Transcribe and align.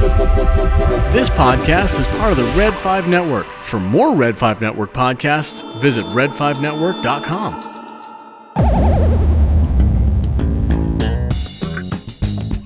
This 0.00 1.28
podcast 1.28 2.00
is 2.00 2.06
part 2.16 2.32
of 2.32 2.38
the 2.38 2.50
Red 2.56 2.72
5 2.72 3.06
Network. 3.06 3.44
For 3.44 3.78
more 3.78 4.14
Red 4.14 4.38
5 4.38 4.62
Network 4.62 4.94
podcasts, 4.94 5.62
visit 5.82 6.06
red5network.com. 6.06 7.66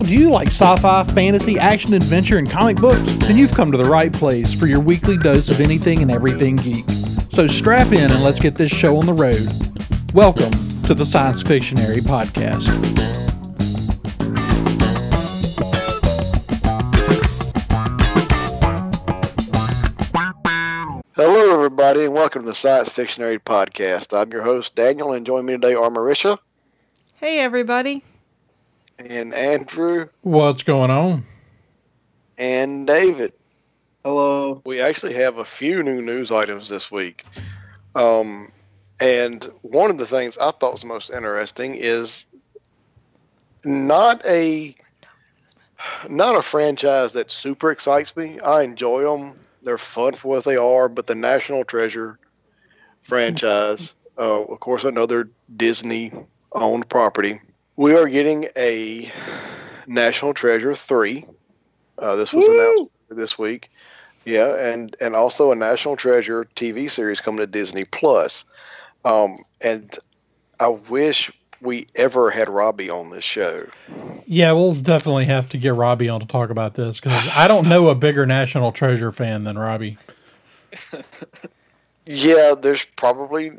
Do 0.04 0.14
you 0.14 0.30
like 0.30 0.46
sci 0.46 0.76
fi, 0.76 1.02
fantasy, 1.02 1.58
action, 1.58 1.94
adventure, 1.94 2.38
and 2.38 2.48
comic 2.48 2.76
books? 2.76 3.16
Then 3.16 3.36
you've 3.36 3.50
come 3.50 3.72
to 3.72 3.78
the 3.78 3.90
right 3.90 4.12
place 4.12 4.54
for 4.54 4.66
your 4.66 4.78
weekly 4.78 5.16
dose 5.16 5.48
of 5.48 5.60
anything 5.60 6.02
and 6.02 6.12
everything 6.12 6.54
geek. 6.54 6.84
So 7.32 7.48
strap 7.48 7.88
in 7.88 8.12
and 8.12 8.22
let's 8.22 8.38
get 8.38 8.54
this 8.54 8.70
show 8.70 8.96
on 8.96 9.06
the 9.06 9.12
road. 9.12 9.48
Welcome 10.14 10.52
to 10.84 10.94
the 10.94 11.04
Science 11.04 11.42
Fictionary 11.42 11.98
Podcast. 11.98 13.13
Everybody, 21.94 22.06
and 22.06 22.14
welcome 22.14 22.42
to 22.42 22.46
the 22.48 22.54
Science 22.56 22.88
Fictionary 22.88 23.38
Podcast. 23.38 24.18
I'm 24.18 24.32
your 24.32 24.42
host, 24.42 24.74
Daniel, 24.74 25.12
and 25.12 25.24
joining 25.24 25.46
me 25.46 25.52
today 25.52 25.74
are 25.74 25.88
Marisha 25.90 26.38
Hey, 27.20 27.38
everybody. 27.38 28.02
and 28.98 29.32
Andrew 29.32 30.08
What's 30.22 30.64
going 30.64 30.90
on? 30.90 31.22
and 32.36 32.84
David. 32.84 33.32
Hello. 34.04 34.60
We 34.64 34.80
actually 34.80 35.14
have 35.14 35.38
a 35.38 35.44
few 35.44 35.84
new 35.84 36.02
news 36.02 36.32
items 36.32 36.68
this 36.68 36.90
week. 36.90 37.24
Um, 37.94 38.50
and 39.00 39.48
one 39.62 39.88
of 39.92 39.98
the 39.98 40.06
things 40.06 40.36
I 40.36 40.50
thought 40.50 40.72
was 40.72 40.84
most 40.84 41.10
interesting 41.10 41.76
is 41.76 42.26
not 43.64 44.20
a 44.26 44.74
not 46.08 46.34
a 46.34 46.42
franchise 46.42 47.12
that 47.12 47.30
super 47.30 47.70
excites 47.70 48.16
me. 48.16 48.40
I 48.40 48.62
enjoy 48.62 49.02
them. 49.04 49.38
They're 49.64 49.78
fun 49.78 50.14
for 50.14 50.28
what 50.28 50.44
they 50.44 50.56
are, 50.56 50.88
but 50.88 51.06
the 51.06 51.14
National 51.14 51.64
Treasure 51.64 52.18
franchise, 53.02 53.94
uh, 54.18 54.42
of 54.42 54.60
course, 54.60 54.84
another 54.84 55.28
Disney 55.56 56.12
owned 56.52 56.88
property. 56.88 57.40
We 57.76 57.94
are 57.96 58.08
getting 58.08 58.48
a 58.56 59.10
National 59.86 60.34
Treasure 60.34 60.74
3. 60.74 61.26
Uh, 61.98 62.16
this 62.16 62.32
was 62.32 62.46
announced 62.46 62.92
this 63.10 63.38
week. 63.38 63.70
Yeah, 64.24 64.56
and 64.56 64.96
and 65.00 65.14
also 65.14 65.52
a 65.52 65.56
National 65.56 65.96
Treasure 65.96 66.46
TV 66.56 66.90
series 66.90 67.20
coming 67.20 67.40
to 67.40 67.46
Disney 67.46 67.84
Plus. 67.84 68.44
Um, 69.04 69.36
and 69.60 69.98
I 70.60 70.68
wish 70.68 71.30
we 71.64 71.86
ever 71.94 72.30
had 72.30 72.48
Robbie 72.48 72.90
on 72.90 73.10
this 73.10 73.24
show. 73.24 73.66
Yeah, 74.26 74.52
we'll 74.52 74.74
definitely 74.74 75.24
have 75.24 75.48
to 75.50 75.58
get 75.58 75.74
Robbie 75.74 76.08
on 76.08 76.20
to 76.20 76.26
talk 76.26 76.50
about 76.50 76.74
this 76.74 77.00
because 77.00 77.26
I 77.32 77.48
don't 77.48 77.68
know 77.68 77.88
a 77.88 77.94
bigger 77.94 78.26
National 78.26 78.70
Treasure 78.70 79.10
fan 79.10 79.44
than 79.44 79.58
Robbie. 79.58 79.98
Yeah, 82.06 82.54
there's 82.60 82.84
probably 82.96 83.52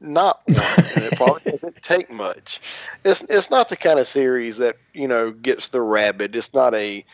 not 0.00 0.40
one, 0.46 0.58
and 0.96 1.04
it 1.04 1.16
probably 1.16 1.42
doesn't 1.50 1.82
take 1.82 2.10
much. 2.10 2.60
It's 3.04 3.22
it's 3.28 3.50
not 3.50 3.68
the 3.68 3.76
kind 3.76 3.98
of 3.98 4.06
series 4.06 4.56
that 4.58 4.76
you 4.92 5.06
know 5.06 5.30
gets 5.30 5.68
the 5.68 5.80
rabid. 5.80 6.34
It's 6.34 6.52
not 6.52 6.74
a 6.74 7.04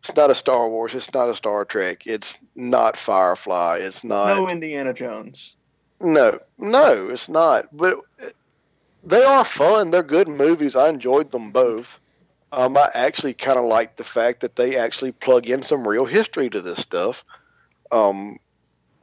it's 0.00 0.16
not 0.16 0.30
a 0.30 0.34
Star 0.34 0.68
Wars. 0.68 0.94
It's 0.94 1.12
not 1.12 1.28
a 1.28 1.34
Star 1.34 1.64
Trek. 1.64 2.06
It's 2.06 2.36
not 2.54 2.96
Firefly. 2.96 3.78
It's 3.82 4.02
not 4.02 4.36
no 4.36 4.48
Indiana 4.48 4.94
Jones. 4.94 5.56
No, 6.00 6.38
no, 6.58 7.08
it's 7.08 7.28
not. 7.28 7.74
But 7.76 7.98
they 9.06 9.22
are 9.24 9.44
fun. 9.44 9.90
They're 9.90 10.02
good 10.02 10.28
movies. 10.28 10.76
I 10.76 10.88
enjoyed 10.88 11.30
them 11.30 11.50
both. 11.50 12.00
Um, 12.52 12.76
I 12.76 12.90
actually 12.94 13.34
kind 13.34 13.58
of 13.58 13.64
like 13.64 13.96
the 13.96 14.04
fact 14.04 14.40
that 14.40 14.56
they 14.56 14.76
actually 14.76 15.12
plug 15.12 15.48
in 15.48 15.62
some 15.62 15.86
real 15.86 16.04
history 16.04 16.48
to 16.50 16.60
this 16.60 16.78
stuff. 16.78 17.24
Um, 17.90 18.38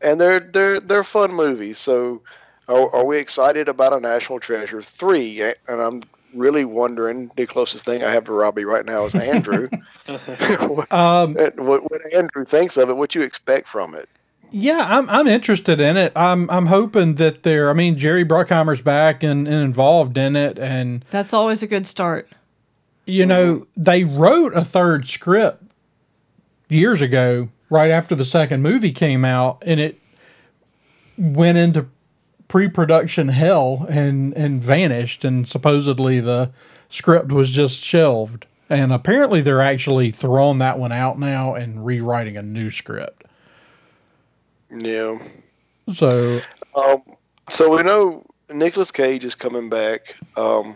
and 0.01 0.19
they're 0.19 0.39
they're 0.39 0.79
they're 0.79 1.03
fun 1.03 1.33
movies. 1.33 1.77
So, 1.77 2.21
are, 2.67 2.95
are 2.95 3.05
we 3.05 3.17
excited 3.17 3.67
about 3.67 3.93
a 3.93 3.99
National 3.99 4.39
Treasure 4.39 4.81
three? 4.81 5.41
And 5.41 5.55
I'm 5.81 6.03
really 6.33 6.65
wondering. 6.65 7.29
The 7.35 7.45
closest 7.45 7.85
thing 7.85 8.03
I 8.03 8.09
have 8.11 8.25
to 8.25 8.31
Robbie 8.31 8.65
right 8.65 8.85
now 8.85 9.05
is 9.05 9.15
Andrew. 9.15 9.69
Um, 10.91 11.35
what, 11.35 11.89
what 11.89 12.13
Andrew 12.13 12.43
thinks 12.43 12.75
of 12.75 12.89
it? 12.89 12.97
What 12.97 13.15
you 13.15 13.21
expect 13.21 13.67
from 13.67 13.95
it? 13.95 14.09
Yeah, 14.51 14.85
I'm 14.85 15.09
I'm 15.09 15.27
interested 15.27 15.79
in 15.79 15.95
it. 15.97 16.11
I'm 16.15 16.49
I'm 16.49 16.65
hoping 16.67 17.15
that 17.15 17.43
they're. 17.43 17.69
I 17.69 17.73
mean, 17.73 17.97
Jerry 17.97 18.25
Bruckheimer's 18.25 18.81
back 18.81 19.23
and, 19.23 19.47
and 19.47 19.57
involved 19.63 20.17
in 20.17 20.35
it, 20.35 20.59
and 20.59 21.05
That's 21.09 21.33
always 21.33 21.63
a 21.63 21.67
good 21.67 21.87
start. 21.87 22.29
you 23.05 23.25
know 23.25 23.65
they 23.77 24.03
wrote 24.03 24.53
a 24.53 24.63
third 24.65 25.07
script 25.07 25.63
years 26.69 27.01
ago, 27.01 27.49
right 27.69 27.89
after 27.89 28.13
the 28.15 28.25
second 28.25 28.61
movie 28.61 28.91
came 28.91 29.23
out, 29.25 29.61
and 29.65 29.79
it 29.79 29.99
went 31.17 31.57
into 31.57 31.87
pre-production 32.47 33.29
hell 33.29 33.85
and 33.89 34.33
and 34.35 34.61
vanished, 34.63 35.23
and 35.23 35.47
supposedly 35.47 36.19
the 36.19 36.51
script 36.89 37.31
was 37.31 37.51
just 37.51 37.83
shelved. 37.83 38.45
And 38.69 38.93
apparently, 38.93 39.41
they're 39.41 39.61
actually 39.61 40.11
throwing 40.11 40.57
that 40.59 40.79
one 40.79 40.93
out 40.93 41.19
now 41.19 41.55
and 41.55 41.85
rewriting 41.85 42.37
a 42.37 42.41
new 42.41 42.69
script. 42.69 43.25
Yeah. 44.71 45.19
So 45.93 46.41
Um, 46.75 47.01
so 47.49 47.69
we 47.75 47.83
know 47.83 48.25
Nicolas 48.49 48.91
Cage 48.91 49.23
is 49.23 49.35
coming 49.35 49.69
back. 49.69 50.15
Um, 50.37 50.75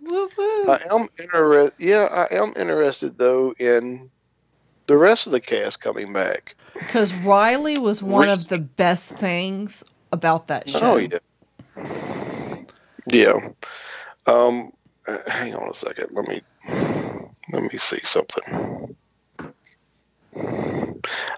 Woo 0.00 0.28
woo. 0.36 0.66
I 0.68 0.80
am 0.90 1.08
interested. 1.18 1.74
Yeah, 1.78 2.04
I 2.04 2.34
am 2.34 2.52
interested 2.56 3.18
though 3.18 3.52
in 3.58 4.10
the 4.86 4.96
rest 4.96 5.26
of 5.26 5.32
the 5.32 5.40
cast 5.40 5.80
coming 5.80 6.12
back. 6.12 6.54
Because 6.74 7.14
Riley 7.14 7.78
was 7.78 8.02
one 8.02 8.28
of 8.28 8.48
the 8.48 8.58
best 8.58 9.12
things 9.12 9.82
about 10.12 10.48
that 10.48 10.68
show. 10.68 10.80
Oh 10.82 10.96
yeah, 10.96 11.18
yeah. 13.10 13.48
Um, 14.26 14.72
uh, 15.06 15.18
hang 15.26 15.54
on 15.54 15.68
a 15.68 15.74
second. 15.74 16.08
Let 16.12 16.28
me 16.28 16.42
let 17.52 17.62
me 17.72 17.78
see 17.78 18.00
something. 18.02 18.94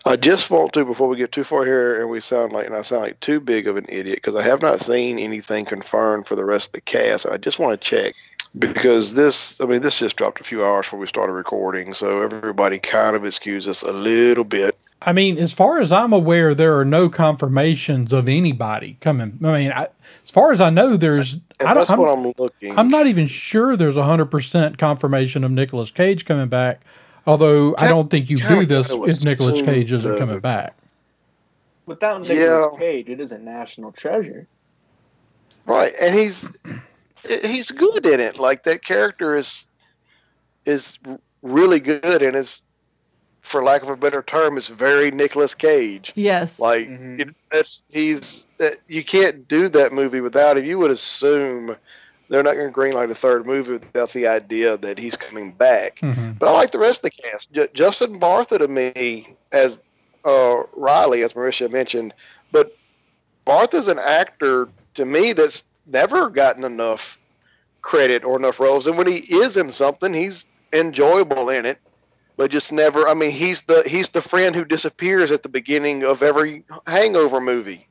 I 0.06 0.16
just 0.16 0.50
want 0.50 0.72
to 0.74 0.84
before 0.84 1.08
we 1.08 1.16
get 1.16 1.32
too 1.32 1.44
far 1.44 1.64
here, 1.64 2.00
and 2.00 2.08
we 2.08 2.20
sound 2.20 2.52
like, 2.52 2.66
and 2.66 2.76
I 2.76 2.82
sound 2.82 3.02
like 3.02 3.20
too 3.20 3.40
big 3.40 3.66
of 3.66 3.76
an 3.76 3.86
idiot 3.88 4.18
because 4.18 4.36
I 4.36 4.42
have 4.42 4.62
not 4.62 4.80
seen 4.80 5.18
anything 5.18 5.64
confirmed 5.64 6.26
for 6.26 6.36
the 6.36 6.44
rest 6.44 6.68
of 6.68 6.72
the 6.72 6.80
cast. 6.82 7.26
I 7.26 7.36
just 7.36 7.58
want 7.58 7.80
to 7.80 7.84
check 7.88 8.14
because 8.58 9.14
this, 9.14 9.60
I 9.60 9.66
mean, 9.66 9.82
this 9.82 9.98
just 9.98 10.16
dropped 10.16 10.40
a 10.40 10.44
few 10.44 10.64
hours 10.64 10.86
before 10.86 11.00
we 11.00 11.06
started 11.06 11.32
recording, 11.32 11.92
so 11.92 12.22
everybody 12.22 12.78
kind 12.78 13.16
of 13.16 13.24
excuse 13.24 13.66
us 13.66 13.82
a 13.82 13.92
little 13.92 14.44
bit. 14.44 14.78
I 15.02 15.12
mean, 15.12 15.36
as 15.36 15.52
far 15.52 15.80
as 15.80 15.92
I'm 15.92 16.12
aware, 16.12 16.54
there 16.54 16.78
are 16.78 16.84
no 16.84 17.08
confirmations 17.08 18.12
of 18.12 18.28
anybody 18.28 18.96
coming. 19.00 19.38
I 19.44 19.58
mean, 19.58 19.72
I, 19.72 19.88
as 20.24 20.30
far 20.30 20.52
as 20.52 20.60
I 20.60 20.70
know, 20.70 20.96
there's. 20.96 21.34
And 21.34 21.68
I 21.68 21.74
don't, 21.74 21.74
that's 21.82 21.90
I'm, 21.90 21.98
what 21.98 22.08
I'm 22.08 22.32
looking. 22.38 22.78
I'm 22.78 22.88
not 22.88 23.06
even 23.06 23.26
sure 23.26 23.76
there's 23.76 23.96
a 23.96 24.04
hundred 24.04 24.30
percent 24.30 24.78
confirmation 24.78 25.44
of 25.44 25.50
Nicolas 25.50 25.90
Cage 25.90 26.24
coming 26.24 26.48
back. 26.48 26.82
Although 27.26 27.74
I 27.78 27.88
don't 27.88 28.08
think 28.08 28.30
you 28.30 28.38
kinda 28.38 28.60
do 28.60 28.66
this 28.66 28.90
if 28.90 29.24
Nicolas 29.24 29.60
Cage 29.62 29.92
isn't 29.92 30.18
coming 30.18 30.38
back. 30.38 30.74
Without 31.86 32.22
Nicolas 32.22 32.38
Yeah. 32.72 32.78
Cage, 32.78 33.08
it 33.08 33.20
is 33.20 33.32
a 33.32 33.38
national 33.38 33.92
treasure. 33.92 34.46
Right, 35.66 35.92
and 36.00 36.14
he's 36.14 36.56
he's 37.44 37.70
good 37.70 38.06
in 38.06 38.20
it. 38.20 38.38
Like 38.38 38.62
that 38.64 38.84
character 38.84 39.34
is 39.36 39.64
is 40.64 40.98
really 41.42 41.80
good, 41.80 42.22
and 42.22 42.34
is, 42.36 42.60
for 43.40 43.62
lack 43.62 43.82
of 43.82 43.88
a 43.88 43.96
better 43.96 44.22
term, 44.22 44.58
is 44.58 44.68
very 44.68 45.10
Nicolas 45.10 45.54
Cage. 45.54 46.12
Yes. 46.16 46.58
Like 46.60 46.88
Mhm. 46.88 47.20
it, 47.20 47.28
that's 47.52 47.82
he's 47.90 48.44
uh, 48.60 48.70
you 48.88 49.04
can't 49.04 49.46
do 49.48 49.68
that 49.70 49.92
movie 49.92 50.20
without 50.20 50.58
him. 50.58 50.64
You 50.64 50.78
would 50.78 50.90
assume 50.92 51.76
they're 52.28 52.42
not 52.42 52.54
going 52.56 52.72
to 52.72 52.76
greenlight 52.78 53.10
a 53.10 53.14
third 53.14 53.46
movie 53.46 53.72
without 53.72 54.12
the 54.12 54.26
idea 54.26 54.76
that 54.78 54.98
he's 54.98 55.16
coming 55.16 55.52
back. 55.52 55.98
Mhm. 56.00 56.38
But 56.38 56.48
I 56.48 56.52
like 56.52 56.72
the 56.72 56.78
rest 56.78 57.04
of 57.04 57.10
the 57.10 57.22
cast. 57.22 57.52
J- 57.52 57.68
Justin 57.74 58.18
Bartha 58.18 58.58
to 58.58 58.68
me 58.68 59.36
as 59.52 59.78
uh, 60.24 60.62
Riley, 60.74 61.22
as 61.22 61.34
Marisha 61.34 61.70
mentioned, 61.70 62.12
but 62.50 62.76
Bartha's 63.46 63.86
an 63.88 63.98
actor 64.00 64.68
to 64.94 65.04
me 65.04 65.32
that's 65.32 65.62
never 65.86 66.28
gotten 66.28 66.64
enough 66.64 67.16
credit 67.82 68.24
or 68.24 68.36
enough 68.36 68.58
roles. 68.58 68.86
And 68.88 68.98
when 68.98 69.06
he 69.06 69.18
is 69.32 69.56
in 69.56 69.70
something, 69.70 70.12
he's 70.12 70.44
enjoyable 70.72 71.48
in 71.48 71.64
it, 71.64 71.78
but 72.36 72.50
just 72.50 72.72
never. 72.72 73.06
I 73.08 73.14
mean, 73.14 73.30
he's 73.30 73.62
the 73.62 73.84
he's 73.86 74.08
the 74.08 74.20
friend 74.20 74.56
who 74.56 74.64
disappears 74.64 75.30
at 75.30 75.44
the 75.44 75.48
beginning 75.48 76.02
of 76.02 76.22
every 76.24 76.64
Hangover 76.88 77.40
movie. 77.40 77.85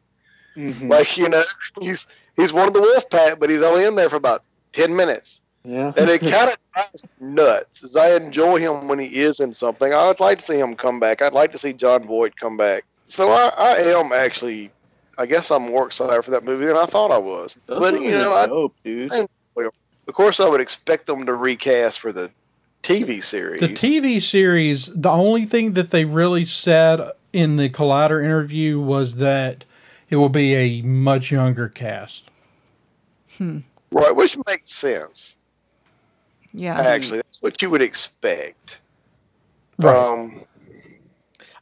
Mhm. 0.55 0.89
Like 0.89 1.17
you 1.17 1.29
know, 1.29 1.43
he's 1.79 2.07
he's 2.35 2.53
one 2.53 2.67
of 2.67 2.73
the 2.73 2.81
Wolf 2.81 3.09
Pack, 3.09 3.39
but 3.39 3.49
he's 3.49 3.61
only 3.61 3.85
in 3.85 3.95
there 3.95 4.09
for 4.09 4.15
about 4.15 4.43
ten 4.73 4.95
minutes 4.95 5.41
yeah. 5.65 5.91
and 5.97 6.09
it 6.09 6.19
kind 6.21 6.49
of 6.51 6.57
drives 6.73 7.03
me 7.03 7.09
nuts. 7.19 7.83
As 7.83 7.95
I 7.95 8.15
enjoy 8.15 8.59
him 8.59 8.87
when 8.87 8.99
he 8.99 9.21
is 9.21 9.39
in 9.39 9.53
something, 9.53 9.93
I'd 9.93 10.19
like 10.19 10.39
to 10.39 10.45
see 10.45 10.59
him 10.59 10.75
come 10.75 10.99
back. 10.99 11.21
I'd 11.21 11.33
like 11.33 11.51
to 11.53 11.57
see 11.57 11.73
Jon 11.73 12.05
Voight 12.05 12.35
come 12.35 12.57
back. 12.57 12.85
So 13.05 13.31
I, 13.31 13.51
I 13.57 13.77
am 13.99 14.11
actually, 14.11 14.71
I 15.17 15.25
guess 15.25 15.51
I'm 15.51 15.63
more 15.63 15.85
excited 15.87 16.23
for 16.23 16.31
that 16.31 16.43
movie 16.43 16.65
than 16.65 16.77
I 16.77 16.85
thought 16.85 17.11
I 17.11 17.17
was. 17.17 17.55
Those 17.67 17.79
but 17.79 18.01
you 18.01 18.11
know, 18.11 18.33
I, 18.33 18.45
dope, 18.47 18.75
dude. 18.83 19.11
I- 19.11 19.27
of 20.07 20.13
course, 20.13 20.39
I 20.39 20.47
would 20.47 20.61
expect 20.61 21.07
them 21.07 21.25
to 21.25 21.33
recast 21.33 21.99
for 21.99 22.11
the 22.11 22.29
TV 22.83 23.23
series. 23.23 23.59
The 23.59 23.69
TV 23.69 24.21
series, 24.21 24.85
the 24.85 25.09
only 25.09 25.45
thing 25.45 25.73
that 25.73 25.89
they 25.89 26.05
really 26.05 26.45
said 26.45 27.09
in 27.33 27.55
the 27.55 27.71
Collider 27.71 28.23
interview 28.23 28.79
was 28.79 29.15
that 29.15 29.65
it 30.09 30.15
will 30.17 30.29
be 30.29 30.53
a 30.55 30.81
much 30.81 31.31
younger 31.31 31.69
cast. 31.69 32.29
Hmm. 33.37 33.59
right, 33.91 34.15
which 34.15 34.37
makes 34.47 34.73
sense. 34.73 35.35
Yeah. 36.53 36.79
Actually, 36.79 37.17
that's 37.17 37.41
what 37.41 37.61
you 37.61 37.69
would 37.69 37.81
expect. 37.81 38.79
Right. 39.77 39.95
Um, 39.95 40.41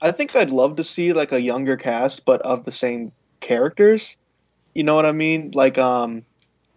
I 0.01 0.11
think 0.11 0.35
I'd 0.35 0.51
love 0.51 0.75
to 0.75 0.83
see 0.83 1.13
like 1.13 1.31
a 1.31 1.41
younger 1.41 1.77
cast, 1.77 2.25
but 2.25 2.41
of 2.41 2.63
the 2.65 2.71
same 2.71 3.11
characters. 3.39 4.15
You 4.75 4.83
know 4.83 4.93
what 4.95 5.05
I 5.05 5.11
mean? 5.11 5.51
Like, 5.53 5.77
um, 5.77 6.23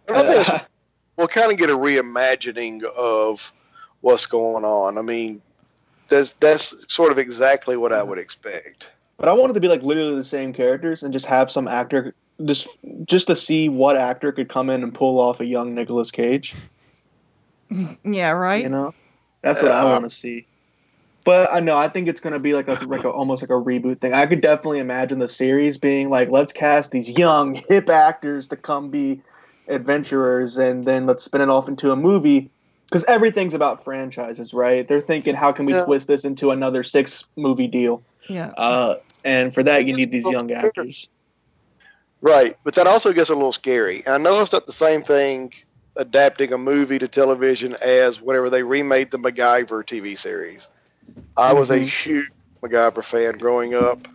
I 0.09 0.13
don't 0.13 0.25
think 0.25 0.39
it's- 0.47 0.65
we'll 1.17 1.27
kind 1.27 1.51
of 1.51 1.57
get 1.57 1.69
a 1.69 1.77
reimagining 1.77 2.83
of 2.83 3.51
what's 4.01 4.25
going 4.25 4.63
on. 4.63 4.97
I 4.97 5.01
mean, 5.01 5.41
that's 6.09 6.33
that's 6.39 6.85
sort 6.93 7.11
of 7.11 7.17
exactly 7.19 7.75
what 7.77 7.91
I 7.93 8.01
would 8.01 8.17
expect. 8.17 8.89
But 9.17 9.27
I 9.27 9.33
wanted 9.33 9.53
to 9.53 9.59
be 9.59 9.67
like 9.67 9.83
literally 9.83 10.15
the 10.15 10.23
same 10.23 10.53
characters 10.53 11.03
and 11.03 11.11
just 11.11 11.25
have 11.25 11.51
some 11.51 11.67
actor 11.67 12.15
just 12.45 12.67
just 13.05 13.27
to 13.27 13.35
see 13.35 13.67
what 13.67 13.97
actor 13.97 14.31
could 14.31 14.49
come 14.49 14.69
in 14.69 14.83
and 14.83 14.93
pull 14.93 15.19
off 15.19 15.39
a 15.39 15.45
young 15.45 15.73
Nicolas 15.73 16.11
Cage. 16.11 16.53
yeah, 18.03 18.29
right? 18.29 18.63
You 18.63 18.69
know, 18.69 18.93
that's 19.41 19.61
what 19.61 19.71
I 19.71 19.85
want 19.85 20.03
to 20.03 20.09
see. 20.09 20.45
But 21.25 21.51
I 21.51 21.59
know 21.59 21.77
I 21.77 21.89
think 21.89 22.07
it's 22.07 22.21
gonna 22.21 22.39
be 22.39 22.53
like 22.53 22.67
a 22.67 22.75
like 22.85 23.03
a, 23.03 23.09
almost 23.09 23.43
like 23.43 23.49
a 23.49 23.53
reboot 23.53 23.99
thing. 23.99 24.13
I 24.13 24.25
could 24.27 24.41
definitely 24.41 24.79
imagine 24.79 25.19
the 25.19 25.27
series 25.27 25.77
being 25.77 26.09
like, 26.09 26.29
let's 26.29 26.53
cast 26.53 26.91
these 26.91 27.09
young 27.09 27.61
hip 27.67 27.89
actors 27.89 28.47
to 28.49 28.55
come 28.55 28.89
be 28.89 29.21
adventurers, 29.67 30.57
and 30.57 30.85
then 30.85 31.05
let's 31.05 31.23
spin 31.25 31.41
it 31.41 31.49
off 31.49 31.67
into 31.67 31.91
a 31.91 31.95
movie. 31.95 32.49
Because 32.89 33.03
everything's 33.05 33.53
about 33.53 33.83
franchises, 33.83 34.53
right? 34.53 34.87
They're 34.87 35.01
thinking, 35.01 35.35
how 35.35 35.51
can 35.51 35.65
we 35.65 35.73
Yeah. 35.73 35.83
twist 35.83 36.07
this 36.07 36.23
into 36.23 36.51
another 36.51 36.83
six 36.83 37.25
movie 37.35 37.67
deal? 37.67 38.01
Yeah. 38.29 38.53
Uh, 38.57 38.95
and 39.23 39.53
for 39.53 39.63
that, 39.63 39.85
you 39.85 39.93
need 39.93 40.11
these 40.11 40.29
young 40.29 40.51
actors. 40.51 41.09
Right, 42.21 42.55
but 42.63 42.75
that 42.75 42.87
also 42.87 43.13
gets 43.13 43.29
a 43.29 43.35
little 43.35 43.53
scary. 43.53 44.03
And 44.05 44.15
I 44.15 44.17
know 44.17 44.41
it's 44.41 44.51
not 44.51 44.65
the 44.65 44.73
same 44.73 45.03
thing 45.03 45.53
adapting 45.95 46.53
a 46.53 46.57
movie 46.57 46.99
to 46.99 47.07
television 47.07 47.75
as 47.81 48.21
whatever 48.21 48.49
they 48.49 48.63
remade 48.63 49.11
the 49.11 49.19
MacGyver 49.19 49.85
TV 49.85 50.15
series. 50.17 50.67
I 51.35 51.53
was 51.53 51.69
a 51.69 51.79
Mhm. 51.79 51.87
huge 51.87 52.29
MacGyver 52.63 53.03
fan 53.03 53.37
growing 53.37 53.75
up, 53.75 54.07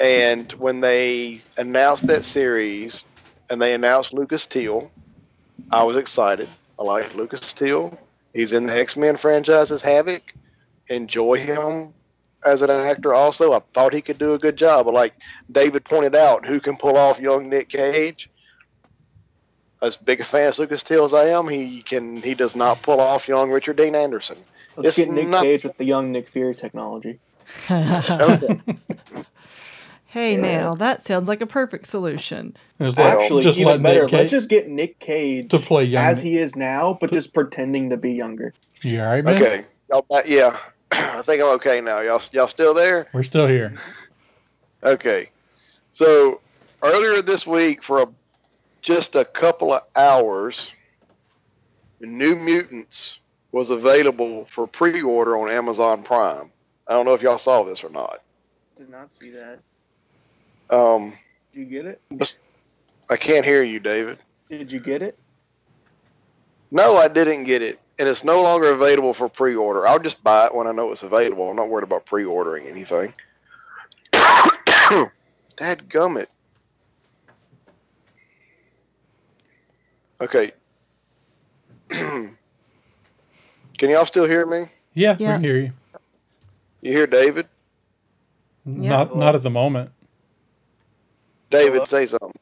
and 0.00 0.50
when 0.52 0.80
they 0.80 1.42
announced 1.56 2.06
that 2.06 2.24
series 2.24 3.06
and 3.50 3.60
they 3.60 3.74
announced 3.74 4.12
Lucas 4.12 4.46
Till, 4.46 4.90
I 5.70 5.82
was 5.84 5.96
excited. 5.96 6.48
I 6.78 6.84
like 6.84 7.14
Lucas 7.14 7.52
Till. 7.52 7.98
He's 8.32 8.52
in 8.52 8.66
the 8.66 8.74
X 8.74 8.96
Men 8.96 9.16
franchise 9.16 9.70
as 9.70 9.82
Havoc. 9.82 10.22
Enjoy 10.88 11.36
him 11.36 11.94
as 12.44 12.62
an 12.62 12.70
actor. 12.70 13.12
Also, 13.14 13.52
I 13.52 13.60
thought 13.74 13.92
he 13.92 14.00
could 14.02 14.18
do 14.18 14.34
a 14.34 14.38
good 14.38 14.56
job. 14.56 14.86
But 14.86 14.94
like 14.94 15.14
David 15.50 15.84
pointed 15.84 16.14
out, 16.14 16.46
who 16.46 16.60
can 16.60 16.76
pull 16.76 16.96
off 16.96 17.18
young 17.20 17.48
Nick 17.48 17.68
Cage? 17.68 18.30
As 19.82 19.96
big 19.96 20.20
a 20.20 20.24
fan 20.24 20.46
as 20.48 20.58
Lucas 20.58 20.82
Till 20.82 21.04
as 21.04 21.14
I 21.14 21.28
am, 21.28 21.48
he 21.48 21.82
can. 21.82 22.20
He 22.20 22.34
does 22.34 22.54
not 22.54 22.82
pull 22.82 23.00
off 23.00 23.26
young 23.28 23.50
Richard 23.50 23.76
Dean 23.76 23.94
Anderson. 23.94 24.36
Let's 24.76 24.88
It's 24.88 24.96
get 24.98 25.10
Nick 25.10 25.28
not- 25.28 25.42
Cage 25.42 25.64
with 25.64 25.76
the 25.78 25.84
young 25.86 26.12
Nick 26.12 26.28
Fury 26.28 26.54
technology. 26.54 27.18
Okay. 27.70 28.60
Hey, 30.06 30.32
Yeah. 30.34 30.40
now 30.40 30.72
that 30.72 31.06
sounds 31.06 31.28
like 31.28 31.40
a 31.40 31.46
perfect 31.46 31.86
solution. 31.86 32.56
Like 32.80 32.98
Actually, 32.98 33.44
just 33.44 33.58
let 33.60 33.74
even 33.74 33.82
better. 33.84 34.02
Nick 34.02 34.12
Let's 34.12 34.30
just 34.32 34.48
get 34.50 34.68
Nick 34.68 34.98
Cage 34.98 35.50
to 35.50 35.60
play 35.60 35.84
young. 35.84 36.02
as 36.04 36.20
he 36.20 36.36
is 36.36 36.56
now, 36.56 36.98
but 37.00 37.12
just 37.12 37.32
pretending 37.32 37.90
to 37.90 37.96
be 37.96 38.10
younger. 38.14 38.52
you 38.82 39.00
all 39.00 39.06
right, 39.06 39.24
man? 39.24 39.40
okay. 39.40 39.64
Y'all? 39.88 40.04
Yeah. 40.26 40.56
I 40.92 41.22
think 41.22 41.42
I'm 41.42 41.48
okay 41.56 41.80
now. 41.80 42.00
Y'all, 42.00 42.22
y'all 42.32 42.48
still 42.48 42.74
there? 42.74 43.08
We're 43.12 43.22
still 43.22 43.46
here. 43.46 43.74
Okay. 44.82 45.28
So 45.90 46.40
earlier 46.82 47.20
this 47.20 47.46
week, 47.46 47.82
for 47.82 48.00
a, 48.00 48.08
just 48.80 49.14
a 49.14 49.26
couple 49.26 49.74
of 49.74 49.82
hours, 49.94 50.72
New 52.00 52.34
Mutants 52.34 53.18
was 53.52 53.68
available 53.68 54.46
for 54.46 54.66
pre-order 54.66 55.36
on 55.36 55.50
Amazon 55.50 56.02
Prime. 56.02 56.50
I 56.88 56.94
don't 56.94 57.04
know 57.04 57.12
if 57.12 57.20
y'all 57.20 57.36
saw 57.36 57.62
this 57.62 57.84
or 57.84 57.90
not. 57.90 58.22
Did 58.78 58.88
not 58.88 59.12
see 59.12 59.30
that. 59.32 59.58
Um, 60.70 61.12
Did 61.52 61.60
you 61.60 61.64
get 61.66 61.84
it? 61.84 62.00
I 63.10 63.16
can't 63.16 63.44
hear 63.44 63.62
you, 63.62 63.80
David. 63.80 64.18
Did 64.48 64.72
you 64.72 64.80
get 64.80 65.02
it? 65.02 65.18
No, 66.70 66.96
I 66.96 67.08
didn't 67.08 67.44
get 67.44 67.60
it, 67.62 67.80
and 68.00 68.08
it's 68.08 68.24
no 68.24 68.42
longer 68.42 68.70
available 68.70 69.12
for 69.12 69.28
pre-order. 69.28 69.86
I'll 69.86 69.98
just 69.98 70.24
buy 70.24 70.46
it 70.46 70.54
when 70.54 70.66
I 70.66 70.72
know 70.72 70.90
it's 70.90 71.02
available. 71.02 71.50
I'm 71.50 71.56
not 71.56 71.68
worried 71.68 71.84
about 71.84 72.06
pre-ordering 72.06 72.66
anything. 72.66 73.12
Dad 75.56 75.86
gummit. 75.90 76.28
Okay. 80.18 80.52
Can 81.90 82.30
y'all 83.80 84.06
still 84.06 84.24
hear 84.24 84.46
me? 84.46 84.66
Yeah, 84.94 85.16
we 85.18 85.24
Yeah. 85.26 85.32
can 85.34 85.44
hear 85.44 85.56
you. 85.58 85.72
You 86.80 86.92
hear 86.92 87.06
David? 87.06 87.48
Not 88.64 89.14
not 89.14 89.34
at 89.34 89.42
the 89.42 89.50
moment. 89.50 89.90
David, 91.50 91.72
Hello? 91.74 91.84
say 91.84 92.06
something. 92.06 92.32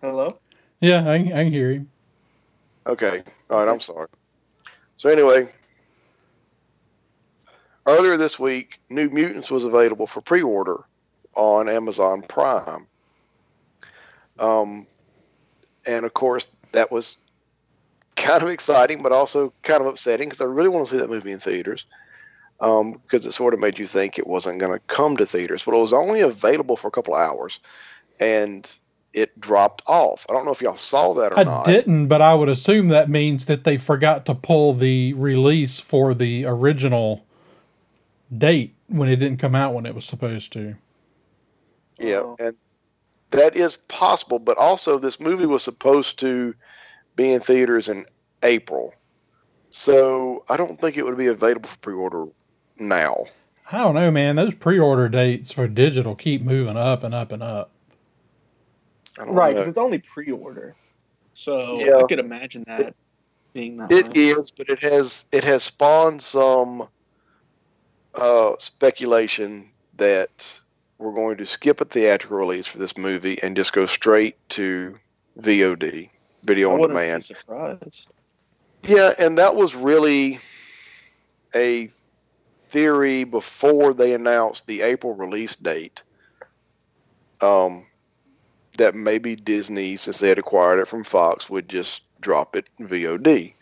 Hello? 0.00 0.38
Yeah, 0.80 1.08
I, 1.10 1.18
can- 1.18 1.32
I 1.32 1.44
can 1.44 1.52
hear 1.52 1.72
you. 1.72 1.86
Okay. 2.86 3.22
All 3.50 3.58
right. 3.58 3.72
I'm 3.72 3.80
sorry. 3.80 4.08
So 4.96 5.08
anyway, 5.08 5.48
earlier 7.86 8.16
this 8.16 8.38
week, 8.38 8.80
New 8.88 9.08
Mutants 9.08 9.50
was 9.50 9.64
available 9.64 10.06
for 10.06 10.20
pre-order 10.20 10.84
on 11.34 11.68
Amazon 11.68 12.22
Prime. 12.22 12.86
Um, 14.38 14.86
and 15.86 16.04
of 16.04 16.14
course, 16.14 16.48
that 16.72 16.90
was 16.90 17.16
kind 18.16 18.42
of 18.42 18.48
exciting, 18.48 19.02
but 19.02 19.12
also 19.12 19.52
kind 19.62 19.80
of 19.80 19.86
upsetting 19.86 20.28
because 20.28 20.40
I 20.40 20.44
really 20.44 20.68
want 20.68 20.86
to 20.86 20.92
see 20.92 20.98
that 20.98 21.10
movie 21.10 21.32
in 21.32 21.38
theaters. 21.38 21.86
Um, 22.60 22.92
because 22.92 23.26
it 23.26 23.32
sort 23.32 23.54
of 23.54 23.60
made 23.60 23.80
you 23.80 23.88
think 23.88 24.18
it 24.18 24.26
wasn't 24.26 24.60
going 24.60 24.78
to 24.78 24.86
come 24.86 25.16
to 25.16 25.26
theaters, 25.26 25.64
but 25.64 25.74
it 25.74 25.80
was 25.80 25.92
only 25.92 26.20
available 26.20 26.76
for 26.76 26.86
a 26.86 26.92
couple 26.92 27.12
of 27.12 27.20
hours, 27.20 27.58
and 28.20 28.72
it 29.12 29.38
dropped 29.40 29.82
off. 29.86 30.24
I 30.28 30.32
don't 30.32 30.44
know 30.44 30.52
if 30.52 30.62
y'all 30.62 30.76
saw 30.76 31.12
that 31.14 31.32
or 31.32 31.38
I 31.38 31.44
not. 31.44 31.68
I 31.68 31.72
didn't, 31.72 32.08
but 32.08 32.20
I 32.22 32.34
would 32.34 32.48
assume 32.48 32.88
that 32.88 33.10
means 33.10 33.44
that 33.46 33.64
they 33.64 33.76
forgot 33.76 34.24
to 34.26 34.34
pull 34.34 34.72
the 34.74 35.12
release 35.14 35.80
for 35.80 36.14
the 36.14 36.44
original 36.46 37.24
date 38.36 38.74
when 38.88 39.08
it 39.08 39.16
didn't 39.16 39.38
come 39.38 39.54
out 39.54 39.74
when 39.74 39.86
it 39.86 39.94
was 39.94 40.04
supposed 40.04 40.52
to. 40.54 40.76
Yeah, 41.98 42.20
Oh. 42.20 42.36
and 42.38 42.56
that 43.30 43.56
is 43.56 43.76
possible, 43.76 44.38
but 44.38 44.56
also 44.58 44.98
this 44.98 45.20
movie 45.20 45.46
was 45.46 45.62
supposed 45.62 46.18
to 46.20 46.54
be 47.16 47.32
in 47.32 47.40
theaters 47.40 47.88
in 47.88 48.06
April. 48.42 48.94
So 49.70 50.44
I 50.48 50.56
don't 50.56 50.80
think 50.80 50.96
it 50.96 51.04
would 51.04 51.16
be 51.16 51.26
available 51.26 51.68
for 51.68 51.78
pre-order 51.78 52.26
now. 52.78 53.24
I 53.70 53.78
don't 53.78 53.94
know, 53.94 54.10
man. 54.10 54.36
Those 54.36 54.54
pre-order 54.54 55.08
dates 55.08 55.52
for 55.52 55.66
digital 55.68 56.14
keep 56.14 56.42
moving 56.42 56.76
up 56.76 57.04
and 57.04 57.14
up 57.14 57.32
and 57.32 57.42
up. 57.42 57.70
Right, 59.18 59.54
because 59.54 59.68
it's 59.68 59.78
only 59.78 59.98
pre-order. 59.98 60.74
So 61.34 61.80
Yeah. 61.80 61.98
I 61.98 62.02
could 62.04 62.18
imagine 62.18 62.64
that 62.66 62.94
being 63.52 63.76
that 63.78 63.92
It 63.92 64.16
is, 64.16 64.50
but 64.50 64.68
it 64.68 64.80
has 64.80 65.24
it 65.32 65.44
has 65.44 65.62
spawned 65.62 66.22
some 66.22 66.88
uh, 68.14 68.52
speculation 68.58 69.70
that 69.96 70.60
we're 70.98 71.12
going 71.12 71.36
to 71.38 71.46
skip 71.46 71.80
a 71.80 71.84
theatrical 71.84 72.38
release 72.38 72.66
for 72.66 72.78
this 72.78 72.96
movie 72.96 73.42
and 73.42 73.56
just 73.56 73.72
go 73.72 73.86
straight 73.86 74.36
to 74.50 74.98
VOD, 75.40 76.08
video 76.44 76.72
on 76.72 76.80
demand. 76.80 77.24
surprised. 77.24 78.08
Yeah, 78.84 79.12
and 79.18 79.38
that 79.38 79.54
was 79.54 79.74
really 79.74 80.40
a 81.54 81.90
theory 82.70 83.24
before 83.24 83.94
they 83.94 84.14
announced 84.14 84.66
the 84.66 84.80
April 84.82 85.14
release 85.14 85.56
date. 85.56 86.02
Um, 87.40 87.86
that 88.78 88.94
maybe 88.94 89.36
Disney, 89.36 89.96
since 89.96 90.18
they 90.18 90.28
had 90.28 90.38
acquired 90.38 90.78
it 90.78 90.88
from 90.88 91.04
Fox, 91.04 91.50
would 91.50 91.68
just 91.68 92.02
drop 92.20 92.56
it 92.56 92.68
VOD. 92.80 93.54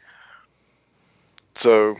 So, 1.54 1.96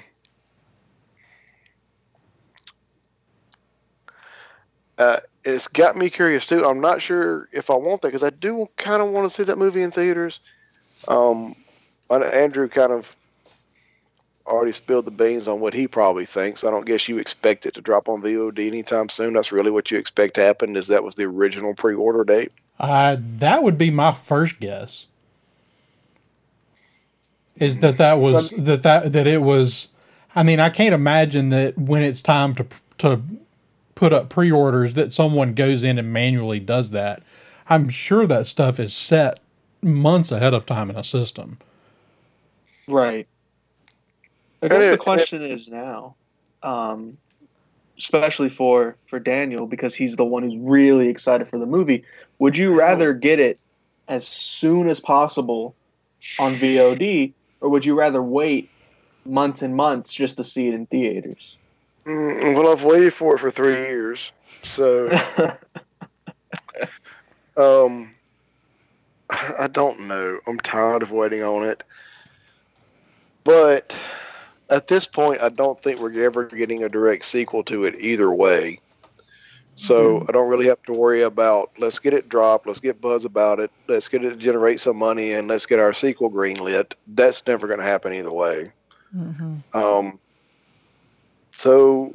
uh, 4.99 5.21
it's 5.45 5.69
got 5.69 5.97
me 5.97 6.11
curious 6.11 6.47
too. 6.47 6.64
I'm 6.64 6.81
not 6.81 7.02
sure 7.02 7.49
if 7.52 7.71
I 7.71 7.75
want 7.75 8.02
that 8.02 8.09
because 8.09 8.23
I 8.23 8.31
do 8.31 8.69
kind 8.76 9.02
of 9.02 9.11
want 9.11 9.29
to 9.29 9.35
see 9.35 9.45
that 9.45 9.59
movie 9.59 9.83
in 9.83 9.90
theaters. 9.90 10.40
Um, 11.09 11.57
Andrew 12.11 12.69
kind 12.69 12.93
of 12.93 13.17
already 14.47 14.73
spilled 14.73 15.05
the 15.05 15.11
beans 15.11 15.49
on 15.49 15.61
what 15.61 15.73
he 15.73 15.87
probably 15.87 16.26
thinks. 16.26 16.64
I 16.64 16.71
don't 16.71 16.85
guess 16.85 17.09
you 17.09 17.19
expect 17.19 17.67
it 17.67 17.75
to 17.75 17.81
drop 17.81 18.09
on 18.09 18.21
VOD 18.21 18.67
anytime 18.67 19.09
soon. 19.09 19.33
That's 19.33 19.52
really 19.52 19.71
what 19.71 19.90
you 19.90 19.99
expect 19.99 20.35
to 20.35 20.43
happen. 20.43 20.76
Is 20.76 20.88
that 20.88 21.05
was 21.05 21.14
the 21.14 21.25
original 21.25 21.75
pre-order 21.75 22.25
date? 22.25 22.52
Uh, 22.80 23.18
that 23.20 23.62
would 23.62 23.78
be 23.78 23.90
my 23.90 24.12
first 24.12 24.60
guess. 24.60 25.06
is 27.60 27.78
that 27.80 27.99
that 27.99 28.14
was 28.14 28.50
that 28.50 28.82
that 28.82 29.12
that 29.12 29.26
it 29.26 29.42
was. 29.42 29.88
I 30.34 30.42
mean, 30.42 30.60
I 30.60 30.70
can't 30.70 30.94
imagine 30.94 31.50
that 31.50 31.78
when 31.78 32.02
it's 32.02 32.22
time 32.22 32.54
to 32.56 32.66
to 32.99 33.22
put 33.94 34.12
up 34.12 34.30
pre-orders 34.30 34.94
that 34.94 35.12
someone 35.12 35.54
goes 35.54 35.82
in 35.82 35.99
and 35.99 36.12
manually 36.12 36.58
does 36.60 36.90
that. 36.90 37.22
I'm 37.68 37.90
sure 37.90 38.26
that 38.26 38.46
stuff 38.46 38.80
is 38.80 38.94
set 38.94 39.40
months 39.82 40.32
ahead 40.32 40.54
of 40.54 40.66
time 40.66 40.90
in 40.90 40.96
a 40.96 41.04
system. 41.04 41.58
Right. 42.88 43.28
I 44.62 44.68
guess 44.68 44.90
the 44.90 44.99
question 44.99 45.42
is 45.44 45.68
now, 45.68 46.16
um, 46.62 47.18
especially 48.00 48.49
for 48.49 48.97
for 49.07 49.19
Daniel 49.19 49.66
because 49.66 49.95
he's 49.95 50.16
the 50.16 50.25
one 50.25 50.42
who's 50.42 50.57
really 50.57 51.09
excited 51.09 51.47
for 51.47 51.59
the 51.59 51.66
movie. 51.66 52.02
Would 52.38 52.57
you 52.57 52.73
rather 52.73 53.12
get 53.12 53.38
it 53.38 53.61
as 54.09 54.26
soon 54.26 54.88
as 54.88 55.00
possible 55.00 55.75
on 56.38 56.52
VOD, 56.54 57.33
or 57.61 57.69
would 57.69 57.85
you 57.85 57.95
rather 57.95 58.23
wait 58.23 58.71
months 59.26 59.61
and 59.61 59.76
months 59.76 60.14
just 60.14 60.38
to 60.38 60.45
see 60.45 60.69
it 60.69 60.75
in 60.75 60.87
theaters? 60.87 61.59
Mm, 62.07 62.57
well, 62.57 62.73
I've 62.73 62.85
waited 62.85 63.12
for 63.12 63.35
it 63.35 63.38
for 63.38 63.50
three 63.50 63.75
years, 63.75 64.33
so 64.64 65.07
um, 67.59 68.14
I 69.28 69.69
don't 69.71 70.09
know. 70.09 70.40
I'm 70.47 70.59
tired 70.61 71.02
of 71.02 71.11
waiting 71.11 71.42
on 71.42 71.64
it, 71.64 71.85
but 73.45 73.95
at 74.71 74.87
this 74.87 75.07
point, 75.07 75.43
I 75.43 75.49
don't 75.49 75.81
think 75.83 76.00
we're 76.00 76.25
ever 76.25 76.45
getting 76.45 76.85
a 76.85 76.89
direct 76.89 77.25
sequel 77.25 77.62
to 77.65 77.85
it 77.85 77.97
either 77.99 78.31
way. 78.31 78.81
So 79.75 80.27
I 80.29 80.33
don't 80.33 80.49
really 80.50 80.67
have 80.67 80.83
to 80.85 80.93
worry 80.93 81.23
about 81.23 81.71
let's 81.79 81.99
get 81.99 82.12
it 82.12 82.29
dropped, 82.29 82.67
let's 82.67 82.81
get 82.81 83.00
buzz 83.00 83.25
about 83.25 83.61
it, 83.61 83.71
let's 83.89 84.09
get 84.09 84.23
it 84.23 84.31
to 84.31 84.37
generate 84.37 84.79
some 84.79 84.97
money, 84.97 85.33
and 85.33 85.49
let's 85.49 85.65
get 85.65 85.79
our 85.79 85.95
sequel 85.95 86.31
greenlit. 86.31 86.93
That's 87.07 87.47
never 87.47 87.67
going 87.67 87.79
to 87.79 87.85
happen 87.85 88.12
either 88.12 88.33
way. 88.33 88.73
Um, 89.73 90.19
so, 91.50 92.15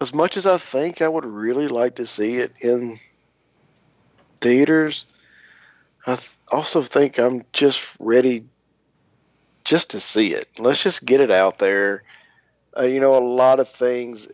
as 0.00 0.12
much 0.12 0.36
as 0.36 0.46
I 0.46 0.58
think 0.58 1.00
I 1.00 1.06
would 1.06 1.24
really 1.24 1.68
like 1.68 1.94
to 1.96 2.06
see 2.06 2.38
it 2.38 2.52
in 2.60 2.98
theaters, 4.40 5.04
I 6.06 6.16
th- 6.16 6.36
also 6.50 6.82
think 6.82 7.18
I'm 7.18 7.44
just 7.52 7.82
ready 8.00 8.44
just 9.64 9.90
to 9.90 10.00
see 10.00 10.32
it. 10.34 10.48
Let's 10.58 10.82
just 10.82 11.04
get 11.04 11.20
it 11.20 11.30
out 11.30 11.58
there. 11.58 12.02
Uh, 12.76 12.84
you 12.84 13.00
know, 13.00 13.16
a 13.16 13.24
lot 13.24 13.60
of 13.60 13.68
things. 13.68 14.28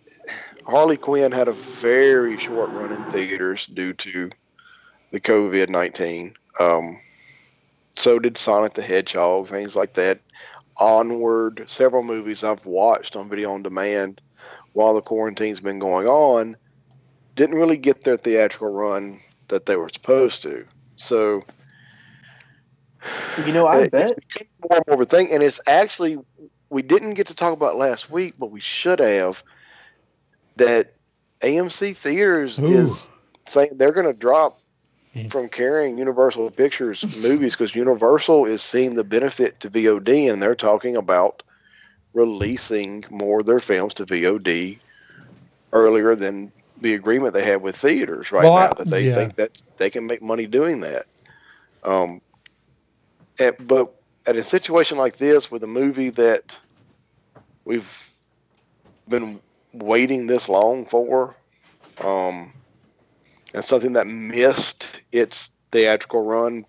Harley 0.67 0.97
Quinn 0.97 1.33
had 1.33 1.49
a 1.49 1.53
very 1.53 2.39
short 2.39 2.71
run 2.71 2.93
in 2.93 3.03
theaters 3.11 3.67
due 3.67 3.93
to 3.95 4.31
the 5.13 5.21
COVID 5.21 5.69
19. 5.69 6.35
Um, 6.59 7.01
so 7.97 8.19
did 8.19 8.37
Sonic 8.37 8.75
the 8.75 8.83
Hedgehog, 8.83 9.49
things 9.49 9.75
like 9.75 9.95
that. 9.95 10.21
Onward, 10.79 11.65
several 11.67 12.03
movies 12.03 12.45
I've 12.45 12.67
watched 12.67 13.17
on 13.17 13.29
video 13.29 13.53
on 13.55 13.63
demand 13.63 14.21
while 14.75 14.95
the 14.95 15.01
quarantine's 15.01 15.61
been 15.61 15.79
going 15.79 16.07
on 16.07 16.57
didn't 17.35 17.57
really 17.57 17.79
get 17.79 18.05
their 18.05 18.17
theatrical 18.17 18.69
run 18.69 19.21
that 19.49 19.67
they 19.67 19.77
were 19.77 19.89
supposed 19.93 20.43
to. 20.43 20.67
So 20.97 21.45
you 23.47 23.53
know, 23.53 23.67
I 23.67 23.83
it- 23.83 23.91
bet. 23.93 24.13
it's 24.13 24.51
more 24.69 24.79
and 24.79 24.87
more 24.87 24.95
of 24.95 25.01
a 25.01 25.05
thing, 25.05 25.31
and 25.33 25.43
it's 25.43 25.61
actually 25.67 26.19
we 26.71 26.83
didn't 26.83 27.15
get 27.15 27.27
to 27.29 27.35
talk 27.35 27.53
about 27.53 27.77
last 27.77 28.11
week, 28.11 28.35
but 28.39 28.51
we 28.51 28.61
should 28.61 28.99
have. 29.01 29.43
That 30.57 30.95
AMC 31.43 31.95
theaters 31.97 32.59
Ooh. 32.59 32.67
is 32.67 33.09
saying 33.47 33.71
they're 33.75 33.93
going 33.93 34.07
to 34.07 34.15
drop 34.19 34.59
from 35.31 35.49
carrying 35.49 35.97
Universal 35.99 36.51
Pictures 36.51 37.05
movies 37.23 37.53
because 37.53 37.75
Universal 37.75 38.45
is 38.47 38.63
seeing 38.63 38.95
the 38.95 39.05
benefit 39.05 39.61
to 39.61 39.71
VOD, 39.71 40.31
and 40.33 40.43
they're 40.43 40.55
talking 40.55 40.97
about 40.97 41.43
releasing 42.15 43.05
more 43.11 43.41
of 43.41 43.47
their 43.47 43.61
films 43.61 43.93
to 43.95 44.07
VOD 44.07 44.79
earlier 45.73 46.15
than 46.15 46.51
the 46.81 46.95
agreement 46.95 47.33
they 47.35 47.45
have 47.45 47.63
with 47.63 47.77
theaters 47.77 48.33
right 48.33 48.45
Well, 48.45 48.55
now. 48.55 48.73
That 48.75 48.89
they 48.89 49.09
yeah. 49.09 49.15
think 49.15 49.37
that 49.37 49.63
they 49.79 49.91
can 49.91 50.07
make 50.07 50.23
money 50.23 50.47
doing 50.47 50.81
that. 50.81 51.07
Um, 51.85 52.21
and, 53.39 53.55
but 53.67 53.95
at 54.27 54.37
a 54.37 54.45
situation 54.45 54.99
like 54.99 55.17
this 55.17 55.51
with 55.51 55.63
a 55.63 55.69
movie 55.69 56.11
that 56.11 56.57
we've 57.65 58.11
been 59.09 59.41
waiting 59.73 60.27
this 60.27 60.49
long 60.49 60.85
for, 60.85 61.35
um, 62.01 62.53
and 63.55 63.65
something 63.65 63.93
that 63.95 64.07
missed 64.07 65.01
its 65.13 65.51
theatrical 65.73 66.23
run, 66.23 66.65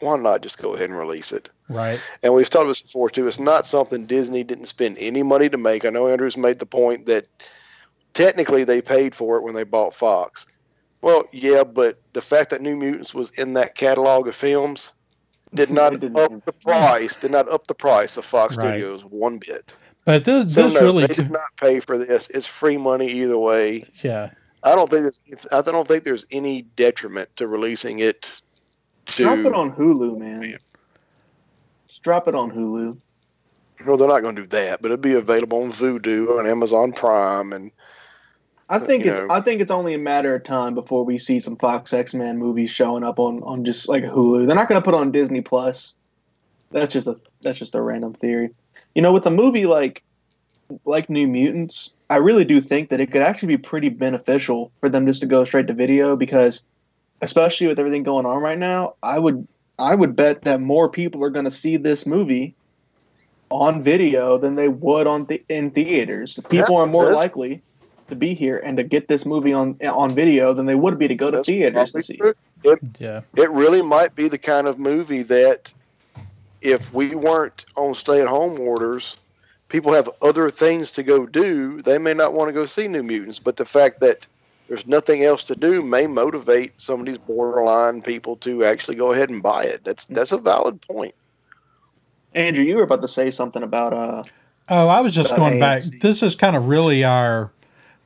why 0.00 0.16
not 0.16 0.42
just 0.42 0.58
go 0.58 0.74
ahead 0.74 0.90
and 0.90 0.98
release 0.98 1.32
it? 1.32 1.50
Right. 1.68 1.98
And 2.22 2.34
we've 2.34 2.48
talked 2.48 2.64
about 2.64 2.70
this 2.72 2.82
before 2.82 3.10
too. 3.10 3.26
It's 3.26 3.38
not 3.38 3.66
something 3.66 4.04
Disney 4.06 4.44
didn't 4.44 4.66
spend 4.66 4.98
any 4.98 5.22
money 5.22 5.48
to 5.48 5.56
make. 5.56 5.84
I 5.84 5.90
know 5.90 6.08
Andrews 6.08 6.36
made 6.36 6.58
the 6.58 6.66
point 6.66 7.06
that 7.06 7.26
technically 8.12 8.64
they 8.64 8.82
paid 8.82 9.14
for 9.14 9.36
it 9.36 9.42
when 9.42 9.54
they 9.54 9.64
bought 9.64 9.94
Fox. 9.94 10.46
Well, 11.04 11.28
yeah, 11.32 11.64
but 11.64 12.00
the 12.14 12.22
fact 12.22 12.48
that 12.48 12.62
New 12.62 12.76
Mutants 12.76 13.12
was 13.12 13.30
in 13.32 13.52
that 13.52 13.74
catalog 13.74 14.26
of 14.26 14.34
films 14.34 14.90
did 15.52 15.70
not 15.80 15.92
up 16.02 16.44
the 16.46 16.52
price. 16.52 17.20
Did 17.20 17.30
not 17.30 17.46
up 17.50 17.66
the 17.66 17.74
price 17.74 18.16
of 18.16 18.24
Fox 18.24 18.56
Right. 18.56 18.78
Studios 18.78 19.04
one 19.04 19.36
bit. 19.36 19.76
But 20.06 20.24
this, 20.24 20.54
So 20.54 20.62
this 20.68 20.74
no, 20.74 20.80
really, 20.80 21.06
they 21.06 21.12
did 21.14 21.30
not 21.30 21.54
pay 21.60 21.80
for 21.80 21.98
this. 21.98 22.30
It's 22.30 22.46
free 22.46 22.78
money 22.78 23.06
either 23.06 23.36
way. 23.36 23.84
yeah. 24.02 24.30
I 24.62 24.74
don't 24.74 24.88
think 24.88 25.02
there's. 25.02 25.20
I 25.52 25.60
don't 25.60 25.86
think 25.86 26.04
there's 26.04 26.24
any 26.30 26.62
detriment 26.62 27.28
to 27.36 27.48
releasing 27.48 27.98
it. 27.98 28.40
To 29.08 29.22
Drop 29.24 29.38
it 29.40 29.54
on 29.54 29.72
Hulu, 29.72 30.16
man. 30.16 30.56
Just 31.86 32.02
drop 32.02 32.28
it 32.28 32.34
on 32.34 32.50
Hulu. 32.50 32.96
Well, 33.84 33.98
they're 33.98 34.08
not 34.08 34.22
going 34.22 34.36
to 34.36 34.42
do 34.42 34.48
that, 34.48 34.80
but 34.80 34.90
it'll 34.90 35.02
be 35.02 35.12
available 35.12 35.62
on 35.64 35.72
Vudu 35.72 36.38
and 36.38 36.48
Amazon 36.48 36.92
Prime, 36.92 37.52
and 37.52 37.70
I 38.68 38.78
think 38.78 39.04
it's 39.04 39.18
know. 39.18 39.28
I 39.30 39.40
think 39.40 39.60
it's 39.60 39.70
only 39.70 39.94
a 39.94 39.98
matter 39.98 40.34
of 40.34 40.42
time 40.42 40.74
before 40.74 41.04
we 41.04 41.18
see 41.18 41.38
some 41.38 41.56
Fox 41.56 41.92
X 41.92 42.14
Men 42.14 42.38
movies 42.38 42.70
showing 42.70 43.04
up 43.04 43.18
on, 43.18 43.42
on 43.42 43.64
just 43.64 43.88
like 43.88 44.04
Hulu. 44.04 44.46
They're 44.46 44.56
not 44.56 44.68
going 44.68 44.80
to 44.80 44.84
put 44.84 44.94
on 44.94 45.12
Disney 45.12 45.40
Plus. 45.40 45.94
That's 46.70 46.92
just 46.92 47.06
a 47.06 47.20
that's 47.42 47.58
just 47.58 47.74
a 47.74 47.82
random 47.82 48.14
theory. 48.14 48.50
You 48.94 49.02
know, 49.02 49.12
with 49.12 49.26
a 49.26 49.30
movie 49.30 49.66
like 49.66 50.02
like 50.84 51.10
New 51.10 51.28
Mutants, 51.28 51.92
I 52.08 52.16
really 52.16 52.44
do 52.44 52.60
think 52.60 52.88
that 52.88 53.00
it 53.00 53.12
could 53.12 53.22
actually 53.22 53.48
be 53.48 53.58
pretty 53.58 53.90
beneficial 53.90 54.72
for 54.80 54.88
them 54.88 55.06
just 55.06 55.20
to 55.20 55.26
go 55.26 55.44
straight 55.44 55.66
to 55.66 55.74
video 55.74 56.16
because, 56.16 56.64
especially 57.20 57.66
with 57.66 57.78
everything 57.78 58.02
going 58.02 58.24
on 58.24 58.42
right 58.42 58.58
now, 58.58 58.94
I 59.02 59.18
would 59.18 59.46
I 59.78 59.94
would 59.94 60.16
bet 60.16 60.42
that 60.42 60.60
more 60.60 60.88
people 60.88 61.22
are 61.22 61.30
going 61.30 61.44
to 61.44 61.50
see 61.50 61.76
this 61.76 62.06
movie 62.06 62.54
on 63.50 63.82
video 63.82 64.38
than 64.38 64.56
they 64.56 64.68
would 64.68 65.06
on 65.06 65.26
the, 65.26 65.42
in 65.48 65.70
theaters. 65.70 66.40
People 66.48 66.76
Yeah, 66.76 66.82
are 66.82 66.86
more 66.86 67.12
likely 67.12 67.62
to 68.08 68.16
be 68.16 68.34
here 68.34 68.58
and 68.58 68.76
to 68.76 68.82
get 68.82 69.08
this 69.08 69.24
movie 69.24 69.52
on 69.52 69.78
on 69.86 70.14
video 70.14 70.52
than 70.52 70.66
they 70.66 70.74
would 70.74 70.98
be 70.98 71.08
to 71.08 71.14
go 71.14 71.30
to 71.30 71.38
that's 71.38 71.46
theaters 71.46 71.92
to 71.92 71.92
probably 71.92 72.02
see. 72.02 72.16
true. 72.16 72.34
Yeah. 72.98 73.20
It 73.36 73.50
really 73.50 73.82
might 73.82 74.14
be 74.14 74.28
the 74.28 74.38
kind 74.38 74.66
of 74.66 74.78
movie 74.78 75.22
that, 75.24 75.72
if 76.60 76.92
we 76.94 77.14
weren't 77.14 77.66
on 77.76 77.94
stay-at-home 77.94 78.58
orders, 78.58 79.16
people 79.68 79.92
have 79.92 80.08
other 80.22 80.48
things 80.50 80.90
to 80.92 81.02
go 81.02 81.26
do. 81.26 81.82
They 81.82 81.98
may 81.98 82.14
not 82.14 82.32
want 82.32 82.48
to 82.48 82.52
go 82.52 82.64
see 82.64 82.88
New 82.88 83.02
Mutants, 83.02 83.38
but 83.38 83.56
the 83.56 83.66
fact 83.66 84.00
that 84.00 84.26
there's 84.68 84.86
nothing 84.86 85.24
else 85.24 85.42
to 85.44 85.56
do 85.56 85.82
may 85.82 86.06
motivate 86.06 86.72
some 86.80 87.00
of 87.00 87.06
these 87.06 87.18
borderline 87.18 88.00
people 88.00 88.36
to 88.36 88.64
actually 88.64 88.96
go 88.96 89.12
ahead 89.12 89.28
and 89.28 89.42
buy 89.42 89.64
it. 89.64 89.84
That's 89.84 90.06
that's 90.06 90.32
a 90.32 90.38
valid 90.38 90.80
point. 90.80 91.14
Andrew, 92.34 92.64
you 92.64 92.76
were 92.76 92.82
about 92.82 93.02
to 93.02 93.08
say 93.08 93.30
something 93.30 93.62
about 93.62 93.92
uh 93.92 94.22
Oh, 94.70 94.88
I 94.88 95.02
was 95.02 95.14
just 95.14 95.30
About 95.30 95.40
going 95.40 95.60
back. 95.60 95.82
This 96.00 96.22
is 96.22 96.34
kind 96.34 96.56
of 96.56 96.68
really 96.68 97.04
our 97.04 97.52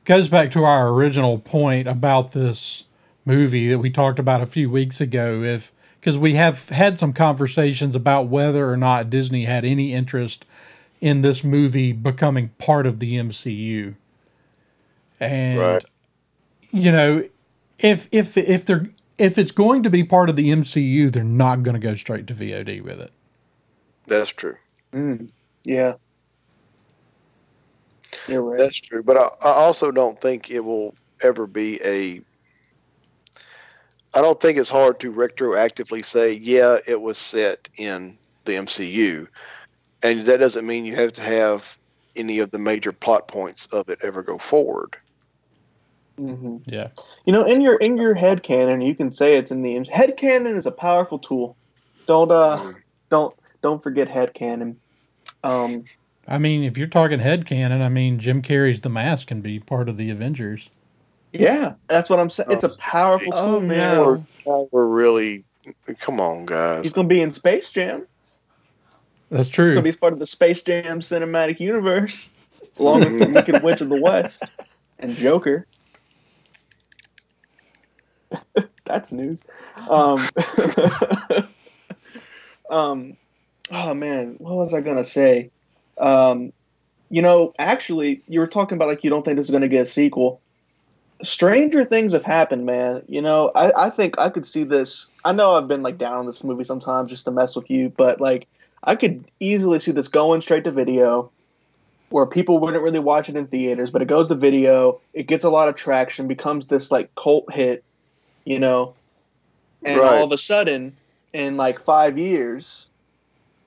goes 0.09 0.27
back 0.27 0.49
to 0.49 0.63
our 0.63 0.89
original 0.89 1.37
point 1.37 1.87
about 1.87 2.31
this 2.33 2.85
movie 3.25 3.69
that 3.69 3.77
we 3.77 3.91
talked 3.91 4.17
about 4.17 4.41
a 4.41 4.47
few 4.47 4.67
weeks 4.67 4.99
ago. 4.99 5.43
If 5.43 5.71
because 5.99 6.17
we 6.17 6.33
have 6.33 6.69
had 6.69 6.97
some 6.97 7.13
conversations 7.13 7.93
about 7.93 8.27
whether 8.27 8.71
or 8.71 8.75
not 8.75 9.11
Disney 9.11 9.45
had 9.45 9.63
any 9.63 9.93
interest 9.93 10.45
in 10.99 11.21
this 11.21 11.43
movie 11.43 11.91
becoming 11.91 12.49
part 12.57 12.87
of 12.87 12.99
the 12.99 13.17
MCU, 13.17 13.93
and 15.19 15.59
Right. 15.59 15.85
you 16.71 16.91
know, 16.91 17.29
if 17.77 18.07
if 18.11 18.35
if 18.35 18.65
they're 18.65 18.89
if 19.19 19.37
it's 19.37 19.51
going 19.51 19.83
to 19.83 19.91
be 19.91 20.03
part 20.03 20.29
of 20.29 20.35
the 20.35 20.49
MCU, 20.49 21.11
they're 21.11 21.23
not 21.23 21.61
going 21.61 21.79
to 21.79 21.87
go 21.87 21.93
straight 21.93 22.25
to 22.27 22.33
VOD 22.33 22.81
with 22.81 22.99
it. 22.99 23.11
That's 24.07 24.31
true. 24.31 24.57
mm, 24.91 25.29
yeah. 25.65 25.93
You're 28.27 28.41
right. 28.41 28.57
That's 28.57 28.79
true, 28.79 29.03
but 29.03 29.17
I, 29.17 29.29
I 29.47 29.53
also 29.53 29.91
don't 29.91 30.19
think 30.19 30.49
it 30.49 30.63
will 30.63 30.93
ever 31.21 31.47
be 31.47 31.79
a. 31.83 32.21
I 34.13 34.21
don't 34.21 34.39
think 34.39 34.57
it's 34.57 34.69
hard 34.69 34.99
to 35.01 35.11
retroactively 35.11 36.03
say, 36.03 36.33
yeah, 36.33 36.77
it 36.87 36.99
was 36.99 37.17
set 37.17 37.69
in 37.77 38.17
the 38.45 38.53
MCU, 38.53 39.27
and 40.01 40.25
that 40.25 40.39
doesn't 40.39 40.65
mean 40.65 40.85
you 40.85 40.95
have 40.95 41.13
to 41.13 41.21
have 41.21 41.77
any 42.15 42.39
of 42.39 42.51
the 42.51 42.57
major 42.57 42.91
plot 42.91 43.27
points 43.27 43.67
of 43.67 43.87
it 43.89 43.99
ever 44.01 44.23
go 44.23 44.37
forward. 44.37 44.97
hmm 46.17 46.57
Yeah. 46.65 46.89
You 47.25 47.33
know, 47.33 47.45
in 47.45 47.61
your 47.61 47.75
in 47.77 47.97
your 47.97 48.15
head 48.15 48.43
canon, 48.43 48.81
you 48.81 48.95
can 48.95 49.11
say 49.11 49.35
it's 49.35 49.51
in 49.51 49.61
the 49.61 49.85
head 49.91 50.17
canon 50.17 50.57
is 50.57 50.65
a 50.65 50.71
powerful 50.71 51.19
tool 51.19 51.55
Don't 52.07 52.31
uh, 52.31 52.73
don't 53.09 53.35
don't 53.61 53.83
forget 53.83 54.07
headcanon. 54.07 54.77
Um, 55.43 55.83
I 56.29 56.37
mean, 56.37 56.63
if 56.63 56.77
you're 56.77 56.87
talking 56.87 57.19
head 57.19 57.45
headcanon, 57.45 57.81
I 57.81 57.89
mean, 57.89 58.19
Jim 58.19 58.43
Carrey's 58.43 58.81
The 58.81 58.89
Mask 58.89 59.27
can 59.27 59.41
be 59.41 59.59
part 59.59 59.89
of 59.89 59.97
the 59.97 60.11
Avengers. 60.11 60.69
yeah, 61.33 61.73
that's 61.87 62.07
what 62.07 62.19
I'm 62.19 62.29
saying. 62.29 62.51
It's 62.51 62.63
a 62.63 62.77
powerful 62.77 63.31
tool, 63.33 63.41
Oh, 63.41 63.59
man. 63.59 63.97
no. 63.97 64.23
We're, 64.45 64.67
we're 64.71 64.85
really, 64.85 65.43
come 65.99 66.19
on, 66.19 66.45
guys. 66.45 66.83
He's 66.83 66.93
gonna 66.93 67.07
be 67.07 67.19
in 67.21 67.31
Space 67.31 67.69
Jam. 67.69 68.05
That's 69.31 69.47
He's 69.49 69.55
true. 69.55 69.69
gonna 69.73 69.81
be 69.81 69.91
part 69.91 70.13
of 70.13 70.19
the 70.19 70.27
Space 70.27 70.61
Jam 70.61 70.99
cinematic 70.99 71.59
universe, 71.59 72.29
along 72.79 72.99
with 73.01 73.19
the 73.27 73.33
Wicked 73.33 73.63
Witch 73.63 73.81
of 73.81 73.89
the 73.89 73.99
West 73.99 74.43
and 74.99 75.15
Joker. 75.15 75.65
That's 78.85 79.11
news. 79.11 79.43
Um, 79.89 80.19
um, 82.69 83.17
oh 83.71 83.93
man, 83.95 84.35
what 84.39 84.55
was 84.55 84.73
I 84.75 84.81
gonna 84.81 85.05
say? 85.05 85.49
Um, 85.99 86.51
you 87.09 87.21
know, 87.21 87.53
actually, 87.59 88.21
you 88.27 88.39
were 88.39 88.47
talking 88.47 88.75
about 88.75 88.87
like 88.87 89.03
you 89.03 89.09
don't 89.09 89.23
think 89.25 89.37
this 89.37 89.47
is 89.47 89.51
gonna 89.51 89.67
get 89.67 89.83
a 89.83 89.85
sequel. 89.85 90.41
Stranger 91.23 91.83
things 91.83 92.13
have 92.13 92.23
happened, 92.23 92.65
man. 92.65 93.03
You 93.07 93.21
know, 93.21 93.51
I, 93.55 93.87
I 93.87 93.89
think 93.89 94.17
I 94.19 94.29
could 94.29 94.45
see 94.45 94.63
this. 94.63 95.07
I 95.25 95.33
know 95.33 95.53
I've 95.53 95.67
been 95.67 95.83
like 95.83 95.97
down 95.97 96.19
on 96.19 96.25
this 96.25 96.43
movie 96.43 96.63
sometimes 96.63 97.09
just 97.11 97.25
to 97.25 97.31
mess 97.31 97.55
with 97.55 97.69
you, 97.69 97.89
but 97.89 98.21
like 98.21 98.47
I 98.83 98.95
could 98.95 99.29
easily 99.39 99.79
see 99.79 99.91
this 99.91 100.07
going 100.07 100.41
straight 100.41 100.63
to 100.63 100.71
video 100.71 101.31
where 102.09 102.25
people 102.25 102.59
wouldn't 102.59 102.83
really 102.83 102.99
watch 102.99 103.29
it 103.29 103.35
in 103.35 103.47
theaters, 103.47 103.91
but 103.91 104.01
it 104.01 104.07
goes 104.07 104.27
to 104.29 104.35
video, 104.35 104.99
it 105.13 105.27
gets 105.27 105.43
a 105.43 105.49
lot 105.49 105.69
of 105.69 105.75
traction, 105.75 106.27
becomes 106.27 106.67
this 106.67 106.91
like 106.91 107.13
cult 107.15 107.51
hit, 107.53 107.83
you 108.45 108.59
know. 108.59 108.95
And 109.85 110.01
Right. 110.01 110.17
all 110.17 110.23
of 110.25 110.31
a 110.31 110.37
sudden, 110.37 110.97
in 111.33 111.57
like 111.57 111.79
five 111.79 112.17
years, 112.17 112.88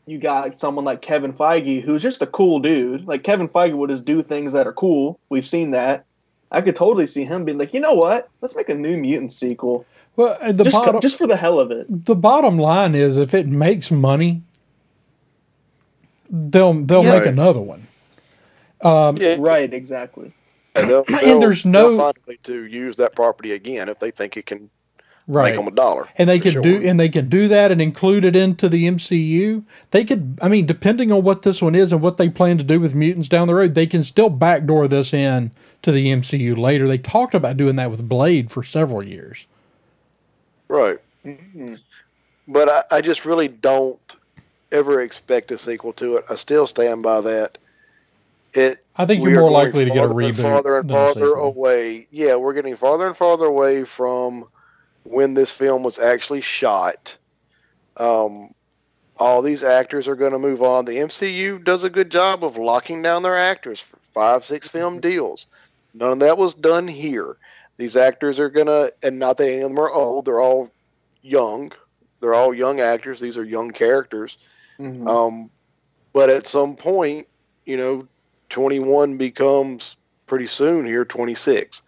you 0.07 0.19
got 0.19 0.59
someone 0.61 0.85
like 0.85 1.01
Kevin 1.03 1.33
Feige, 1.33 1.83
who's 1.83 2.03
just 2.03 2.23
a 2.23 2.27
cool 2.27 2.59
dude. 2.61 3.07
Like 3.07 3.23
Kevin 3.23 3.49
Feige 3.49 3.75
would 3.77 3.91
just 3.91 4.05
do 4.05 4.23
things 4.23 4.53
that 4.53 4.67
are 4.67 4.73
cool. 4.73 5.19
We've 5.29 5.47
seen 5.47 5.71
that. 5.73 6.05
I 6.51 6.61
could 6.61 6.77
totally 6.77 7.07
see 7.07 7.25
him 7.25 7.45
being 7.45 7.57
like, 7.59 7.73
you 7.73 7.81
know 7.81 7.95
what? 7.95 8.29
Let's 8.41 8.55
make 8.57 8.69
a 8.69 8.75
New 8.75 8.97
Mutant 8.97 9.33
sequel, 9.33 9.87
Well, 10.17 10.37
uh, 10.43 10.53
the 10.53 10.65
just 10.65 10.77
bottom, 10.77 11.01
just 11.01 11.17
for 11.17 11.27
the 11.27 11.37
hell 11.37 11.59
of 11.59 11.71
it. 11.71 11.87
the 12.05 12.15
bottom 12.15 12.59
line 12.59 12.95
is, 12.95 13.17
if 13.17 13.33
it 13.33 13.47
makes 13.47 13.91
money, 13.91 14.43
they'll 16.31 16.75
they'll 16.75 17.05
Yeah. 17.05 17.19
make 17.19 17.27
another 17.27 17.61
one. 17.61 17.87
yeah, 18.85 19.37
Right, 19.39 19.73
exactly. 19.73 20.33
They'll, 20.75 21.05
And 21.09 21.19
they'll- 21.21 21.41
there's 21.41 21.63
they'll 21.63 21.73
no- 21.93 21.97
find 21.97 22.15
a 22.17 22.31
way 22.31 22.39
to 22.45 22.65
use 22.65 22.97
that 22.97 23.15
property 23.15 23.53
again 23.53 23.89
if 23.89 23.99
they 23.99 24.11
think 24.11 24.37
it 24.37 24.47
can 24.47 24.71
Right. 25.29 25.50
make 25.50 25.55
them 25.55 25.69
a 25.69 25.76
dollar. 25.76 26.09
and 26.19 26.29
they 26.29 26.41
could 26.41 26.55
sure. 26.55 26.62
do 26.62 26.83
and 26.83 26.99
they 26.99 27.09
can 27.09 27.29
do 27.29 27.47
that 27.47 27.71
and 27.71 27.81
include 27.81 28.25
it 28.25 28.35
into 28.35 28.69
the 28.69 28.87
MCU. 28.88 29.62
They 29.93 30.05
could 30.05 30.38
I 30.43 30.49
mean 30.49 30.67
depending 30.67 31.12
on 31.12 31.23
what 31.23 31.43
this 31.43 31.62
one 31.62 31.75
is 31.75 31.93
and 31.93 32.02
what 32.02 32.17
they 32.17 32.29
plan 32.29 32.59
to 32.59 32.64
do 32.64 32.81
with 32.81 32.95
mutants 32.95 33.29
down 33.29 33.47
the 33.47 33.55
road, 33.55 33.75
they 33.75 33.87
can 33.87 34.02
still 34.02 34.31
backdoor 34.31 34.88
this 34.88 35.14
in 35.14 35.52
to 35.83 35.93
the 35.93 36.09
MCU 36.09 36.57
later. 36.57 36.88
They 36.88 36.99
talked 36.99 37.35
about 37.35 37.57
doing 37.57 37.76
that 37.76 37.91
with 37.91 38.09
Blade 38.09 38.50
for 38.50 38.62
several 38.64 39.02
years. 39.02 39.47
Right. 40.69 40.99
Mhm. 41.25 41.79
But 42.49 42.69
I, 42.69 42.97
I 42.97 43.00
just 43.00 43.25
really 43.25 43.49
don't 43.49 44.17
ever 44.73 45.02
expect 45.02 45.52
a 45.52 45.59
sequel 45.59 45.93
to 45.95 46.17
it. 46.17 46.25
I 46.29 46.35
still 46.35 46.67
stand 46.67 47.02
by 47.02 47.21
that. 47.21 47.59
It. 48.55 48.85
I 48.97 49.07
think 49.07 49.23
you're 49.23 49.41
more 49.41 49.50
likely 49.50 49.85
to 49.85 49.91
get 49.91 50.05
a 50.05 50.09
reboot 50.09 50.43
Farther 50.43 50.79
and 50.79 50.91
farther 50.91 51.33
away. 51.35 52.07
Yeah, 52.11 52.37
we're 52.37 52.52
getting 52.52 52.76
farther 52.76 53.07
and 53.07 53.17
farther 53.17 53.47
away 53.47 53.85
from 53.85 54.47
when 55.05 55.35
this 55.35 55.51
film 55.51 55.83
was 55.83 55.99
actually 55.99 56.41
shot. 56.41 57.17
Um, 57.97 58.55
all 59.19 59.43
these 59.43 59.63
actors 59.63 60.09
are 60.09 60.17
going 60.17 60.33
to 60.33 60.39
move 60.39 60.63
on. 60.63 60.85
The 60.85 60.97
MCU 60.97 61.63
does 61.63 61.85
a 61.85 61.91
good 61.91 62.11
job 62.11 62.45
of 62.45 62.57
locking 62.57 63.03
down 63.03 63.23
their 63.23 63.37
actors 63.37 63.81
for 63.81 63.99
five, 64.13 64.45
six 64.45 64.69
film 64.69 65.01
deals. 65.01 65.47
None 65.95 66.13
of 66.13 66.19
that 66.21 66.38
was 66.38 66.55
done 66.55 66.88
here. 66.88 67.37
These 67.77 67.97
actors 67.97 68.38
are 68.38 68.49
going 68.51 68.67
to, 68.67 68.93
and 69.03 69.19
not 69.19 69.38
that 69.38 69.49
any 69.49 69.62
of 69.62 69.71
them 69.71 69.79
are 69.79 69.91
old, 69.91 70.25
they're 70.25 70.41
all 70.41 70.71
young. 71.23 71.73
They're 72.21 72.35
all 72.35 72.55
young 72.55 72.81
actors. 72.81 73.21
These 73.21 73.37
are 73.37 73.45
young 73.45 73.71
characters. 73.71 74.38
Mhm. 74.79 75.09
Um, 75.09 75.51
but 76.12 76.31
at 76.31 76.47
some 76.47 76.77
point, 76.77 77.27
you 77.65 77.77
know, 77.77 78.07
21 78.51 79.17
becomes 79.17 79.97
pretty 80.27 80.47
soon 80.47 80.87
here 80.87 81.05
26. 81.05 81.83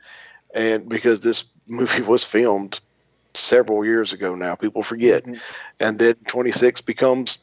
And 0.54 0.88
because 0.88 1.20
this 1.20 1.44
movie 1.66 2.02
was 2.02 2.24
filmed 2.24 2.80
several 3.34 3.84
years 3.84 4.12
ago 4.12 4.34
now, 4.34 4.54
people 4.54 4.82
forget. 4.82 5.24
Mhm. 5.24 5.40
And 5.80 5.98
then 5.98 6.14
26 6.26 6.80
becomes 6.80 7.38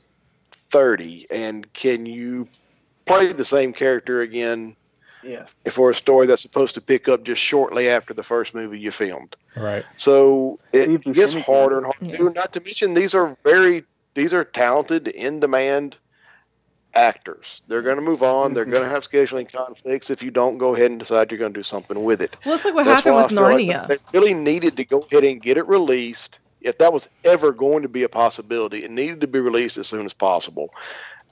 30. 0.72 1.28
And 1.30 1.72
can 1.74 2.06
you 2.06 2.48
play 3.06 3.32
the 3.34 3.46
same 3.46 3.74
character 3.74 4.22
again 4.22 4.76
Yeah. 5.24 5.46
for 5.70 5.90
a 5.90 5.94
story 5.96 6.26
that's 6.28 6.42
supposed 6.42 6.74
to 6.76 6.82
pick 6.82 7.08
up 7.10 7.24
just 7.24 7.42
shortly 7.42 7.90
after 7.90 8.14
the 8.14 8.24
first 8.24 8.56
movie 8.56 8.80
you 8.80 8.92
filmed? 8.92 9.36
Right. 9.56 9.86
So 9.98 10.60
it 10.74 10.86
Steve 11.02 11.14
gets 11.14 11.34
harder 11.34 11.78
and 11.80 11.86
harder. 11.88 12.24
Yeah. 12.24 12.30
Not 12.30 12.54
to 12.54 12.62
mention 12.62 12.94
these 12.94 13.14
are 13.14 13.36
very 13.44 13.84
these 14.14 14.34
are 14.34 14.44
talented, 14.44 15.08
in 15.10 15.40
demand 15.40 15.96
actors. 16.94 17.62
They're 17.68 17.82
going 17.82 17.98
to 17.98 18.02
move 18.02 18.24
on. 18.24 18.54
They're 18.54 18.66
going 18.66 18.82
to 18.82 18.88
mm-hmm. 18.88 18.94
have 18.94 19.08
scheduling 19.08 19.52
conflicts 19.52 20.10
if 20.10 20.22
you 20.22 20.32
don't 20.32 20.58
go 20.58 20.76
ahead 20.76 20.92
and 20.92 21.00
decide 21.00 21.32
you're 21.32 21.40
going 21.40 21.54
to 21.54 21.60
do 21.60 21.64
something 21.64 22.04
with 22.04 22.22
it. 22.22 22.38
Well, 22.46 22.56
it's 22.56 22.66
like 22.66 22.74
what 22.74 22.86
That's 22.86 23.04
happened 23.04 23.18
with 23.18 23.30
feel 23.30 23.42
like 23.42 23.58
Narnia. 23.58 23.88
They 23.88 23.98
really 24.14 24.34
needed 24.34 24.78
to 24.78 24.86
go 24.86 25.00
ahead 25.12 25.24
and 25.24 25.42
get 25.42 25.58
it 25.58 25.68
released. 25.68 26.40
If 26.62 26.78
that 26.78 26.94
was 26.94 27.10
ever 27.24 27.52
going 27.52 27.82
to 27.82 27.90
be 27.90 28.04
a 28.04 28.10
possibility, 28.10 28.84
it 28.84 28.92
needed 28.92 29.22
to 29.22 29.28
be 29.28 29.40
released 29.40 29.78
as 29.78 29.88
soon 29.88 30.06
as 30.06 30.14
possible. 30.14 30.74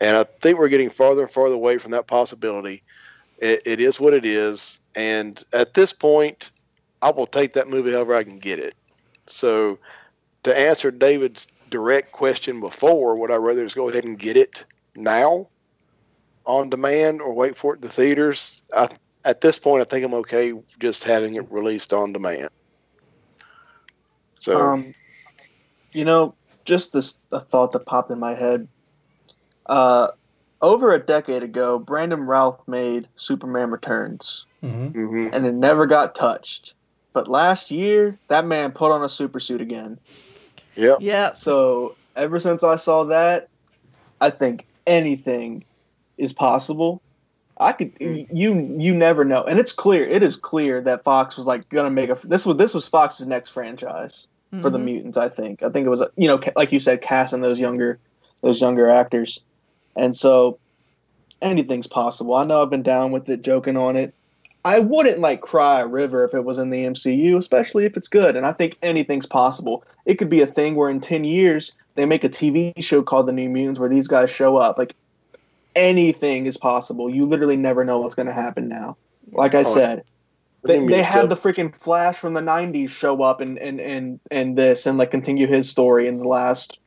And 0.01 0.17
I 0.17 0.23
think 0.23 0.57
we're 0.57 0.69
getting 0.69 0.89
farther 0.89 1.23
and 1.23 1.31
farther 1.31 1.55
away 1.55 1.77
from 1.77 1.91
that 1.91 2.07
possibility. 2.07 2.81
It, 3.37 3.61
it 3.65 3.81
is 3.81 3.99
what 3.99 4.13
it 4.13 4.25
is. 4.25 4.79
And 4.95 5.43
at 5.53 5.73
this 5.73 5.93
point, 5.93 6.51
I 7.01 7.11
will 7.11 7.27
take 7.27 7.53
that 7.53 7.67
movie 7.67 7.91
however 7.91 8.15
I 8.15 8.23
can 8.23 8.39
get 8.39 8.59
it. 8.59 8.75
So, 9.27 9.77
to 10.43 10.57
answer 10.57 10.89
David's 10.89 11.45
direct 11.69 12.13
question 12.13 12.59
before, 12.59 13.15
would 13.15 13.29
I 13.29 13.35
rather 13.35 13.63
just 13.63 13.75
go 13.75 13.89
ahead 13.89 14.05
and 14.05 14.17
get 14.17 14.35
it 14.35 14.65
now 14.95 15.47
on 16.45 16.69
demand 16.69 17.21
or 17.21 17.33
wait 17.33 17.57
for 17.57 17.73
it 17.73 17.77
in 17.77 17.81
the 17.81 17.89
theaters? 17.89 18.61
I, 18.75 18.89
at 19.25 19.41
this 19.41 19.59
point, 19.59 19.81
I 19.81 19.85
think 19.85 20.05
I'm 20.05 20.13
okay 20.15 20.53
just 20.79 21.03
having 21.03 21.35
it 21.35 21.51
released 21.51 21.93
on 21.93 22.13
demand. 22.13 22.49
So, 24.39 24.57
Um, 24.57 24.93
you 25.91 26.05
know, 26.05 26.35
just 26.65 26.93
this 26.93 27.17
a 27.31 27.39
thought 27.39 27.71
that 27.73 27.85
popped 27.85 28.11
in 28.11 28.19
my 28.19 28.33
head. 28.33 28.67
Uh, 29.65 30.09
over 30.61 30.93
a 30.93 30.99
decade 30.99 31.43
ago, 31.43 31.79
Brandon 31.79 32.21
Routh 32.21 32.61
made 32.67 33.07
Superman 33.15 33.71
Returns, 33.71 34.45
hmm 34.61 34.87
mhm. 34.87 35.33
and 35.33 35.45
it 35.45 35.53
never 35.53 35.85
got 35.85 36.15
touched. 36.15 36.73
But 37.13 37.27
last 37.27 37.71
year, 37.71 38.17
that 38.29 38.45
man 38.45 38.71
put 38.71 38.91
on 38.91 39.03
a 39.03 39.09
super 39.09 39.39
suit 39.39 39.61
again. 39.61 39.99
Yeah. 40.75 40.95
Yeah. 40.99 41.31
So 41.33 41.95
ever 42.15 42.39
since 42.39 42.63
I 42.63 42.75
saw 42.75 43.03
that, 43.05 43.49
I 44.21 44.29
think 44.29 44.65
anything 44.89 45.63
is 46.17 46.33
possible. 46.33 47.01
I 47.61 47.73
could 47.73 47.91
you 47.99 48.75
you 48.77 48.93
never 48.93 49.23
know, 49.25 49.43
and 49.43 49.59
it's 49.59 49.71
clear. 49.73 50.05
It 50.05 50.23
is 50.23 50.35
clear 50.35 50.81
that 50.81 51.03
Fox 51.03 51.37
was 51.37 51.45
like 51.45 51.67
gonna 51.69 51.89
make 51.91 52.09
a 52.09 52.17
this 52.23 52.45
was 52.45 52.57
this 52.57 52.73
was 52.73 52.87
Fox's 52.87 53.27
next 53.27 53.49
franchise 53.49 54.27
for 54.61 54.69
the 54.69 54.79
Mhm. 54.79 54.85
mutants. 54.85 55.17
I 55.17 55.29
think. 55.29 55.61
I 55.61 55.69
think 55.69 55.85
it 55.85 55.89
was 55.89 56.01
you 56.17 56.27
know 56.27 56.39
like 56.55 56.71
you 56.71 56.79
said, 56.79 57.01
casting 57.01 57.41
those 57.41 57.59
younger 57.59 57.99
those 58.41 58.61
younger 58.61 58.89
actors, 58.89 59.41
and 59.95 60.15
so 60.15 60.57
anything's 61.41 61.87
possible. 61.87 62.35
I 62.35 62.45
know 62.45 62.61
I've 62.61 62.69
been 62.69 62.83
down 62.83 63.11
with 63.11 63.29
it, 63.29 63.41
joking 63.41 63.77
on 63.77 63.95
it. 63.95 64.13
I 64.65 64.79
wouldn't 64.79 65.19
like 65.19 65.41
cry 65.41 65.79
a 65.81 65.87
river 65.87 66.23
if 66.25 66.33
it 66.33 66.43
was 66.43 66.57
in 66.57 66.69
the 66.69 66.83
MCU, 66.85 67.37
especially 67.37 67.85
if 67.85 67.95
it's 67.95 68.07
good. 68.09 68.35
And 68.35 68.45
I 68.45 68.51
think 68.51 68.77
anything's 68.81 69.25
possible. 69.25 69.83
It 70.05 70.15
could 70.15 70.29
be 70.29 70.41
a 70.41 70.45
thing 70.45 70.75
where 70.75 70.89
in 70.89 70.99
ten 70.99 71.23
years 71.23 71.73
they 71.95 72.05
make 72.05 72.23
a 72.23 72.29
TV 72.29 72.73
show 72.83 73.01
called 73.01 73.27
The 73.27 73.33
New 73.33 73.49
Mutants 73.49 73.79
where 73.79 73.89
these 73.89 74.07
guys 74.07 74.29
show 74.29 74.57
up. 74.57 74.77
Like 74.77 74.95
anything 75.75 76.45
is 76.45 76.57
possible. 76.57 77.09
You 77.09 77.25
literally 77.25 77.55
never 77.55 77.85
know 77.85 77.99
what's 77.99 78.15
going 78.15 78.27
to 78.27 78.33
happen 78.33 78.67
now. 78.67 78.97
Like 79.31 79.55
I 79.55 79.61
Oh, 79.61 79.73
said, 79.73 80.03
they, 80.63 80.85
they 80.85 81.03
had 81.03 81.29
the 81.29 81.35
freaking 81.35 81.73
Flash 81.73 82.17
from 82.17 82.33
the 82.33 82.41
'90s 82.41 82.89
show 82.89 83.21
up 83.21 83.39
and 83.39 83.57
and 83.57 83.79
and 83.79 84.19
and 84.29 84.57
this 84.57 84.85
and 84.85 84.97
like 84.97 85.11
continue 85.11 85.47
his 85.47 85.69
story 85.69 86.07
in 86.07 86.17
the 86.17 86.27
last 86.27 86.79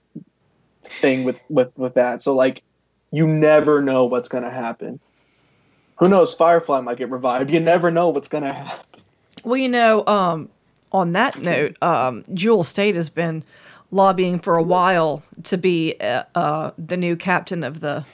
thing 0.85 1.25
with 1.25 1.41
with 1.49 1.77
with 1.79 1.95
that. 1.95 2.23
So 2.23 2.35
like, 2.35 2.63
you 3.13 3.27
never 3.27 3.81
know 3.81 4.05
what's 4.05 4.29
gonna 4.29 4.51
happen. 4.51 5.01
Who 6.03 6.09
knows? 6.09 6.35
Firefly 6.35 6.81
might 6.81 6.99
get 6.99 7.11
revived. 7.11 7.49
You 7.53 7.61
never 7.61 7.89
know 7.89 8.09
what's 8.09 8.27
gonna 8.27 8.53
happen. 8.53 8.85
Well, 9.45 9.57
you 9.57 9.69
know, 9.69 10.05
um, 10.09 10.49
on 10.91 11.13
that 11.13 11.39
note, 11.41 11.77
um, 11.81 12.25
Jewel 12.35 12.65
Staite 12.65 12.97
has 12.97 13.09
been 13.09 13.45
lobbying 13.93 14.41
for 14.41 14.57
a 14.57 14.63
while 14.65 15.23
to 15.45 15.57
be 15.57 15.95
uh, 16.01 16.25
uh, 16.35 16.73
the 16.77 16.97
new 16.97 17.15
captain 17.15 17.63
of 17.63 17.79
the 17.79 18.05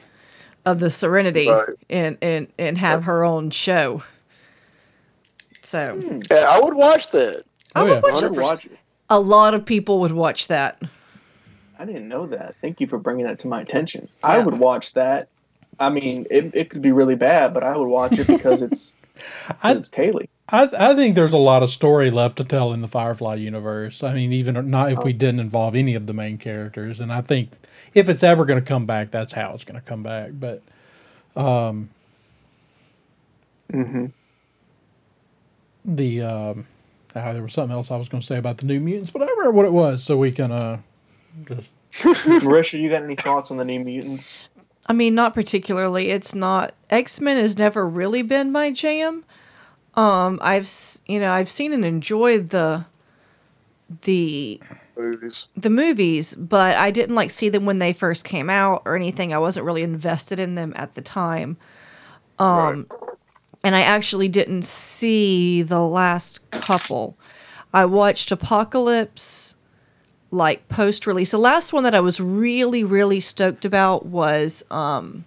of 0.67 0.81
the 0.81 0.91
Serenity 0.91 1.49
Right. 1.49 1.71
and, 1.89 2.19
and 2.21 2.49
and 2.59 2.77
have 2.77 3.05
her 3.05 3.25
own 3.25 3.49
show. 3.49 4.03
So 5.63 5.99
Yeah, 6.31 6.47
I 6.51 6.61
would 6.61 6.75
watch 6.75 7.11
that. 7.13 7.45
Oh, 7.75 7.87
I 7.87 7.89
yeah. 7.89 7.95
would 7.95 8.03
watch 8.03 8.23
I 8.23 8.27
it. 8.27 8.31
would 8.33 8.39
watch 8.39 8.67
it. 8.67 8.79
A 9.09 9.19
lot 9.19 9.55
of 9.55 9.65
people 9.65 10.01
would 10.01 10.13
watch 10.13 10.49
that. 10.49 10.83
I 11.79 11.87
didn't 11.87 12.09
know 12.09 12.27
that. 12.27 12.55
Thank 12.61 12.83
you 12.83 12.87
for 12.87 12.99
bringing 12.99 13.25
that 13.25 13.39
to 13.39 13.49
my 13.49 13.63
attention. 13.63 14.11
I 14.23 14.37
would 14.41 14.59
watch 14.59 14.93
that. 14.93 15.29
I 15.79 15.91
mean, 15.91 16.27
it, 16.31 16.53
it 16.55 16.71
could 16.71 16.83
be 16.83 16.93
really 16.93 17.17
bad, 17.17 17.55
but 17.55 17.65
I 17.65 17.77
would 17.77 17.89
watch 17.89 18.19
it 18.19 18.29
because 18.29 18.63
it's 18.63 18.95
I- 19.63 19.81
it's 19.81 19.91
Kaylee. 19.91 20.29
I 20.51 20.69
I 20.79 20.95
think 20.95 21.15
there's 21.15 21.33
a 21.33 21.39
lot 21.39 21.63
of 21.63 21.71
story 21.71 22.11
left 22.11 22.39
to 22.39 22.45
tell 22.45 22.73
in 22.73 22.83
the 22.83 22.89
Firefly 22.89 23.37
universe. 23.37 24.03
I 24.03 24.15
mean, 24.15 24.33
even 24.33 24.71
not 24.71 24.93
if 24.93 25.05
we 25.05 25.13
didn't 25.13 25.41
involve 25.41 25.75
any 25.77 25.95
of 25.95 26.07
the 26.07 26.15
main 26.15 26.39
characters, 26.39 27.01
and 27.01 27.13
I 27.13 27.23
think 27.23 27.51
if 27.95 28.09
it's 28.09 28.23
ever 28.23 28.45
going 28.47 28.61
to 28.61 28.67
come 28.67 28.87
back, 28.87 29.11
that's 29.11 29.33
how 29.33 29.53
it's 29.55 29.65
going 29.65 29.81
to 29.81 29.87
come 29.87 30.03
back. 30.03 30.33
But 30.35 30.63
hmm 33.73 34.07
the 35.85 36.23
um, 36.23 36.67
ah, 37.17 37.33
there 37.33 37.43
was 37.43 37.53
something 37.55 37.75
else 37.77 37.91
I 37.91 37.97
was 37.97 38.09
going 38.09 38.21
to 38.23 38.27
say 38.27 38.39
about 38.39 38.59
the 38.59 38.67
New 38.67 38.81
Mutants, 38.81 39.11
but 39.11 39.23
I 39.23 39.27
don't 39.27 39.39
remember 39.39 39.57
what 39.57 39.67
it 39.67 39.73
was. 39.73 40.03
So 40.05 40.17
we 40.17 40.33
can 40.33 40.53
uh, 40.53 40.79
just 41.49 41.71
Marisha, 42.41 42.81
you 42.81 42.91
got 42.91 43.03
any 43.05 43.17
thoughts 43.17 43.51
on 43.51 43.57
the 43.59 43.65
New 43.65 43.81
Mutants? 43.81 44.49
I 44.89 44.95
mean, 44.95 45.15
not 45.15 45.35
particularly. 45.35 46.09
It's 46.11 46.35
not 46.35 46.75
X 46.91 47.21
Men 47.21 47.37
has 47.37 47.59
never 47.59 47.87
really 47.87 48.23
been 48.23 48.51
my 48.51 48.71
jam. 48.71 49.25
Um, 49.95 50.39
I've 50.43 50.69
you 51.07 51.21
know 51.21 51.31
I've 51.31 51.51
seen 51.51 51.73
and 51.73 51.85
enjoyed 51.85 52.51
the 52.51 52.87
the 54.03 54.61
Movies. 54.97 55.47
the 55.57 55.71
movies, 55.71 56.35
but 56.35 56.77
I 56.77 56.91
didn't 56.91 57.15
like 57.15 57.31
see 57.31 57.49
them 57.49 57.65
when 57.67 57.79
they 57.79 57.93
first 57.93 58.25
came 58.25 58.51
out 58.51 58.83
or 58.85 58.97
anything. 58.97 59.33
I 59.33 59.39
wasn't 59.39 59.65
really 59.65 59.85
invested 59.85 60.41
in 60.41 60.57
them 60.57 60.73
at 60.75 60.95
the 60.95 61.03
time. 61.03 61.57
Um, 62.39 62.89
and 63.63 63.77
I 63.77 63.83
actually 63.83 64.29
didn't 64.29 64.65
see 64.65 65.63
the 65.63 65.81
last 65.81 66.51
couple. 66.51 67.17
I 67.73 67.85
watched 67.85 68.33
Apocalypse 68.33 69.55
like 70.31 70.69
post 70.69 71.07
release. 71.07 71.31
The 71.31 71.39
last 71.39 71.73
one 71.73 71.85
that 71.85 71.95
I 71.95 72.01
was 72.01 72.21
really 72.21 72.85
really 72.85 73.21
stoked 73.21 73.65
about 73.65 74.07
was 74.07 74.65
um 74.71 75.25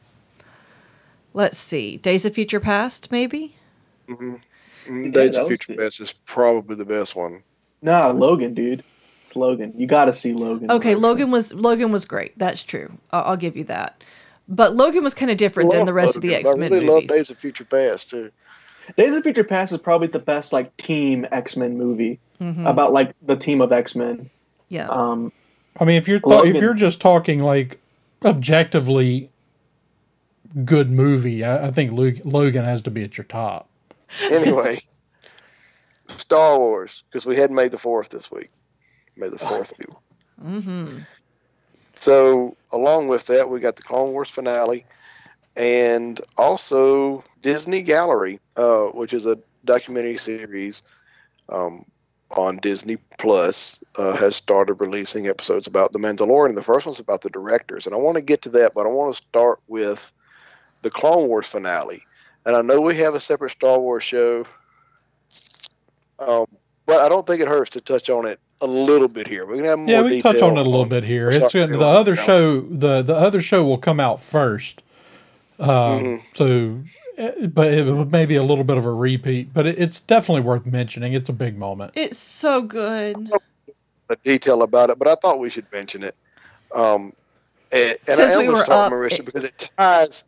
let's 1.34 1.58
see, 1.58 1.98
Days 1.98 2.26
of 2.26 2.34
Future 2.34 2.60
Past 2.60 3.12
maybe? 3.12 3.56
Mm, 4.10 4.40
Yeah, 4.88 5.12
Days 5.12 5.32
that 5.34 5.42
of 5.42 5.48
Future 5.48 5.74
good. 5.74 5.80
Past 5.84 6.00
is 6.02 6.14
probably 6.26 6.76
the 6.76 6.86
best 6.86 7.16
one. 7.16 7.44
Nah, 7.82 8.12
Logan, 8.12 8.54
dude. 8.54 8.84
It's 9.24 9.36
Logan. 9.36 9.74
You 9.76 9.88
got 9.88 10.06
to 10.06 10.14
see 10.14 10.34
Logan. 10.34 10.70
Okay, 10.70 10.96
Logan 10.96 11.32
was 11.32 11.54
Logan 11.54 11.92
was 11.92 12.06
great. 12.06 12.38
That's 12.38 12.62
true. 12.64 12.92
I'll, 13.12 13.24
I'll 13.32 13.38
give 13.38 13.56
you 13.56 13.64
that. 13.66 14.04
But 14.48 14.76
Logan 14.76 15.04
was 15.04 15.14
kind 15.14 15.32
of 15.32 15.38
different 15.38 15.72
than 15.72 15.86
the 15.86 15.94
rest 15.94 16.16
of 16.18 16.22
the 16.22 16.30
Logan, 16.30 16.44
but 16.44 16.50
X 16.50 16.58
Men 16.60 16.72
I 16.74 16.76
really 16.76 16.88
love 16.88 16.96
movies. 17.04 17.10
Days 17.10 17.30
of 17.32 17.38
Future 17.38 17.64
Past 17.66 18.10
too. 18.10 18.32
Days 18.98 19.16
of 19.16 19.24
Future 19.24 19.44
Past 19.46 19.72
is 19.72 19.78
probably 19.78 20.08
the 20.08 20.20
best 20.20 20.52
like 20.52 20.76
team 20.78 21.26
X 21.32 21.56
Men 21.56 21.78
movie 21.78 22.20
Mhm. 22.42 22.68
about 22.70 22.92
like 22.92 23.14
the 23.22 23.36
team 23.36 23.62
of 23.62 23.72
X 23.72 23.96
Men. 23.96 24.30
Yeah. 24.72 24.88
Um, 24.88 25.34
I 25.80 25.84
mean, 25.84 25.98
if 25.98 26.08
you're 26.08 26.22
th- 26.22 26.32
Logan. 26.32 26.56
if 26.56 26.62
you're 26.62 26.74
just 26.74 27.02
talking 27.02 27.44
like 27.44 27.80
objectively 28.24 29.30
good 30.64 30.90
movie, 30.90 31.44
I, 31.44 31.68
I 31.68 31.72
think 31.72 31.92
Luke, 31.92 32.16
Logan 32.24 32.64
has 32.64 32.82
to 32.84 32.92
be 32.92 33.04
at 33.04 33.18
your 33.18 33.26
top. 33.26 33.68
Anyway, 34.24 34.80
Star 36.08 36.58
Wars 36.58 37.04
because 37.10 37.26
we 37.26 37.36
hadn't 37.36 37.56
made 37.56 37.72
the 37.72 37.78
fourth 37.78 38.10
this 38.10 38.32
week. 38.32 38.50
Made 39.18 39.32
the 39.32 39.40
fourth. 39.40 39.78
people. 39.78 40.02
mm-hmm. 40.42 41.00
So 41.96 42.56
along 42.72 43.10
with 43.10 43.26
that, 43.26 43.50
we 43.50 43.60
got 43.60 43.76
the 43.76 43.84
Clone 43.84 44.14
Wars 44.14 44.30
finale, 44.30 44.86
and 45.58 46.22
also 46.38 47.26
Disney 47.44 47.82
Gallery, 47.82 48.40
uh, 48.56 48.86
which 48.86 49.12
is 49.12 49.26
a 49.26 49.38
documentary 49.66 50.18
series 50.18 50.82
um, 51.50 51.86
on 52.38 52.58
Disney 52.58 52.98
Plus, 53.18 53.84
uh, 53.98 54.16
has 54.16 54.36
started 54.36 54.76
releasing 54.76 55.28
episodes 55.28 55.68
about 55.68 55.92
the 55.92 56.00
Mandalorian. 56.00 56.56
The 56.56 56.64
first 56.64 56.86
one's 56.86 57.00
about 57.00 57.22
the 57.22 57.30
directors, 57.30 57.86
and 57.86 57.94
I 57.96 57.98
want 57.98 58.18
to 58.18 58.24
get 58.24 58.42
to 58.44 58.50
that, 58.50 58.74
but 58.74 58.86
I 58.86 58.90
want 58.90 59.16
to 59.16 59.22
start 59.22 59.60
with 59.68 60.12
the 60.82 60.90
Clone 60.90 61.28
Wars 61.28 61.46
finale. 61.48 62.04
And 62.46 62.56
I 62.56 62.62
know 62.62 62.82
we 62.82 62.98
have 62.98 63.14
a 63.14 63.20
separate 63.20 63.52
Star 63.52 63.80
Wars 63.80 64.04
show, 64.04 64.46
um, 66.20 66.46
but 66.86 67.02
I 67.02 67.10
don't 67.10 67.26
think 67.28 67.42
it 67.42 67.48
hurts 67.48 67.70
to 67.72 67.82
touch 67.82 68.10
on 68.10 68.26
it 68.26 68.40
a 68.62 68.68
little 68.68 69.08
bit 69.08 69.28
here. 69.28 69.46
We 69.46 69.58
can 69.58 69.66
have 69.66 69.80
more 69.80 69.90
Yeah, 69.90 70.02
we 70.02 70.22
can 70.22 70.34
touch 70.34 70.42
on 70.42 70.58
it 70.58 70.66
a 70.66 70.70
little 70.70 70.86
bit 70.86 71.04
here. 71.04 71.30
It's 71.30 71.54
gonna- 71.54 71.78
the 71.78 71.86
other 71.86 72.16
show. 72.16 72.62
the 72.62 73.02
The 73.02 73.16
other 73.16 73.42
show 73.42 73.64
will 73.64 73.78
come 73.78 74.00
out 74.00 74.22
first. 74.22 74.82
Um, 75.60 75.68
Mhm. 75.68 76.22
So, 76.36 76.80
but 77.18 77.68
it 77.72 78.12
may 78.12 78.26
be 78.26 78.36
a 78.36 78.44
little 78.44 78.64
bit 78.64 78.78
of 78.78 78.86
a 78.86 78.94
repeat, 78.94 79.54
but 79.54 79.68
it, 79.68 79.80
it's 79.80 80.00
definitely 80.00 80.42
worth 80.42 80.66
mentioning. 80.66 81.14
It's 81.14 81.30
a 81.30 81.34
big 81.34 81.58
moment. 81.58 81.92
It's 81.96 82.18
so 82.18 82.62
good. 82.62 83.32
the 84.08 84.16
detail 84.24 84.62
about 84.64 84.90
it, 84.90 85.00
but 85.00 85.08
I 85.08 85.16
thought 85.16 85.40
we 85.40 85.50
should 85.50 85.66
mention 85.72 86.04
it. 86.04 86.16
Um, 86.76 87.14
and, 87.72 87.92
and 88.08 88.18
Since 88.18 88.20
I 88.20 88.24
am 88.34 88.40
we 88.40 88.44
going 88.46 88.48
were 88.58 88.60
to 88.60 88.66
start 88.66 88.92
up- 88.92 88.98
Marisha 88.98 89.20
it- 89.20 89.26
because 89.26 89.44
it 89.44 89.70
ties 89.78 90.24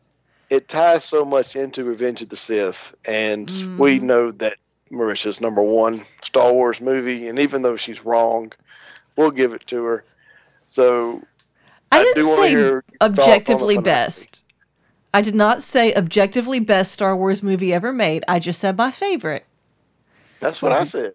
it 0.50 0.68
ties 0.68 1.04
so 1.04 1.26
much 1.26 1.56
into 1.56 1.84
Revenge 1.84 2.22
of 2.22 2.30
the 2.30 2.36
Sith, 2.36 2.94
and 3.06 3.50
we 3.80 4.00
Mhm. 4.00 4.02
know 4.04 4.32
that 4.34 4.58
Marisha's 4.92 5.42
number 5.42 5.62
one 5.64 6.06
Star 6.22 6.54
Wars 6.54 6.80
movie, 6.80 7.28
and 7.28 7.40
even 7.40 7.64
though 7.64 7.76
she's 7.76 8.06
wrong, 8.06 8.52
we'll 9.16 9.32
give 9.32 9.54
it 9.54 9.66
to 9.68 9.84
her. 9.84 10.04
So 10.68 11.22
I 11.92 12.00
I 12.02 12.04
didn't 12.04 12.28
wanna 12.28 12.42
say 12.44 12.50
hear 12.50 12.60
your 12.60 12.82
thoughts 12.82 12.94
on 13.02 13.16
the 13.16 13.22
objectively 13.22 13.78
best. 13.80 14.43
I 15.14 15.22
did 15.22 15.36
not 15.36 15.62
say 15.62 15.94
objectively 15.94 16.60
best 16.60 16.92
Star 16.92 17.16
Wars 17.16 17.44
movie 17.44 17.74
ever 17.74 17.94
made. 17.94 18.24
I 18.28 18.40
just 18.40 18.60
said 18.60 18.78
my 18.78 18.90
favorite. 18.92 19.46
that's 20.40 20.62
what 20.62 20.72
I 20.72 20.78
mm-hmm. 20.78 20.86
said. 20.86 21.14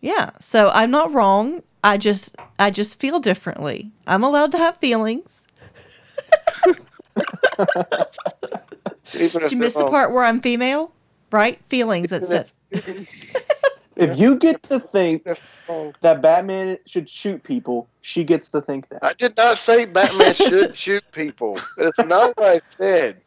Yeah. 0.00 0.30
So 0.38 0.70
I'm 0.72 0.90
not 0.90 1.12
wrong. 1.12 1.62
I 1.82 1.96
just 1.96 2.36
I 2.58 2.70
just 2.70 3.00
feel 3.00 3.20
differently. 3.20 3.90
I'm 4.06 4.22
allowed 4.24 4.52
to 4.52 4.58
have 4.58 4.76
feelings. 4.76 5.46
Did 9.12 9.52
you 9.52 9.56
miss 9.56 9.74
the 9.74 9.88
part 9.88 10.12
where 10.12 10.24
I'm 10.24 10.40
female? 10.40 10.92
Right? 11.30 11.58
Feelings. 11.68 12.12
It 12.12 12.26
says 12.26 12.54
if 13.96 14.18
you 14.18 14.36
get 14.36 14.62
to 14.64 14.80
think 14.80 15.22
If 15.26 15.40
they're 15.66 15.76
wrong. 15.76 15.94
that 16.00 16.20
Batman 16.22 16.78
should 16.86 17.08
shoot 17.08 17.42
people, 17.42 17.88
she 18.02 18.24
gets 18.24 18.48
to 18.50 18.60
think 18.60 18.88
that. 18.88 19.04
I 19.04 19.12
did 19.14 19.36
not 19.36 19.58
say 19.58 19.84
Batman 19.84 20.34
should 20.34 20.76
shoot 20.84 21.04
people. 21.12 21.58
That's 21.76 21.98
not 21.98 22.36
what 22.36 22.46
I 22.46 22.60
said. 22.76 23.20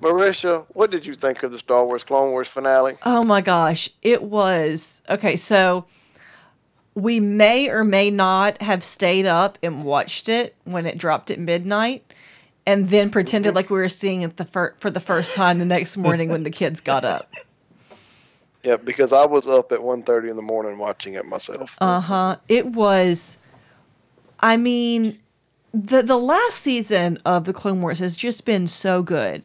Marisha, 0.00 0.64
what 0.74 0.90
did 0.90 1.04
you 1.04 1.14
think 1.14 1.42
of 1.42 1.50
the 1.50 1.58
Star 1.58 1.84
Wars 1.84 2.04
Clone 2.04 2.30
Wars 2.30 2.48
finale? 2.48 2.94
Oh 3.04 3.24
my 3.24 3.40
gosh, 3.40 3.90
it 4.02 4.22
was 4.22 5.02
okay. 5.08 5.34
So 5.36 5.86
we 6.94 7.18
may 7.20 7.68
or 7.68 7.84
may 7.84 8.10
not 8.10 8.62
have 8.62 8.84
stayed 8.84 9.26
up 9.26 9.58
and 9.62 9.84
watched 9.84 10.28
it 10.28 10.54
when 10.64 10.86
it 10.86 10.98
dropped 10.98 11.30
at 11.30 11.38
midnight, 11.38 12.14
and 12.66 12.90
then 12.90 13.10
pretended 13.10 13.54
like 13.54 13.70
we 13.70 13.78
were 13.78 13.88
seeing 13.88 14.22
it 14.22 14.36
the 14.36 14.44
fir- 14.44 14.74
for 14.78 14.90
the 14.90 15.00
first 15.00 15.32
time 15.32 15.58
the 15.58 15.64
next 15.64 15.96
morning 15.96 16.28
when 16.28 16.42
the 16.44 16.50
kids 16.50 16.80
got 16.80 17.04
up. 17.04 17.32
Yeah, 18.64 18.76
because 18.76 19.12
I 19.12 19.24
was 19.24 19.46
up 19.46 19.70
at 19.70 19.78
1.30 19.78 20.30
in 20.30 20.36
the 20.36 20.42
morning 20.42 20.78
watching 20.78 21.14
it 21.14 21.24
myself. 21.24 21.76
Uh 21.80 22.00
huh. 22.00 22.36
It 22.48 22.66
was. 22.66 23.38
I 24.40 24.56
mean, 24.56 25.20
the 25.72 26.02
the 26.02 26.16
last 26.16 26.56
season 26.58 27.18
of 27.24 27.44
the 27.44 27.52
Clone 27.52 27.80
Wars 27.80 28.00
has 28.00 28.16
just 28.16 28.44
been 28.44 28.66
so 28.66 29.02
good, 29.04 29.44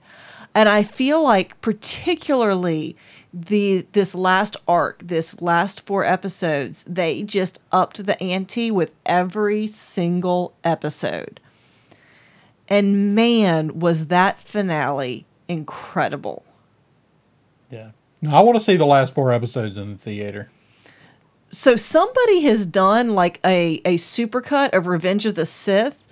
and 0.55 0.69
I 0.69 0.83
feel 0.83 1.23
like 1.23 1.59
particularly 1.61 2.95
the 3.33 3.87
this 3.93 4.13
last 4.13 4.55
arc, 4.67 4.99
this 4.99 5.41
last 5.41 5.85
four 5.85 6.05
episodes, 6.05 6.83
they 6.83 7.23
just 7.23 7.61
upped 7.71 8.05
the 8.05 8.21
ante 8.21 8.69
with 8.69 8.93
every 9.05 9.67
single 9.67 10.53
episode. 10.63 11.39
And 12.69 13.15
man, 13.15 13.79
was 13.79 14.07
that 14.07 14.39
finale 14.39 15.25
incredible. 15.47 16.43
Yeah. 17.69 17.91
I 18.29 18.41
want 18.41 18.57
to 18.57 18.63
see 18.63 18.77
the 18.77 18.85
last 18.85 19.13
four 19.13 19.31
episodes 19.31 19.75
in 19.77 19.93
the 19.93 19.97
theater. 19.97 20.49
So 21.49 21.75
somebody 21.75 22.41
has 22.41 22.65
done 22.65 23.13
like 23.13 23.39
a 23.45 23.81
a 23.85 23.97
supercut 23.97 24.73
of 24.73 24.87
Revenge 24.87 25.25
of 25.25 25.35
the 25.35 25.45
Sith, 25.45 26.02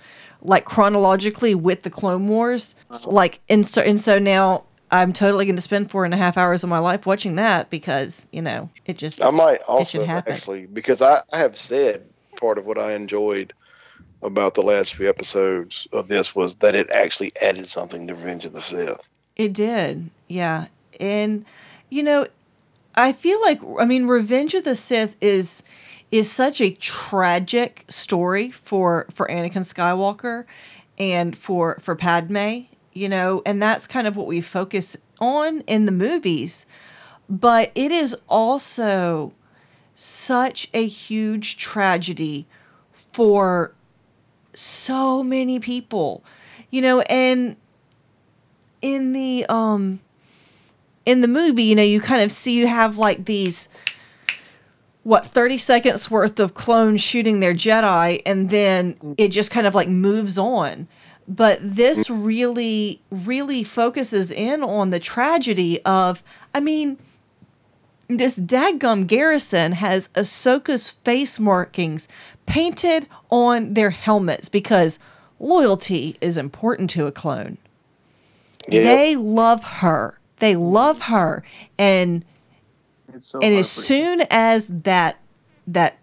like 0.42 0.66
chronologically 0.66 1.56
with 1.56 1.84
the 1.84 1.90
Clone 1.90 2.28
Wars. 2.28 2.76
Uh-huh. 2.90 3.10
Like 3.10 3.40
and 3.50 3.66
so 3.66 3.82
and 3.82 4.00
so 4.00 4.20
now 4.20 4.64
I'm 4.92 5.14
totally 5.14 5.46
going 5.46 5.56
to 5.56 5.62
spend 5.62 5.90
four 5.90 6.04
and 6.04 6.14
a 6.14 6.18
half 6.18 6.38
hours 6.38 6.64
of 6.64 6.70
my 6.70 6.80
life 6.80 7.06
watching 7.06 7.36
that 7.36 7.70
because 7.70 8.28
you 8.32 8.42
know 8.42 8.70
it 8.86 8.98
just 8.98 9.24
I 9.24 9.30
might 9.30 9.60
should 9.60 9.68
also 9.68 10.06
happen. 10.06 10.34
actually 10.34 10.66
because 10.66 11.02
I, 11.02 11.22
I 11.32 11.40
have 11.40 11.58
said 11.58 12.06
part 12.38 12.58
of 12.58 12.66
what 12.66 12.78
I 12.78 12.94
enjoyed 12.94 13.54
about 14.24 14.54
the 14.54 14.62
last 14.62 14.96
few 14.96 15.10
episodes 15.10 15.88
of 15.94 16.08
this 16.08 16.36
was 16.36 16.56
that 16.56 16.76
it 16.76 16.90
actually 16.92 17.32
added 17.42 17.68
something 17.68 18.08
to 18.08 18.14
Revenge 18.14 18.46
of 18.46 18.54
the 18.54 18.62
Sith. 18.62 19.10
It 19.36 19.54
did, 19.54 20.10
yeah. 20.28 20.68
And 21.00 21.46
you 21.90 22.04
know, 22.04 22.28
I 22.96 23.14
feel 23.14 23.40
like 23.42 23.62
I 23.80 23.86
mean, 23.86 24.08
Revenge 24.08 24.54
of 24.54 24.64
the 24.64 24.76
Sith 24.76 25.16
is 25.22 25.64
is 26.12 26.30
such 26.30 26.60
a 26.60 26.72
tragic 26.72 27.86
story 27.90 28.52
for 28.52 29.08
for 29.12 29.28
Anakin 29.28 29.64
Skywalker 29.64 30.46
and 30.98 31.36
for 31.36 31.78
for 31.82 31.96
Padme. 31.96 32.66
You 32.94 33.08
know, 33.08 33.42
and 33.46 33.62
that's 33.62 33.88
kind 33.88 34.06
of 34.06 34.18
what 34.18 34.28
we 34.28 34.42
focus 34.42 34.98
on 35.20 35.62
in 35.62 35.86
the 35.86 35.94
movies. 35.94 36.66
But 37.30 37.72
it 37.74 37.92
is 37.92 38.16
also 38.28 39.34
such 39.96 40.70
a 40.74 40.86
huge 40.86 41.56
tragedy 41.56 42.48
for 42.92 43.74
so 44.54 45.24
many 45.24 45.60
people. 45.60 46.24
You 46.70 46.82
know, 46.82 47.02
and 47.02 47.56
in 48.82 49.14
the 49.14 49.46
um 49.48 50.02
in 51.06 51.22
the 51.22 51.28
movie, 51.28 51.64
you 51.64 51.76
know, 51.76 51.84
you 51.84 52.02
kind 52.02 52.22
of 52.22 52.32
see 52.32 52.54
you 52.54 52.68
have 52.68 52.98
like 52.98 53.26
these 53.26 53.70
what 55.04 55.26
30 55.26 55.58
seconds 55.58 56.12
worth 56.12 56.40
of 56.40 56.54
clones 56.54 57.02
shooting 57.02 57.40
their 57.40 57.54
Jedi 57.54 58.22
and 58.26 58.50
then 58.50 58.96
it 59.18 59.30
just 59.30 59.52
kind 59.52 59.66
of 59.66 59.74
like 59.74 59.88
moves 59.88 60.38
on. 60.38 60.88
But 61.28 61.60
this 61.62 62.10
really 62.10 63.02
really 63.10 63.64
focuses 63.64 64.32
in 64.32 64.64
on 64.64 64.90
the 64.90 65.00
tragedy 65.00 65.82
of 65.84 66.24
I 66.54 66.60
mean 66.60 66.98
this 68.08 68.38
dadgum 68.38 69.08
garrison 69.08 69.74
has 69.74 70.10
Ahsoka's 70.10 70.90
face 70.90 71.40
markings 71.40 72.08
painted 72.46 73.08
on 73.30 73.74
their 73.74 73.92
helmets 73.92 74.50
because 74.50 75.00
loyalty 75.40 76.18
is 76.22 76.38
important 76.38 76.90
to 76.92 77.08
a 77.08 77.12
clone. 77.12 77.58
Yeah. 78.68 78.84
They 78.84 79.16
love 79.16 79.64
her. 79.64 80.20
They 80.38 80.56
love 80.56 81.04
her. 81.04 81.44
And 81.78 82.26
so 83.20 83.40
and 83.42 83.54
as 83.54 83.70
soon 83.70 84.24
as 84.30 84.68
that 84.68 85.20
that 85.68 85.98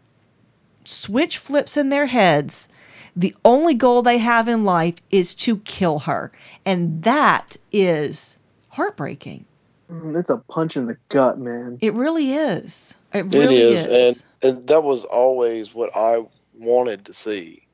switch 0.85 1.38
flips 1.38 1.77
in 1.77 1.88
their 1.88 2.07
heads, 2.07 2.68
the 3.14 3.35
only 3.44 3.75
goal 3.75 4.03
they 4.03 4.18
have 4.18 4.49
in 4.49 4.64
life 4.64 4.97
is 5.11 5.35
to 5.35 5.59
kill 5.59 6.01
her. 6.01 6.33
And 6.64 7.03
that 7.03 7.57
is 7.73 8.38
heartbreaking. 8.71 9.44
Mm, 9.90 10.18
it's 10.18 10.31
a 10.31 10.38
punch 10.38 10.77
in 10.77 10.87
the 10.87 10.97
gut, 11.09 11.38
man. 11.38 11.79
It 11.81 11.94
really 11.94 12.33
is. 12.33 12.94
It 13.12 13.35
It 13.35 13.38
really 13.38 13.57
is, 13.57 13.87
is. 13.87 14.25
and 14.42 14.57
and 14.59 14.66
that 14.68 14.85
was 14.85 15.05
always 15.05 15.75
what 15.75 15.90
I 15.97 16.25
wanted 16.59 17.07
to 17.07 17.14
see. 17.14 17.66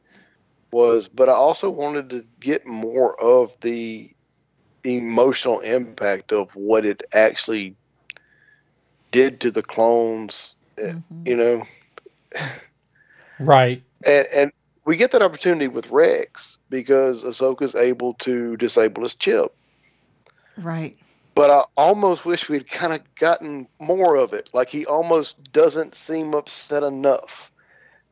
Was, 0.73 1.07
but 1.09 1.29
I 1.29 1.33
also 1.33 1.70
wanted 1.70 2.11
to 2.11 2.25
get 2.40 2.66
more 2.66 3.20
of 3.20 3.57
the 3.61 4.11
emotional 4.83 5.61
impact 5.61 6.33
of 6.33 6.51
what 6.57 6.85
it 6.85 7.03
actually 7.12 7.77
did 9.14 9.40
to 9.40 9.50
the 9.50 9.62
clones. 9.62 10.55
eh, 10.79 10.92
Mm-hmm. 10.92 11.29
You 11.29 11.37
know, 11.37 11.62
Right. 13.38 13.83
and 14.07 14.27
and 14.35 14.53
we 14.85 14.96
get 14.96 15.12
that 15.12 15.22
opportunity 15.22 15.68
with 15.68 15.90
Rex 15.90 16.59
because 16.68 17.22
Ahsoka's 17.22 17.74
able 17.74 18.14
to 18.14 18.57
disable 18.57 19.03
his 19.05 19.14
chip. 19.14 19.55
Right. 20.57 20.96
but 21.35 21.50
I 21.50 21.64
almost 21.77 22.24
wish 22.24 22.48
we'd 22.48 22.70
kind 22.70 22.92
of 22.92 23.00
gotten 23.16 23.66
more 23.81 24.14
of 24.16 24.33
it. 24.33 24.50
Like 24.53 24.68
he 24.68 24.87
almost 24.87 25.53
doesn't 25.53 25.94
seem 25.96 26.33
upset 26.35 26.83
enough, 26.85 27.50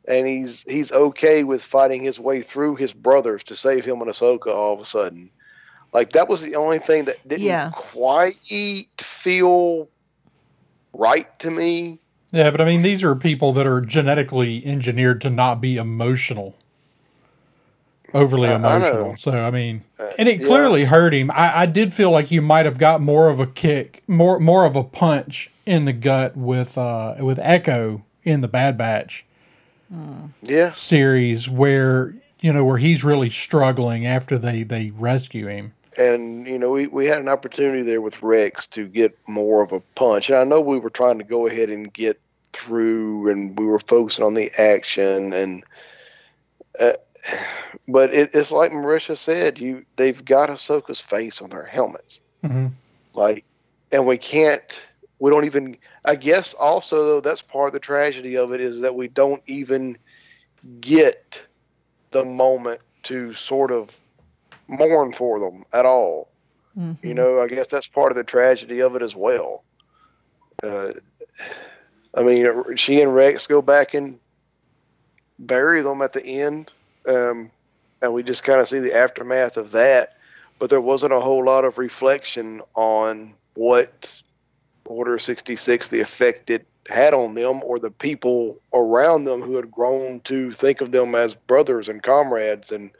and 0.08 0.26
he's 0.26 0.62
he's 0.62 0.90
okay 0.92 1.44
with 1.44 1.62
fighting 1.62 2.02
his 2.02 2.18
way 2.18 2.42
through 2.42 2.76
his 2.76 2.92
brothers 2.92 3.44
to 3.44 3.54
save 3.54 3.84
him 3.84 4.00
and 4.02 4.10
Ahsoka. 4.10 4.48
All 4.48 4.74
of 4.74 4.80
a 4.80 4.84
sudden, 4.84 5.30
like 5.92 6.12
that 6.12 6.28
was 6.28 6.42
the 6.42 6.56
only 6.56 6.78
thing 6.80 7.04
that 7.04 7.16
didn't 7.28 7.46
Yeah. 7.46 7.70
quite 7.74 8.36
feel 8.98 9.88
right 10.92 11.38
to 11.40 11.50
me. 11.50 11.98
Yeah, 12.30 12.50
but 12.50 12.60
I 12.60 12.64
mean, 12.64 12.82
these 12.82 13.02
are 13.02 13.14
people 13.14 13.52
that 13.52 13.66
are 13.66 13.80
genetically 13.80 14.64
engineered 14.64 15.20
to 15.22 15.30
not 15.30 15.60
be 15.60 15.76
emotional, 15.76 16.54
overly 18.14 18.48
I- 18.48 18.54
I 18.54 18.56
emotional. 18.56 19.16
so 19.16 19.32
I 19.32 19.50
mean, 19.50 19.82
Uh, 19.98 20.08
and 20.18 20.28
it 20.28 20.40
yeah. 20.40 20.46
clearly 20.46 20.84
hurt 20.84 21.12
him. 21.14 21.30
I, 21.30 21.60
I 21.62 21.66
did 21.66 21.92
feel 21.92 22.10
like 22.10 22.30
you 22.30 22.40
might 22.42 22.66
have 22.66 22.78
got 22.78 23.00
more 23.00 23.28
of 23.28 23.38
a 23.40 23.46
kick, 23.46 24.02
more 24.06 24.40
more 24.40 24.64
of 24.64 24.76
a 24.76 24.84
punch 24.84 25.50
in 25.66 25.84
the 25.84 25.92
gut 25.92 26.36
with 26.36 26.76
uh 26.78 27.14
with 27.20 27.38
Echo 27.42 28.02
in 28.24 28.40
the 28.40 28.48
Bad 28.48 28.76
Batch 28.78 29.24
Yeah, 30.42 30.72
series, 30.72 31.48
where 31.50 32.14
you 32.40 32.52
know 32.52 32.64
where 32.64 32.78
he's 32.78 33.04
really 33.04 33.30
struggling 33.30 34.06
after 34.06 34.38
they 34.38 34.62
they 34.62 34.90
rescue 34.90 35.46
him. 35.48 35.72
And 35.98 36.46
you 36.46 36.58
know 36.58 36.70
we, 36.70 36.86
we 36.86 37.06
had 37.06 37.20
an 37.20 37.28
opportunity 37.28 37.82
there 37.82 38.00
with 38.00 38.22
Rex 38.22 38.66
to 38.68 38.86
get 38.86 39.16
more 39.28 39.62
of 39.62 39.72
a 39.72 39.80
punch, 39.94 40.30
and 40.30 40.38
I 40.38 40.44
know 40.44 40.60
we 40.60 40.78
were 40.78 40.90
trying 40.90 41.18
to 41.18 41.24
go 41.24 41.46
ahead 41.46 41.70
and 41.70 41.92
get 41.92 42.20
through, 42.52 43.30
and 43.30 43.58
we 43.58 43.66
were 43.66 43.78
focusing 43.78 44.24
on 44.24 44.34
the 44.34 44.50
action, 44.58 45.32
and 45.32 45.64
uh, 46.80 46.92
but 47.88 48.12
it, 48.14 48.34
it's 48.34 48.52
like 48.52 48.72
Marisha 48.72 49.16
said, 49.16 49.60
you 49.60 49.84
they've 49.96 50.24
got 50.24 50.50
Ahsoka's 50.50 51.00
face 51.00 51.40
on 51.40 51.50
their 51.50 51.64
helmets, 51.64 52.20
hmm 52.42 52.68
like, 53.14 53.44
and 53.90 54.06
we 54.06 54.16
can't, 54.16 54.88
we 55.18 55.30
don't 55.30 55.44
even. 55.44 55.76
I 56.04 56.16
guess 56.16 56.54
also 56.54 57.04
though 57.04 57.20
that's 57.20 57.42
part 57.42 57.68
of 57.68 57.72
the 57.72 57.80
tragedy 57.80 58.36
of 58.36 58.52
it 58.52 58.60
is 58.60 58.80
that 58.80 58.94
we 58.94 59.08
don't 59.08 59.42
even 59.46 59.98
get 60.80 61.46
the 62.10 62.24
moment 62.24 62.80
to 63.04 63.34
sort 63.34 63.70
of 63.70 63.98
mourn 64.68 65.12
for 65.12 65.40
them 65.40 65.64
at 65.72 65.86
all. 65.86 66.28
Mm-hmm. 66.78 67.06
You 67.06 67.14
know, 67.14 67.40
I 67.40 67.48
guess 67.48 67.68
that's 67.68 67.86
part 67.86 68.12
of 68.12 68.16
the 68.16 68.24
tragedy 68.24 68.80
of 68.80 68.96
it 68.96 69.02
as 69.02 69.14
well. 69.14 69.62
Uh, 70.62 70.92
I 72.14 72.22
mean, 72.22 72.76
she 72.76 73.00
and 73.00 73.14
Rex 73.14 73.46
go 73.46 73.62
back 73.62 73.94
and 73.94 74.18
bury 75.38 75.82
them 75.82 76.02
at 76.02 76.12
the 76.12 76.24
end, 76.24 76.72
um, 77.06 77.50
and 78.00 78.12
we 78.12 78.22
just 78.22 78.44
kind 78.44 78.60
of 78.60 78.68
see 78.68 78.78
the 78.78 78.96
aftermath 78.96 79.56
of 79.56 79.72
that. 79.72 80.16
But 80.58 80.70
there 80.70 80.80
wasn't 80.80 81.12
a 81.12 81.20
whole 81.20 81.44
lot 81.44 81.64
of 81.64 81.78
reflection 81.78 82.62
on 82.74 83.34
what 83.54 84.22
Order 84.84 85.18
66, 85.18 85.88
the 85.88 86.00
effect 86.00 86.50
it 86.50 86.66
had 86.88 87.14
on 87.14 87.34
them, 87.34 87.62
or 87.64 87.78
the 87.78 87.90
people 87.90 88.58
around 88.72 89.24
them 89.24 89.40
who 89.40 89.56
had 89.56 89.70
grown 89.70 90.20
to 90.20 90.52
think 90.52 90.80
of 90.80 90.90
them 90.90 91.14
as 91.14 91.34
brothers 91.34 91.88
and 91.88 92.02
comrades. 92.02 92.72
And, 92.72 92.90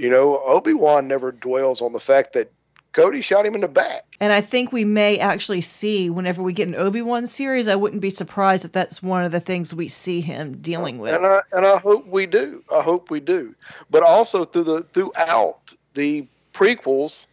you 0.00 0.08
know, 0.08 0.40
Obi 0.46 0.72
Wan 0.72 1.06
never 1.06 1.30
dwells 1.30 1.82
on 1.82 1.92
the 1.92 2.00
fact 2.00 2.32
that 2.32 2.50
Cody 2.94 3.20
shot 3.20 3.44
him 3.44 3.54
in 3.54 3.60
the 3.60 3.68
back. 3.68 4.16
And 4.18 4.32
I 4.32 4.40
think 4.40 4.72
we 4.72 4.82
may 4.82 5.18
actually 5.18 5.60
see 5.60 6.08
whenever 6.08 6.42
we 6.42 6.54
get 6.54 6.68
an 6.68 6.74
Obi 6.74 7.02
Wan 7.02 7.26
series. 7.26 7.68
I 7.68 7.76
wouldn't 7.76 8.00
be 8.00 8.08
surprised 8.08 8.64
if 8.64 8.72
that's 8.72 9.02
one 9.02 9.26
of 9.26 9.30
the 9.30 9.40
things 9.40 9.74
we 9.74 9.88
see 9.88 10.22
him 10.22 10.56
dealing 10.62 11.00
with. 11.00 11.14
And 11.14 11.26
I 11.26 11.42
and 11.52 11.66
I 11.66 11.76
hope 11.76 12.06
we 12.06 12.24
do. 12.24 12.64
I 12.72 12.80
hope 12.80 13.10
we 13.10 13.20
do. 13.20 13.54
But 13.90 14.02
also 14.02 14.46
through 14.46 14.64
the 14.64 14.82
throughout 14.84 15.74
the 15.92 16.26
prequels, 16.54 17.26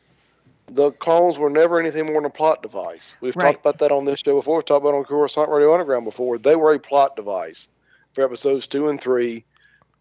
the 0.69 0.91
clones 0.91 1.37
were 1.37 1.49
never 1.49 1.79
anything 1.79 2.05
more 2.05 2.15
than 2.15 2.25
a 2.25 2.29
plot 2.29 2.61
device. 2.61 3.15
We've 3.21 3.35
Right. 3.37 3.53
talked 3.53 3.61
about 3.61 3.77
that 3.77 3.93
on 3.93 4.03
this 4.03 4.19
show 4.19 4.35
before. 4.35 4.57
We've 4.57 4.65
talked 4.65 4.83
about 4.83 4.93
it 4.93 4.97
on 4.97 5.05
Coruscant 5.05 5.49
Radio 5.49 5.71
Underground 5.71 6.03
before. 6.03 6.37
They 6.37 6.57
were 6.57 6.73
a 6.73 6.79
plot 6.79 7.15
device 7.15 7.69
for 8.11 8.25
episodes 8.25 8.67
two 8.67 8.89
and 8.89 8.99
three. 8.99 9.45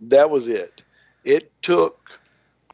That 0.00 0.30
was 0.30 0.48
it. 0.48 0.82
It 1.24 1.52
took 1.62 2.06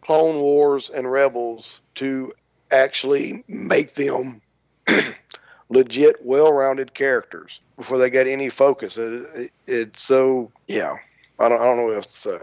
Clone 0.03 0.41
Wars 0.41 0.91
and 0.91 1.11
Rebels 1.11 1.81
to 1.97 2.33
actually 2.71 3.45
make 3.49 3.95
them 3.95 4.41
legit, 5.69 6.25
well-rounded 6.25 6.95
characters 6.95 7.61
before 7.77 7.99
they 7.99 8.11
got 8.11 8.27
any 8.27 8.49
focus. 8.49 8.99
It, 8.99 9.13
it, 9.35 9.53
it's 9.67 10.03
so 10.03 10.51
yeah. 10.69 10.97
I 11.39 11.49
don't, 11.49 11.61
I 11.61 11.65
don't 11.65 11.77
know 11.79 11.87
what 11.87 11.97
else 11.97 12.07
to 12.07 12.21
say. 12.21 12.39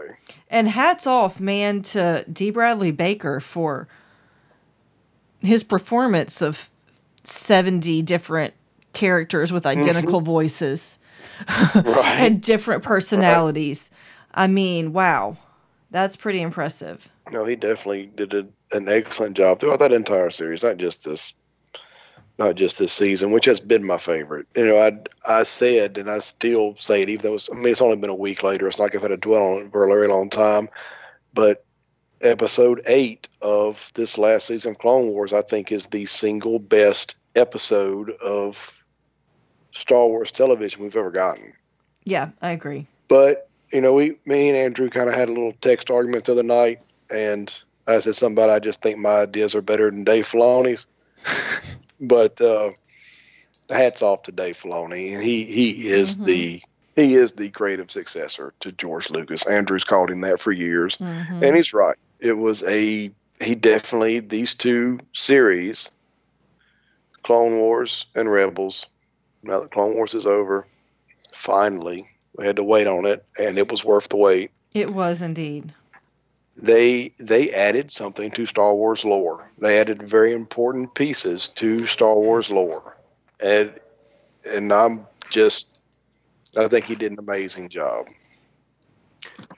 And 0.50 0.68
hats 0.68 1.06
off, 1.06 1.40
man, 1.40 1.80
to 1.82 2.24
D. 2.30 2.50
Bradley 2.50 2.90
Baker 2.90 3.40
for 3.40 3.88
his 5.40 5.62
performance 5.62 6.42
of 6.42 6.68
70 7.24 8.02
different 8.02 8.52
characters 8.92 9.52
with 9.52 9.64
identical 9.64 10.18
mm-hmm. 10.18 10.26
voices 10.26 10.98
Right. 11.48 11.86
and 12.18 12.42
different 12.42 12.82
personalities. 12.82 13.90
I 14.34 14.46
mean, 14.46 14.92
wow. 14.92 15.36
That's 15.90 16.16
pretty 16.16 16.40
impressive. 16.40 17.08
No, 17.30 17.44
he 17.44 17.56
definitely 17.56 18.06
did 18.14 18.32
a, 18.34 18.48
an 18.72 18.88
excellent 18.88 19.36
job 19.36 19.58
throughout 19.58 19.80
that 19.80 19.92
entire 19.92 20.30
series, 20.30 20.62
not 20.62 20.76
just 20.76 21.04
this, 21.04 21.32
not 22.38 22.54
just 22.54 22.78
this 22.78 22.92
season, 22.92 23.32
which 23.32 23.44
has 23.46 23.60
been 23.60 23.84
my 23.84 23.98
favorite. 23.98 24.46
You 24.54 24.66
know, 24.66 24.78
I 24.78 24.98
I 25.24 25.42
said, 25.42 25.98
and 25.98 26.10
I 26.10 26.20
still 26.20 26.76
say 26.78 27.02
it, 27.02 27.08
even 27.08 27.22
though 27.22 27.34
it's, 27.34 27.48
I 27.50 27.54
mean 27.54 27.68
it's 27.68 27.82
only 27.82 27.96
been 27.96 28.10
a 28.10 28.14
week 28.14 28.42
later. 28.42 28.68
It's 28.68 28.78
not 28.78 28.84
like 28.84 28.94
I've 28.94 29.02
had 29.02 29.08
to 29.08 29.16
dwell 29.16 29.56
on 29.56 29.66
it 29.66 29.72
for 29.72 29.84
a 29.84 29.92
very 29.92 30.06
long 30.06 30.30
time, 30.30 30.68
but 31.34 31.64
episode 32.20 32.82
eight 32.86 33.28
of 33.42 33.90
this 33.94 34.18
last 34.18 34.46
season 34.46 34.72
of 34.72 34.78
Clone 34.78 35.08
Wars, 35.08 35.32
I 35.32 35.42
think, 35.42 35.72
is 35.72 35.86
the 35.88 36.06
single 36.06 36.58
best 36.58 37.16
episode 37.34 38.10
of 38.22 38.72
Star 39.72 40.06
Wars 40.06 40.30
television 40.30 40.82
we've 40.82 40.96
ever 40.96 41.10
gotten. 41.10 41.52
Yeah, 42.04 42.30
I 42.42 42.52
agree. 42.52 42.86
But 43.08 43.49
you 43.72 43.80
know, 43.80 43.94
we, 43.94 44.16
me 44.24 44.48
and 44.48 44.56
Andrew 44.56 44.88
kind 44.90 45.08
of 45.08 45.14
had 45.14 45.28
a 45.28 45.32
little 45.32 45.52
text 45.60 45.90
argument 45.90 46.24
the 46.24 46.32
other 46.32 46.42
night, 46.42 46.80
and 47.10 47.52
I 47.86 47.98
said 48.00 48.14
something 48.16 48.36
about 48.36 48.50
I 48.50 48.58
just 48.58 48.82
think 48.82 48.98
my 48.98 49.20
ideas 49.22 49.54
are 49.54 49.62
better 49.62 49.90
than 49.90 50.04
Dave 50.04 50.26
Filoni's. 50.28 50.86
but 52.00 52.40
uh, 52.40 52.70
hats 53.68 54.02
off 54.02 54.22
to 54.24 54.32
Dave 54.32 54.56
Filoni, 54.60 55.14
and 55.14 55.22
he 55.22 55.44
he 55.44 55.88
is 55.88 56.16
Mhm. 56.16 56.24
the 56.26 56.62
he 56.96 57.14
is 57.14 57.32
the 57.34 57.50
creative 57.50 57.90
successor 57.90 58.52
to 58.60 58.72
George 58.72 59.10
Lucas. 59.10 59.46
Andrew's 59.46 59.84
called 59.84 60.10
him 60.10 60.20
that 60.22 60.40
for 60.40 60.52
years, 60.52 60.96
Mhm. 60.96 61.42
and 61.42 61.56
he's 61.56 61.72
right. 61.72 61.96
It 62.20 62.34
was 62.38 62.62
a 62.64 63.10
he 63.40 63.54
definitely 63.54 64.20
these 64.20 64.54
two 64.54 64.98
series, 65.14 65.90
Clone 67.22 67.56
Wars 67.58 68.06
and 68.14 68.30
Rebels. 68.30 68.86
Now 69.42 69.60
that 69.60 69.70
Clone 69.70 69.94
Wars 69.94 70.14
is 70.14 70.26
over, 70.26 70.66
finally 71.32 72.08
we 72.40 72.46
had 72.46 72.56
to 72.56 72.64
wait 72.64 72.86
on 72.86 73.04
it, 73.04 73.22
and 73.38 73.58
it 73.58 73.70
was 73.70 73.84
worth 73.84 74.08
the 74.08 74.16
wait. 74.16 74.50
It 74.72 74.94
was 74.94 75.20
indeed. 75.20 75.74
they 76.56 77.12
they 77.18 77.50
added 77.50 77.90
something 77.90 78.30
to 78.30 78.46
Star 78.46 78.74
Wars 78.74 79.04
lore. 79.04 79.46
They 79.58 79.78
added 79.78 80.02
very 80.02 80.32
important 80.32 80.94
pieces 80.94 81.48
to 81.56 81.86
Star 81.86 82.14
Wars 82.14 82.50
lore, 82.50 82.96
and 83.40 83.78
and 84.46 84.72
I'm 84.72 85.06
just 85.28 85.80
I 86.56 86.66
think 86.66 86.86
he 86.86 86.94
did 86.94 87.12
an 87.12 87.18
amazing 87.18 87.68
job. 87.68 88.06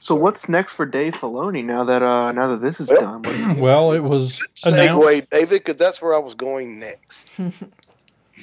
So 0.00 0.16
what's 0.16 0.48
next 0.48 0.72
for 0.72 0.84
Dave 0.84 1.14
Filoni 1.14 1.64
now 1.64 1.84
that 1.84 2.02
uh 2.02 2.32
now 2.32 2.48
that 2.56 2.62
this 2.62 2.80
is 2.80 2.88
Well- 2.88 3.20
done? 3.20 3.60
Well, 3.60 3.92
it 3.92 4.00
was 4.00 4.40
announced. 4.66 5.06
Segue, 5.06 5.30
David, 5.30 5.64
because 5.64 5.76
that's 5.76 6.02
where 6.02 6.14
I 6.14 6.18
was 6.18 6.34
going 6.34 6.80
next. 6.80 7.28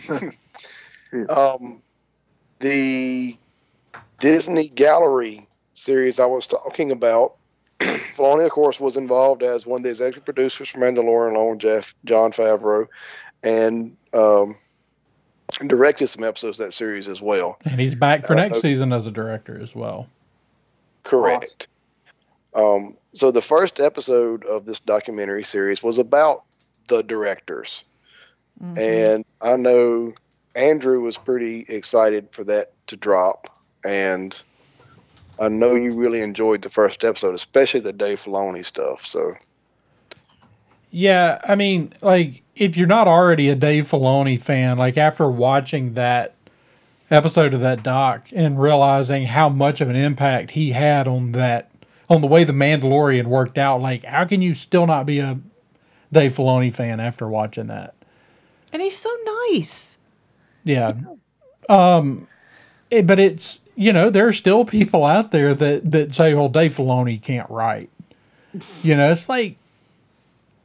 um, 1.29 1.81
the 2.59 3.37
Disney 4.19 4.67
Gallery 4.69 5.47
series 5.73 6.19
I 6.19 6.25
was 6.25 6.47
talking 6.47 6.91
about. 6.91 7.35
Filoni, 7.79 8.45
of 8.45 8.51
course, 8.51 8.79
was 8.79 8.97
involved 8.97 9.41
as 9.43 9.65
one 9.65 9.79
of 9.79 9.83
the 9.83 9.89
executive 9.89 10.25
producers 10.25 10.69
for 10.69 10.79
Mandalorian, 10.79 11.35
along 11.35 11.51
with 11.51 11.59
Jeff 11.59 11.95
John 12.05 12.31
Favreau, 12.31 12.87
and 13.43 13.95
um, 14.13 14.57
directed 15.67 16.07
some 16.07 16.23
episodes 16.23 16.59
of 16.59 16.65
that 16.67 16.73
series 16.73 17.07
as 17.07 17.21
well. 17.21 17.57
And 17.65 17.79
he's 17.79 17.95
back 17.95 18.25
for 18.27 18.33
Uh, 18.33 18.37
next 18.37 18.57
okay. 18.57 18.69
season 18.73 18.91
as 18.91 19.07
a 19.07 19.11
director 19.11 19.57
as 19.61 19.73
well. 19.73 20.07
Correct. 21.05 21.67
Um, 22.53 22.97
so 23.13 23.31
the 23.31 23.41
first 23.41 23.79
episode 23.79 24.43
of 24.45 24.65
this 24.65 24.79
documentary 24.79 25.43
series 25.43 25.81
was 25.81 25.97
about 25.97 26.43
the 26.87 27.01
directors, 27.03 27.83
Mhm. 28.61 28.77
and 28.77 29.25
I 29.39 29.55
know 29.55 30.13
Andrew 30.55 30.99
was 30.99 31.17
pretty 31.17 31.65
excited 31.69 32.27
for 32.31 32.43
that 32.45 32.73
to 32.87 32.97
drop, 32.97 33.47
and 33.85 34.41
I 35.39 35.49
know 35.49 35.75
you 35.75 35.93
really 35.93 36.21
enjoyed 36.21 36.61
the 36.61 36.69
first 36.69 37.03
episode, 37.05 37.33
especially 37.35 37.79
the 37.79 37.93
Dave 37.93 38.21
Filoni 38.21 38.65
stuff. 38.65 39.05
So 39.05 39.35
Yeah, 40.91 41.39
I 41.47 41.55
mean, 41.55 41.93
like 42.01 42.43
if 42.55 42.75
you're 42.75 42.87
not 42.87 43.07
already 43.07 43.49
a 43.49 43.55
Dave 43.55 43.85
Filoni 43.85 44.39
fan, 44.41 44.77
like 44.77 44.97
after 44.97 45.29
watching 45.29 45.93
that 45.93 46.33
episode 47.11 47.53
of 47.53 47.59
that 47.61 47.81
doc 47.83 48.27
and 48.33 48.61
realizing 48.61 49.25
how 49.27 49.49
much 49.49 49.81
of 49.81 49.89
an 49.89 49.95
impact 49.95 50.51
he 50.51 50.71
had 50.73 51.07
on 51.07 51.31
that 51.33 51.71
on 52.09 52.21
the 52.21 52.27
way 52.27 52.43
the 52.43 52.53
Mandalorian 52.53 53.27
worked 53.27 53.57
out, 53.57 53.81
like 53.81 54.03
how 54.03 54.25
can 54.25 54.41
you 54.41 54.53
still 54.55 54.87
not 54.87 55.05
be 55.05 55.19
a 55.19 55.39
Dave 56.11 56.35
Filoni 56.35 56.73
fan 56.73 56.99
after 56.99 57.27
watching 57.27 57.67
that? 57.67 57.93
and 58.71 58.83
he's 58.83 58.95
so 58.97 59.09
nice. 59.49 59.97
Yeah. 60.63 60.93
Um 61.69 62.27
it- 62.91 63.07
but 63.07 63.19
it's 63.19 63.61
you 63.79 63.93
know, 63.93 64.09
there 64.09 64.27
are 64.27 64.33
still 64.33 64.65
people 64.65 65.05
out 65.05 65.31
there 65.31 65.53
that 65.53 65.91
that 65.91 66.13
say, 66.13 66.33
Well, 66.33 66.49
Dave 66.49 66.75
Filoni 66.75 67.21
can't 67.21 67.49
write. 67.49 67.89
You 68.83 68.97
know, 68.97 69.11
it's 69.11 69.29
like 69.29 69.55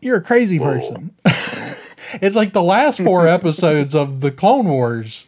you're 0.00 0.16
a 0.16 0.22
crazy 0.22 0.59
person. 0.59 1.14
it's 1.24 2.35
like 2.35 2.53
the 2.53 2.62
last 2.62 3.00
four 3.00 3.29
episodes 3.38 3.94
of 3.94 4.20
the 4.20 4.33
Clone 4.33 4.66
Wars 4.66 5.27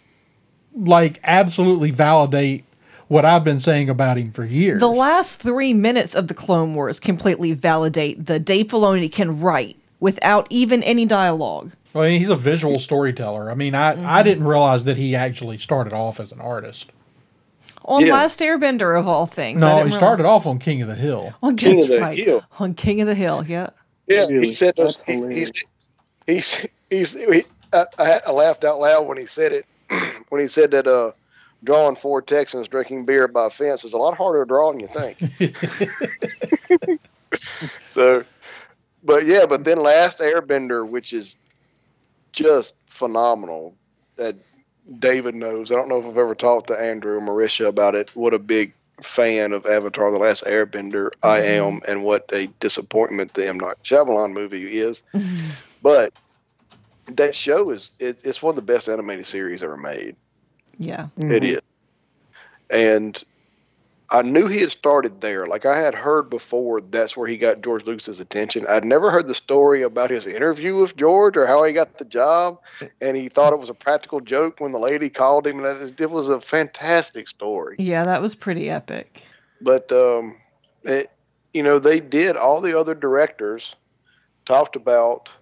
like 0.74 1.20
absolutely 1.22 1.92
validate 1.92 2.64
what 3.08 3.24
I've 3.24 3.44
been 3.44 3.60
saying 3.60 3.88
about 3.88 4.18
him 4.18 4.32
for 4.32 4.44
years. 4.44 4.80
The 4.80 4.88
last 4.88 5.40
three 5.40 5.72
minutes 5.72 6.16
of 6.16 6.26
the 6.26 6.34
Clone 6.34 6.74
Wars 6.74 6.98
completely 6.98 7.52
validate 7.52 8.26
the 8.26 8.40
Dave 8.40 8.66
Filoni 8.66 9.10
can 9.10 9.40
write 9.40 9.76
without 10.00 10.48
even 10.50 10.82
any 10.82 11.06
dialogue. 11.06 11.70
I 11.94 12.00
mean, 12.08 12.18
he's 12.18 12.28
a 12.28 12.36
visual 12.36 12.80
storyteller. 12.80 13.48
I 13.48 13.54
mean, 13.54 13.76
I, 13.76 13.94
Mm-hmm. 13.94 14.06
I 14.06 14.22
didn't 14.24 14.44
realize 14.44 14.84
that 14.84 14.96
he 14.96 15.14
actually 15.14 15.56
started 15.56 15.92
off 15.92 16.18
as 16.18 16.32
an 16.32 16.40
artist. 16.40 16.90
On 17.86 18.04
Yeah. 18.04 18.14
Last 18.14 18.40
Airbender 18.40 18.98
of 18.98 19.06
all 19.08 19.26
things. 19.26 19.60
No, 19.60 19.76
didn't 19.78 19.92
he 19.92 19.96
started 19.96 20.26
off 20.26 20.46
on 20.46 20.58
King 20.58 20.82
of 20.82 20.88
the 20.88 20.94
Hill. 20.96 21.32
on 21.42 21.56
King 21.56 21.76
that's 21.76 21.88
of 21.88 21.94
the 21.94 22.00
right. 22.00 22.18
Hill. 22.18 22.42
On 22.58 22.74
King 22.74 23.00
of 23.00 23.06
the 23.06 23.14
Hill, 23.14 23.44
yeah. 23.46 23.70
yeah, 24.08 24.26
Really? 24.26 24.48
he 24.48 24.52
said 24.52 24.74
those, 24.76 24.96
That's 24.96 25.02
he, 25.04 25.12
hilarious. 25.14 25.50
he's 26.26 26.66
he's 26.90 26.90
he's 26.90 27.12
he, 27.34 27.44
I, 27.72 27.86
I, 27.98 28.20
I 28.26 28.30
laughed 28.32 28.64
out 28.64 28.80
loud 28.80 29.06
when 29.06 29.18
he 29.18 29.26
said 29.26 29.52
it 29.52 29.66
when 30.30 30.40
he 30.40 30.48
said 30.48 30.70
that 30.72 30.86
uh 30.86 31.12
drawing 31.64 31.96
four 31.96 32.20
Texans 32.22 32.68
drinking 32.68 33.06
beer 33.06 33.28
by 33.28 33.46
a 33.46 33.50
fence 33.50 33.84
is 33.84 33.92
a 33.92 33.98
lot 33.98 34.16
harder 34.16 34.44
to 34.44 34.48
draw 34.48 34.70
than 34.72 34.80
you 34.80 34.86
think. 34.88 37.00
so, 37.88 38.24
but 39.04 39.26
yeah, 39.26 39.46
but 39.46 39.64
then 39.64 39.78
Last 39.78 40.18
Airbender, 40.18 40.88
which 40.88 41.12
is 41.12 41.36
just 42.32 42.74
phenomenal, 42.86 43.74
that 44.16 44.36
David 44.98 45.34
knows. 45.34 45.70
I 45.70 45.74
don't 45.74 45.88
know 45.88 45.98
if 45.98 46.06
I've 46.06 46.18
ever 46.18 46.34
talked 46.34 46.68
to 46.68 46.80
Andrew 46.80 47.16
or 47.16 47.20
Marisha 47.20 47.66
about 47.66 47.94
it. 47.94 48.14
What 48.14 48.34
a 48.34 48.38
big 48.38 48.72
fan 49.02 49.52
of 49.52 49.66
Avatar: 49.66 50.10
The 50.10 50.18
Last 50.18 50.44
Airbender 50.44 51.10
I 51.22 51.40
mm-hmm. 51.40 51.76
am, 51.76 51.80
and 51.88 52.04
what 52.04 52.24
a 52.32 52.46
disappointment 52.60 53.34
the 53.34 53.48
M 53.48 53.58
Night 53.58 53.76
Shyamalan 53.84 54.32
movie 54.32 54.78
is. 54.78 55.02
but 55.82 56.12
that 57.08 57.34
show 57.34 57.70
is 57.70 57.90
it, 57.98 58.22
it's 58.24 58.42
one 58.42 58.52
of 58.52 58.56
the 58.56 58.62
best 58.62 58.88
animated 58.88 59.26
series 59.26 59.62
ever 59.62 59.76
made. 59.76 60.16
Yeah. 60.78 61.08
Mm-hmm. 61.18 61.32
It 61.32 61.44
is. 61.44 61.60
And 62.70 63.24
I 64.10 64.22
knew 64.22 64.46
he 64.46 64.60
had 64.60 64.70
started 64.70 65.20
there. 65.20 65.46
Like 65.46 65.66
I 65.66 65.80
had 65.80 65.94
heard 65.94 66.30
before, 66.30 66.80
that's 66.80 67.16
where 67.16 67.26
he 67.26 67.36
got 67.36 67.62
George 67.62 67.84
Lucas's 67.84 68.20
attention. 68.20 68.64
I'd 68.68 68.84
never 68.84 69.10
heard 69.10 69.26
the 69.26 69.34
story 69.34 69.82
about 69.82 70.10
his 70.10 70.26
interview 70.26 70.76
with 70.76 70.96
George 70.96 71.36
or 71.36 71.46
how 71.46 71.64
he 71.64 71.72
got 71.72 71.98
the 71.98 72.04
job, 72.04 72.60
and 73.00 73.16
he 73.16 73.28
thought 73.28 73.52
it 73.52 73.58
was 73.58 73.68
a 73.68 73.74
practical 73.74 74.20
joke 74.20 74.60
when 74.60 74.70
the 74.72 74.78
lady 74.78 75.08
called 75.08 75.46
him. 75.46 75.64
And 75.64 76.00
it, 76.00 76.10
was 76.10 76.28
a 76.28 76.40
fantastic 76.40 77.28
story. 77.28 77.76
Yeah, 77.80 78.04
that 78.04 78.22
was 78.22 78.34
pretty 78.36 78.70
epic. 78.70 79.22
But 79.60 79.90
um, 79.90 80.36
it, 80.84 81.10
you 81.52 81.64
know, 81.64 81.80
they 81.80 81.98
did. 81.98 82.36
All 82.36 82.60
the 82.60 82.78
other 82.78 82.94
directors 82.94 83.74
talked 84.44 84.76
about 84.76 85.32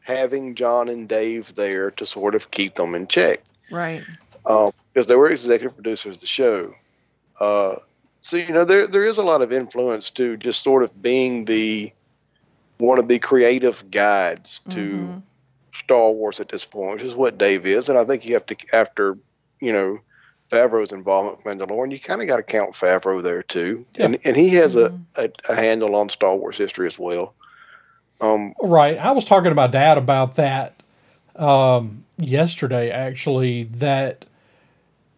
having 0.00 0.54
John 0.54 0.90
and 0.90 1.08
Dave 1.08 1.54
there 1.54 1.90
to 1.92 2.04
sort 2.04 2.34
of 2.34 2.50
keep 2.50 2.74
them 2.74 2.94
in 2.94 3.06
check 3.06 3.40
Right. 3.70 4.02
because 4.42 5.06
they 5.06 5.16
were 5.16 5.30
executive 5.30 5.74
producers 5.74 6.16
of 6.16 6.20
the 6.20 6.26
show. 6.26 6.74
Uh, 7.40 7.76
so 8.22 8.36
you 8.36 8.52
know 8.52 8.64
there 8.64 8.86
there 8.86 9.04
is 9.04 9.18
a 9.18 9.22
lot 9.22 9.42
of 9.42 9.52
influence 9.52 10.10
to 10.10 10.36
just 10.36 10.62
sort 10.62 10.82
of 10.82 11.02
being 11.02 11.44
the 11.44 11.92
one 12.78 12.98
of 12.98 13.08
the 13.08 13.18
creative 13.18 13.88
guides 13.90 14.60
to 14.70 14.80
Mhm. 14.80 15.22
Star 15.74 16.10
Wars 16.10 16.40
at 16.40 16.48
this 16.48 16.64
point, 16.64 16.94
which 16.94 17.02
is 17.02 17.14
what 17.16 17.36
Dave 17.38 17.66
is, 17.66 17.88
and 17.88 17.98
I 17.98 18.04
think 18.04 18.24
you 18.24 18.34
have 18.34 18.46
to 18.46 18.56
after 18.72 19.18
you 19.60 19.72
know 19.72 19.98
Favreau's 20.50 20.92
involvement 20.92 21.38
with 21.38 21.44
Mandalorian, 21.46 21.90
you 21.90 21.98
kind 21.98 22.20
of 22.22 22.28
got 22.28 22.36
to 22.36 22.42
count 22.42 22.72
Favreau 22.72 23.22
there 23.22 23.42
too, 23.42 23.84
Yeah. 23.96 24.04
and 24.06 24.18
and 24.24 24.36
he 24.36 24.50
has 24.50 24.76
a, 24.76 24.96
a 25.16 25.28
a 25.48 25.54
handle 25.56 25.94
on 25.96 26.08
Star 26.08 26.36
Wars 26.36 26.56
history 26.56 26.86
as 26.86 26.98
well. 26.98 27.34
Um, 28.20 28.54
Right. 28.62 28.96
I 28.96 29.10
was 29.10 29.24
talking 29.24 29.50
to 29.50 29.54
my 29.56 29.66
dad 29.66 29.98
about 29.98 30.36
that 30.36 30.74
um, 31.36 32.04
yesterday, 32.16 32.90
actually, 32.90 33.64
that 33.64 34.24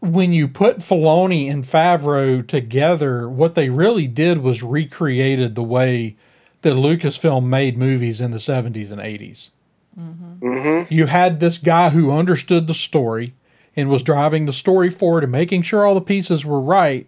when 0.01 0.33
you 0.33 0.49
put 0.49 0.79
Filoni 0.79 1.51
and 1.51 1.65
Favreau 1.65 2.47
together, 2.47 3.29
what 3.29 3.55
they 3.55 3.71
really 3.71 4.07
did 4.07 4.39
was 4.39 4.63
recreated 4.63 5.55
the 5.55 5.63
way 5.63 6.17
that 6.63 6.75
Lucasfilm 6.75 7.45
made 7.47 7.79
movies 7.79 8.21
in 8.21 8.31
the 8.31 8.39
70s 8.39 8.91
and 8.91 9.01
80s. 9.01 9.51
mhm. 9.99 10.91
You 10.91 11.07
had 11.07 11.41
this 11.41 11.59
guy 11.59 11.91
who 11.91 12.11
understood 12.11 12.67
the 12.67 12.75
story 12.75 13.33
and 13.75 13.89
was 13.89 14.03
driving 14.03 14.45
the 14.45 14.53
story 14.53 14.91
forward 14.91 15.23
and 15.23 15.33
making 15.33 15.63
sure 15.63 15.85
all 15.85 15.95
the 15.95 16.01
pieces 16.01 16.45
were 16.45 16.61
right. 16.61 17.07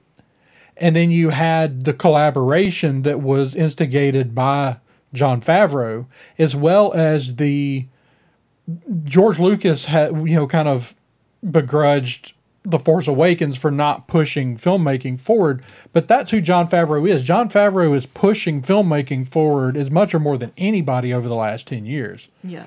And 0.77 0.94
then 0.94 1.11
you 1.11 1.31
had 1.31 1.85
the 1.85 1.92
collaboration 1.92 3.03
that 3.03 3.20
was 3.20 3.55
instigated 3.55 4.35
by 4.35 4.77
John 5.12 5.40
Favreau, 5.40 6.07
as 6.38 6.55
well 6.55 6.92
as 6.92 7.37
the 7.37 7.87
George 9.05 9.38
Lucas 9.38 9.87
had, 9.87 10.12
you 10.16 10.37
know, 10.37 10.46
kind 10.46 10.68
of 10.68 10.94
begrudged 11.51 12.35
The 12.70 12.78
Force 12.78 13.09
Awakens 13.09 13.57
for 13.57 13.70
not 13.70 14.07
pushing 14.09 14.57
filmmaking 14.57 15.20
forward. 15.20 15.62
But 15.92 16.09
that's 16.09 16.31
who 16.31 16.40
John 16.40 16.69
Favreau 16.69 17.08
is. 17.08 17.23
John 17.23 17.48
Favreau 17.48 17.94
is 17.94 18.06
pushing 18.06 18.62
filmmaking 18.62 19.29
forward 19.29 19.77
as 19.77 19.90
much 19.90 20.14
or 20.14 20.21
more 20.21 20.37
than 20.38 20.52
anybody 20.56 21.12
over 21.12 21.29
the 21.29 21.35
last 21.35 21.66
10 21.66 21.87
years. 21.87 22.29
Yeah. 22.44 22.66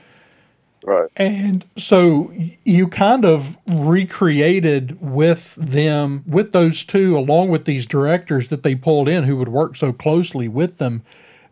right. 0.84 1.10
And 1.16 1.66
so 1.78 2.34
you 2.66 2.88
kind 2.88 3.26
of 3.26 3.58
recreated 3.68 5.02
with 5.02 5.56
them, 5.56 6.24
with 6.28 6.52
those 6.52 6.84
two, 6.84 7.18
along 7.18 7.50
with 7.50 7.66
these 7.66 7.86
directors 7.86 8.50
that 8.50 8.64
they 8.64 8.76
pulled 8.76 9.08
in 9.08 9.24
who 9.26 9.38
would 9.38 9.50
work 9.50 9.76
so 9.76 9.94
closely 9.94 10.48
with 10.48 10.78
them, 10.78 11.04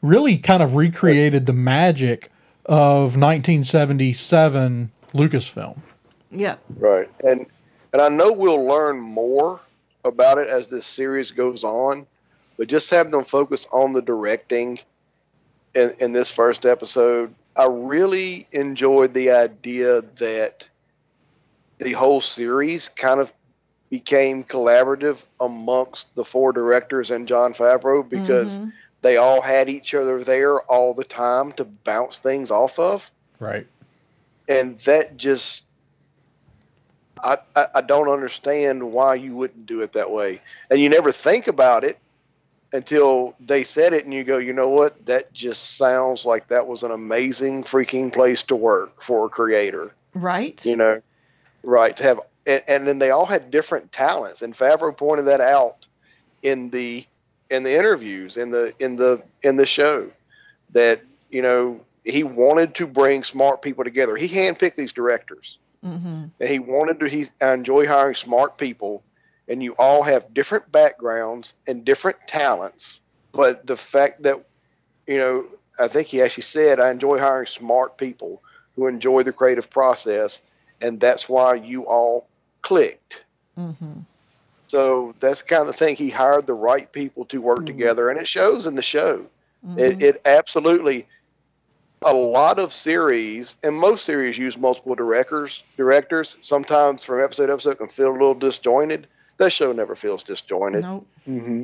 really 0.01 0.37
kind 0.37 0.63
of 0.63 0.75
recreated 0.75 1.45
the 1.45 1.53
magic 1.53 2.31
of 2.65 3.17
1977 3.17 4.91
Lucasfilm. 5.13 5.79
Yeah. 6.31 6.55
Right. 6.77 7.09
And 7.23 7.47
and 7.93 8.01
I 8.01 8.09
know 8.09 8.31
we'll 8.31 8.65
learn 8.65 8.99
more 8.99 9.59
about 10.05 10.37
it 10.37 10.47
as 10.49 10.67
this 10.67 10.85
series 10.85 11.31
goes 11.31 11.63
on, 11.63 12.05
but 12.57 12.67
just 12.67 12.89
having 12.89 13.11
them 13.11 13.23
focus 13.25 13.67
on 13.71 13.93
the 13.93 14.01
directing 14.01 14.79
in, 15.75 15.93
in 15.99 16.11
this 16.13 16.29
first 16.29 16.65
episode, 16.65 17.33
I 17.55 17.65
really 17.65 18.47
enjoyed 18.51 19.13
the 19.13 19.31
idea 19.31 20.01
that 20.17 20.69
the 21.79 21.93
whole 21.93 22.21
series 22.21 22.89
kind 22.89 23.19
of 23.19 23.33
became 23.89 24.43
collaborative 24.43 25.25
amongst 25.39 26.13
the 26.15 26.23
four 26.23 26.51
directors 26.53 27.09
and 27.11 27.27
John 27.27 27.53
Favreau 27.53 28.07
because 28.07 28.57
Mhm. 28.57 28.71
they 29.01 29.17
all 29.17 29.41
had 29.41 29.69
each 29.69 29.93
other 29.95 30.23
there 30.23 30.59
all 30.61 30.93
the 30.93 31.03
time 31.03 31.51
to 31.53 31.63
bounce 31.65 32.19
things 32.19 32.51
off 32.51 32.77
of 32.79 33.11
Right. 33.39 33.65
and 34.47 34.77
that 34.79 35.17
just 35.17 35.63
I, 37.23 37.37
I 37.55 37.67
I 37.75 37.81
don't 37.81 38.09
understand 38.09 38.91
why 38.91 39.15
you 39.15 39.35
wouldn't 39.35 39.65
do 39.65 39.81
it 39.81 39.93
that 39.93 40.11
way. 40.11 40.41
And 40.69 40.79
you 40.79 40.89
never 40.89 41.11
think 41.11 41.47
about 41.47 41.83
it 41.83 41.97
until 42.71 43.35
they 43.39 43.63
said 43.63 43.93
it 43.93 44.05
and 44.05 44.13
you 44.13 44.23
go 44.23 44.37
you 44.37 44.53
know 44.53 44.69
what? 44.69 45.05
That 45.05 45.33
just 45.33 45.77
sounds 45.77 46.25
like 46.25 46.47
that 46.47 46.67
was 46.67 46.83
an 46.83 46.91
amazing 46.91 47.63
freaking 47.63 48.11
place 48.11 48.43
to 48.43 48.55
work 48.55 49.01
for 49.01 49.25
a 49.25 49.29
creator. 49.29 49.91
Right? 50.13 50.65
you 50.65 50.75
know 50.75 51.01
right 51.63 51.95
to 51.97 52.03
have 52.03 52.19
and, 52.47 52.63
and 52.67 52.87
then 52.87 52.99
they 52.99 53.11
all 53.11 53.25
had 53.25 53.51
different 53.51 53.91
talents 53.91 54.41
and 54.41 54.55
Favreau 54.55 54.95
pointed 54.95 55.25
that 55.25 55.41
out 55.41 55.85
in 56.41 56.69
the 56.69 57.05
in 57.49 57.63
the 57.63 57.75
interviews 57.75 58.37
in 58.37 58.49
the 58.49 58.73
in 58.79 58.95
the 58.95 59.21
in 59.43 59.55
the 59.55 59.65
show 59.65 60.09
that 60.71 61.01
you 61.29 61.41
know 61.41 61.79
he 62.03 62.23
wanted 62.23 62.73
to 62.75 62.87
bring 62.87 63.23
smart 63.23 63.61
people 63.61 63.83
together. 63.83 64.15
He 64.15 64.27
handpicked 64.27 64.75
these 64.75 64.93
directors 64.93 65.57
Mm-hmm. 65.85 66.25
and 66.39 66.49
he 66.49 66.59
wanted 66.59 66.99
to 66.99 67.07
he 67.07 67.27
I 67.41 67.53
enjoy 67.53 67.87
hiring 67.87 68.15
smart 68.15 68.57
people 68.57 69.03
and 69.47 69.61
you 69.63 69.73
all 69.77 70.03
have 70.03 70.33
different 70.33 70.71
backgrounds 70.71 71.53
and 71.67 71.83
different 71.85 72.17
talents 72.27 73.01
but 73.33 73.65
the 73.65 73.77
fact 73.77 74.23
that 74.23 74.37
you 75.07 75.17
know 75.17 75.45
i 75.79 75.87
think 75.87 76.07
he 76.07 76.21
actually 76.21 76.43
said 76.43 76.79
i 76.79 76.89
enjoy 76.89 77.17
hiring 77.19 77.47
smart 77.47 77.97
people 77.97 78.41
who 78.75 78.87
enjoy 78.87 79.23
the 79.23 79.31
creative 79.33 79.69
process 79.69 80.41
and 80.81 80.99
that's 80.99 81.27
why 81.29 81.55
you 81.55 81.83
all 81.83 82.27
clicked 82.61 83.23
Mm-hmm. 83.57 83.99
so 84.67 85.13
that's 85.19 85.41
the 85.41 85.47
kind 85.47 85.69
of 85.69 85.75
thing 85.75 85.95
he 85.95 86.09
hired 86.09 86.47
the 86.47 86.53
right 86.53 86.91
people 86.91 87.25
to 87.25 87.41
work 87.41 87.65
Mhm. 87.65 87.65
together 87.65 88.09
and 88.09 88.19
it 88.19 88.27
shows 88.27 88.65
in 88.65 88.75
the 88.75 88.81
show 88.81 89.25
Mm-hmm. 89.65 89.79
it, 89.79 90.01
it 90.01 90.21
absolutely 90.25 91.07
a 92.03 92.13
lot 92.13 92.59
of 92.59 92.73
series 92.73 93.55
and 93.63 93.75
most 93.75 94.05
series 94.05 94.37
use 94.37 94.57
multiple 94.57 94.95
directors 94.95 95.63
directors 95.77 96.37
sometimes 96.41 97.03
from 97.03 97.21
episode 97.23 97.47
to 97.47 97.53
episode 97.53 97.77
can 97.77 97.87
feel 97.87 98.09
a 98.09 98.13
little 98.13 98.33
disjointed 98.33 99.07
that 99.37 99.51
show 99.51 99.71
never 99.71 99.95
feels 99.95 100.23
disjointed 100.23 100.81
Nope. 100.81 101.07
hmm 101.25 101.63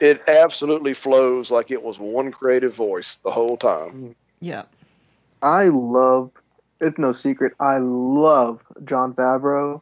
it 0.00 0.26
absolutely 0.28 0.94
flows 0.94 1.50
like 1.50 1.70
it 1.70 1.82
was 1.82 1.98
one 1.98 2.30
creative 2.32 2.74
voice 2.74 3.16
the 3.24 3.30
whole 3.30 3.56
time 3.56 4.14
Yeah. 4.40 4.64
I 5.42 5.64
love. 5.68 6.30
It's 6.80 6.98
no 6.98 7.12
secret. 7.12 7.52
I 7.60 7.78
love 7.78 8.60
John 8.84 9.14
Favreau, 9.14 9.80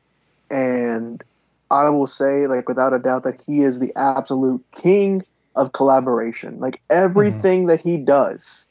and 0.51 1.22
I 1.70 1.89
will 1.91 2.07
say, 2.07 2.47
like 2.47 2.68
without 2.68 2.93
a 2.95 2.99
doubt, 2.99 3.24
that 3.24 3.41
he 3.47 3.62
is 3.62 3.78
the 3.81 3.93
absolute 3.97 4.57
king 4.74 5.22
of 5.57 5.72
collaboration. 5.72 6.59
Like 6.61 6.81
everything 6.91 7.66
that 7.66 7.81
he 7.81 7.97
does, 7.97 8.66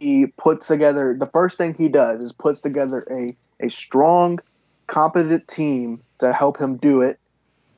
he 0.00 0.26
puts 0.38 0.66
together. 0.66 1.14
The 1.18 1.26
first 1.26 1.58
thing 1.58 1.74
he 1.74 1.88
does 1.88 2.22
is 2.22 2.32
puts 2.32 2.60
together 2.60 3.04
a 3.10 3.32
a 3.64 3.68
strong, 3.70 4.38
competent 4.86 5.46
team 5.48 5.98
to 6.20 6.32
help 6.32 6.58
him 6.58 6.76
do 6.76 7.02
it, 7.02 7.18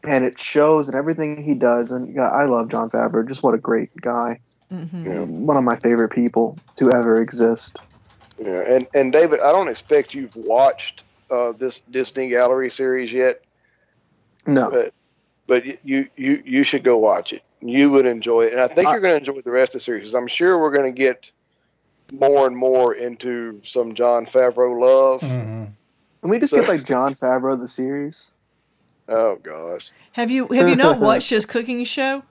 and 0.05 0.25
it 0.25 0.39
shows 0.39 0.89
in 0.89 0.95
everything 0.95 1.43
he 1.43 1.55
does. 1.55 1.91
And 1.91 2.15
yeah, 2.15 2.29
I 2.29 2.45
love 2.47 2.69
John 2.71 2.91
Favreau. 2.91 3.27
Just 3.27 3.43
what 3.43 3.55
a 3.55 3.59
great 3.59 3.95
guy. 4.01 4.41
Mm-hmm. 4.73 5.05
Yeah. 5.05 5.25
One 5.25 5.57
of 5.57 5.65
my 5.65 5.77
favorite 5.77 6.11
people 6.11 6.57
to 6.77 6.93
ever 6.93 7.21
exist. 7.21 7.77
yeah 8.39 8.63
and 8.75 8.87
and 8.95 9.13
david 9.13 9.39
i 9.41 9.51
don't 9.53 9.69
expect 9.69 10.15
you've 10.15 10.35
watched 10.37 11.03
uh, 11.31 11.53
this 11.59 11.81
disney 11.91 12.29
gallery 12.31 12.71
series 12.71 13.13
yet 13.13 13.43
No. 14.47 14.71
but 14.71 14.95
but 15.47 15.67
you 15.85 16.09
you 16.17 16.43
you 16.47 16.63
should 16.63 16.85
go 16.85 16.97
watch 16.97 17.33
it 17.35 17.43
you 17.61 17.91
would 17.91 18.07
enjoy 18.07 18.43
it 18.47 18.53
and 18.53 18.63
i 18.63 18.69
think 18.69 18.87
I- 18.89 18.93
you're 18.93 19.01
going 19.01 19.13
to 19.13 19.19
enjoy 19.31 19.41
the 19.43 19.51
rest 19.51 19.75
of 19.75 19.81
the 19.81 19.85
series. 19.85 20.15
i'm 20.15 20.27
sure 20.29 20.59
we're 20.59 20.71
going 20.71 20.91
to 20.95 20.99
get 20.99 21.31
more 22.13 22.47
and 22.47 22.57
more 22.57 22.95
into 22.95 23.61
some 23.65 23.95
john 23.95 24.25
favreau 24.27 24.79
love 24.81 25.21
hmm 25.23 25.65
Can 26.23 26.31
we 26.31 26.39
just 26.39 26.51
So- 26.51 26.61
get 26.61 26.69
like 26.69 26.85
John 26.85 27.15
Favreau 27.15 27.59
the 27.59 27.69
series? 27.69 28.33
oh 29.09 29.37
gosh 29.43 29.91
Have 30.13 30.31
you 30.31 30.47
have 30.49 30.69
you 30.69 30.77
not 30.77 31.01
watched 31.09 31.31
his 31.31 31.47
cooking 31.47 31.85
show? 31.85 32.23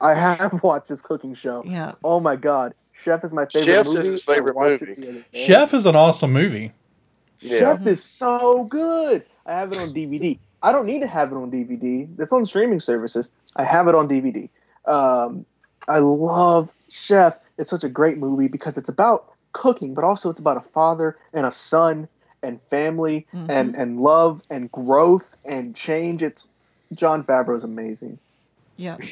I 0.00 0.14
have 0.14 0.62
watched 0.62 0.88
his 0.88 1.00
cooking 1.00 1.34
show. 1.34 1.62
Yeah. 1.64 1.92
Oh 2.04 2.20
my 2.20 2.36
god, 2.36 2.74
Chef 2.92 3.24
is 3.24 3.32
my 3.32 3.46
favorite 3.46 3.64
Chef's 3.72 3.94
is 3.94 4.04
his 4.06 4.22
favorite 4.22 4.52
I 4.56 4.70
watched 4.70 4.82
it 4.82 4.88
movie. 4.88 5.00
the 5.02 5.08
other 5.08 5.24
day. 5.32 5.44
Chef 5.46 5.72
is 5.72 5.86
an 5.86 5.96
awesome 5.96 6.32
movie. 6.34 6.72
yeah 7.40 7.58
Chef 7.60 7.86
is 7.86 8.04
so 8.04 8.64
good. 8.64 9.24
I 9.46 9.52
have 9.52 9.72
it 9.72 9.78
on 9.78 9.88
DVD. 9.94 10.38
I 10.62 10.72
don't 10.72 10.84
need 10.86 11.00
to 11.00 11.06
have 11.06 11.32
it 11.32 11.36
on 11.36 11.50
DVD. 11.50 12.08
It's 12.20 12.32
on 12.32 12.44
streaming 12.44 12.80
services. 12.80 13.30
I 13.56 13.64
have 13.64 13.88
it 13.88 13.94
on 13.94 14.06
DVD. 14.08 14.48
Um, 14.84 15.46
I 15.88 15.98
love 15.98 16.74
Chef. 16.96 17.38
It's 17.58 17.70
such 17.70 17.84
a 17.84 17.88
great 17.88 18.18
movie 18.18 18.48
because 18.48 18.76
it's 18.76 18.88
about 18.88 19.32
cooking, 19.52 19.94
but 19.94 20.04
also 20.04 20.30
it's 20.30 20.40
about 20.40 20.56
a 20.56 20.60
father 20.60 21.16
and 21.32 21.46
a 21.46 21.52
son 21.52 22.08
and 22.42 22.60
family 22.60 23.26
Mhm. 23.34 23.46
and 23.48 23.74
and 23.74 24.00
love 24.00 24.42
and 24.50 24.70
growth 24.72 25.34
and 25.48 25.74
change. 25.74 26.22
It's 26.22 26.48
John 26.94 27.24
Favreau's 27.24 27.64
amazing. 27.64 28.18
Yeah. 28.76 28.98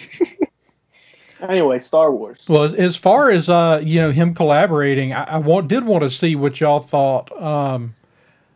Anyway, 1.40 1.78
Star 1.80 2.12
Wars. 2.12 2.38
Well, 2.48 2.62
as, 2.62 2.74
as 2.74 2.96
far 2.96 3.28
as 3.28 3.48
uh, 3.48 3.82
you 3.84 4.00
know, 4.00 4.12
him 4.12 4.34
collaborating, 4.34 5.12
I, 5.12 5.24
I 5.24 5.38
want, 5.38 5.68
did 5.68 5.84
want 5.84 6.02
to 6.04 6.10
see 6.10 6.36
what 6.36 6.60
y'all 6.60 6.80
thought 6.80 7.30
um, 7.42 7.94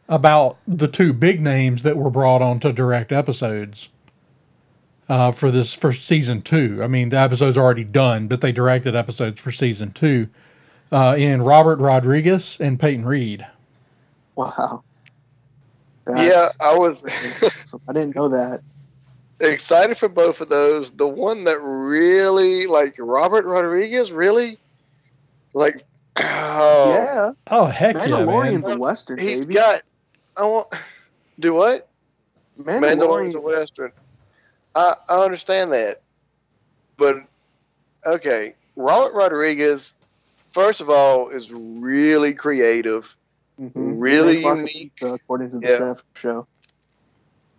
about 0.09 0.57
the 0.67 0.89
two 0.89 1.13
big 1.13 1.41
names 1.41 1.83
that 1.83 1.97
were 1.97 2.09
brought 2.09 2.41
on 2.41 2.61
to 2.61 2.73
direct 2.73 3.13
episodes 3.13 3.89
uh, 5.09 5.33
for 5.33 5.51
this 5.51 5.73
for 5.75 5.93
season 5.93 6.43
two. 6.43 6.83
I 6.83 6.87
mean, 6.87 7.09
the 7.09 7.19
episode's 7.19 7.57
already 7.59 7.85
done, 7.85 8.29
but 8.29 8.41
they 8.41 8.53
directed 8.53 8.95
episodes 8.95 9.41
for 9.41 9.51
season 9.51 9.93
two. 9.93 10.29
Uh, 10.91 11.15
in 11.19 11.43
Robert 11.43 11.79
Rodriguez 11.81 12.57
and 12.61 12.81
Peyton 12.81 13.05
Reed. 13.05 13.47
Wow. 14.37 14.83
yeah 16.17 16.49
i 16.61 16.75
was 16.75 17.05
I 17.89 17.93
didn't 17.93 18.15
know 18.17 18.29
that. 18.31 18.63
excited 19.41 19.99
for 19.99 20.09
both 20.09 20.41
of 20.41 20.49
those 20.49 20.91
the 20.93 21.07
one 21.07 21.45
that 21.45 21.59
really 21.61 22.67
like 22.67 22.95
robert 22.99 23.45
rodriguez 23.45 24.11
really 24.11 24.57
like 25.53 25.83
oh, 26.17 26.93
yeah. 26.95 27.33
Oh 27.51 27.67
heck 27.67 27.97
yeah, 27.97 28.07
Mandalorian's 28.07 28.67
man! 28.67 28.77
a 28.79 28.81
western, 28.81 29.19
he's 29.19 29.41
baby. 29.41 29.55
got 29.55 29.83
i 30.37 30.43
want 30.43 30.73
do 31.41 31.53
what 31.53 31.89
Mandalorian's 32.59 33.35
a 33.35 33.41
western. 33.41 33.93
I, 34.75 34.95
I 35.09 35.25
understand 35.25 35.73
that, 35.73 36.03
but 36.97 37.17
okay, 38.07 38.55
Robert 38.77 39.15
Rodriguez, 39.15 39.93
first 40.51 40.81
of 40.81 40.91
all, 40.91 41.29
is 41.31 41.51
really 41.53 42.35
creative, 42.35 43.17
Mhm. 43.61 43.73
really 44.01 44.43
Makes 44.45 44.65
unique. 44.65 44.93
pizza, 44.97 45.15
according 45.15 45.51
to 45.53 45.59
the 45.61 45.69
Yeah. 45.69 45.79
chef 45.79 46.05
show. 46.17 46.47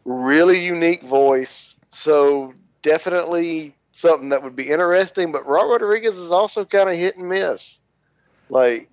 really 0.05 0.60
unique 0.66 1.03
voice. 1.03 1.76
So 1.89 2.53
definitely 2.82 3.76
something 3.91 4.30
that 4.30 4.41
would 4.41 4.55
be 4.55 4.70
interesting. 4.70 5.32
But 5.32 5.45
Robert 5.45 5.82
Rodriguez 5.84 6.18
is 6.18 6.32
also 6.32 6.66
kind 6.66 6.89
of 6.89 6.95
hit 6.95 7.18
and 7.18 7.30
miss. 7.30 7.80
Like 8.49 8.89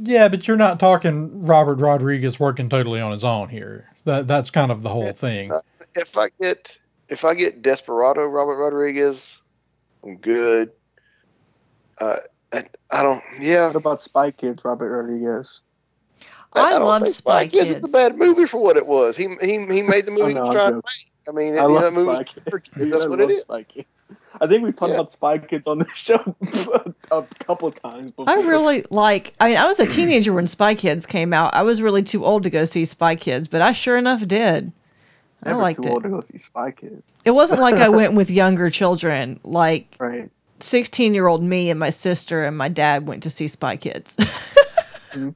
Yeah, 0.00 0.28
but 0.28 0.46
you're 0.46 0.56
not 0.56 0.78
talking 0.78 1.44
Robert 1.44 1.76
Rodriguez 1.80 2.38
working 2.38 2.68
totally 2.68 3.00
on 3.00 3.12
his 3.12 3.24
own 3.24 3.48
here. 3.48 3.88
That 4.04 4.28
that's 4.28 4.50
kind 4.50 4.70
of 4.70 4.82
the 4.82 4.90
whole 4.90 5.12
thing. 5.12 5.52
if 5.94 6.16
I 6.16 6.28
get 6.40 6.78
if 7.12 7.24
I 7.24 7.34
get 7.34 7.62
Desperado 7.62 8.24
Robert 8.26 8.56
Rodriguez, 8.56 9.38
I'm 10.02 10.16
good. 10.16 10.72
Uh, 12.00 12.16
I, 12.52 12.64
I 12.90 13.02
don't. 13.02 13.22
Yeah, 13.38 13.66
What 13.68 13.76
about 13.76 14.02
Spy 14.02 14.30
Kids, 14.30 14.64
Robert 14.64 14.90
Rodriguez? 14.90 15.60
I, 16.54 16.70
don't 16.72 16.82
loved 16.84 17.04
think 17.06 17.14
Spy 17.16 17.46
Kids 17.48 17.68
Kids. 17.68 17.78
is 17.78 17.84
a 17.84 17.92
bad 17.92 18.18
movie 18.18 18.44
for 18.46 18.60
what 18.60 18.76
it 18.76 18.86
was. 18.86 19.16
He 19.16 19.28
he 19.40 19.52
he 19.66 19.82
made 19.82 20.04
the 20.06 20.10
movie 20.16 20.28
he 20.28 20.34
know, 20.34 20.40
was 20.42 20.48
I'm 20.50 20.54
trying 20.54 20.70
to 20.72 20.76
make. 20.76 21.10
I 21.28 21.30
mean, 21.32 21.56
I 21.58 21.62
you 21.62 21.68
love 21.68 21.82
that 21.82 21.92
movie, 21.92 22.24
Spy 22.24 22.24
Kids. 22.24 22.66
that's 22.90 23.04
I 23.04 23.08
what 23.08 23.18
love 23.20 23.30
it 23.30 23.34
is. 23.34 23.42
Spy 23.42 23.62
Kids. 23.62 23.88
I 24.40 24.46
think 24.46 24.62
we've 24.64 24.76
talked 24.76 24.90
Yeah. 24.90 24.96
about 24.96 25.10
Spy 25.10 25.38
Kids 25.38 25.66
on 25.66 25.78
this 25.78 25.88
show 25.94 26.36
a 27.10 27.22
couple 27.44 27.70
times 27.70 28.10
before. 28.10 28.28
I 28.28 28.34
really 28.42 28.84
like. 28.90 29.32
I 29.40 29.48
mean, 29.50 29.56
I 29.58 29.66
was 29.66 29.80
a 29.80 29.86
teenager 29.86 30.32
when 30.32 30.46
Spy 30.46 30.74
Kids 30.74 31.06
came 31.06 31.32
out. 31.32 31.54
I 31.54 31.62
was 31.62 31.80
really 31.80 32.02
too 32.02 32.24
old 32.24 32.42
to 32.44 32.50
go 32.50 32.64
see 32.66 32.84
Spy 32.84 33.16
Kids, 33.16 33.48
but 33.48 33.62
I 33.62 33.72
sure 33.72 33.96
enough 33.96 34.26
did. 34.26 34.72
I 35.44 35.50
Never 35.50 35.62
liked 35.62 35.82
too 35.82 35.96
it. 35.96 36.00
to 36.02 36.08
go 36.08 36.20
see 36.20 36.38
Spy 36.38 36.70
Kids, 36.70 37.02
It 37.24 37.32
wasn't 37.32 37.60
like 37.60 37.74
I 37.76 37.88
went 37.88 38.12
with 38.20 38.30
younger 38.30 38.70
children. 38.70 39.40
Like 39.44 39.94
right? 39.98 40.30
16 40.60 41.14
year 41.14 41.26
old 41.26 41.42
me 41.42 41.68
and 41.70 41.80
my 41.80 41.90
sister 41.90 42.44
and 42.44 42.56
my 42.56 42.68
dad 42.68 43.06
went 43.08 43.22
to 43.24 43.30
see 43.30 43.48
Spy 43.48 43.76
Kids. 43.76 44.16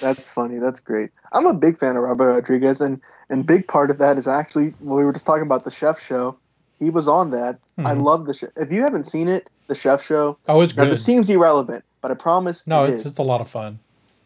That's 0.00 0.28
funny. 0.28 0.58
That's 0.58 0.80
great. 0.80 1.10
I'm 1.32 1.46
a 1.46 1.54
big 1.54 1.76
fan 1.76 1.96
of 1.96 2.02
Robert 2.02 2.32
Rodriguez, 2.34 2.80
and 2.80 3.00
and 3.30 3.44
big 3.46 3.66
part 3.66 3.90
of 3.90 3.98
that 3.98 4.16
is 4.18 4.28
actually 4.28 4.68
when 4.80 4.96
we 4.98 5.04
were 5.04 5.12
just 5.12 5.26
talking 5.26 5.42
about 5.44 5.64
the 5.64 5.70
Chef 5.70 6.00
Show. 6.00 6.36
He 6.78 6.90
was 6.90 7.08
on 7.08 7.30
that. 7.30 7.58
I 7.78 7.94
Mhm. 7.94 8.02
love 8.02 8.26
the 8.26 8.34
chef. 8.34 8.50
If 8.56 8.70
you 8.70 8.82
haven't 8.82 9.04
seen 9.04 9.28
it, 9.28 9.48
the 9.66 9.74
Chef 9.74 10.04
Show. 10.04 10.36
Oh, 10.48 10.60
it's 10.60 10.76
Now 10.76 10.84
good. 10.84 10.92
this 10.92 11.04
seems 11.04 11.28
irrelevant, 11.30 11.84
but 12.02 12.10
I 12.10 12.14
promise 12.14 12.66
No, 12.66 12.84
it 12.84 12.90
it's 12.90 13.00
is. 13.00 13.06
it's 13.06 13.18
a 13.18 13.22
lot 13.22 13.40
of 13.40 13.48
fun. 13.48 13.78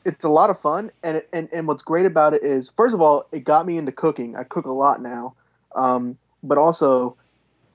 It's 0.04 0.24
a 0.24 0.28
lot 0.28 0.50
of 0.50 0.58
fun 0.58 0.90
and, 1.02 1.18
it, 1.18 1.28
and 1.32 1.48
and 1.52 1.66
what's 1.66 1.82
great 1.82 2.06
about 2.06 2.34
it 2.34 2.42
is 2.42 2.70
first 2.76 2.94
of 2.94 3.00
all 3.00 3.26
it 3.32 3.44
got 3.44 3.66
me 3.66 3.76
into 3.76 3.92
cooking 3.92 4.36
i 4.36 4.42
cook 4.42 4.64
a 4.64 4.72
lot 4.72 5.02
now 5.02 5.34
um, 5.76 6.16
but 6.42 6.58
also 6.58 7.16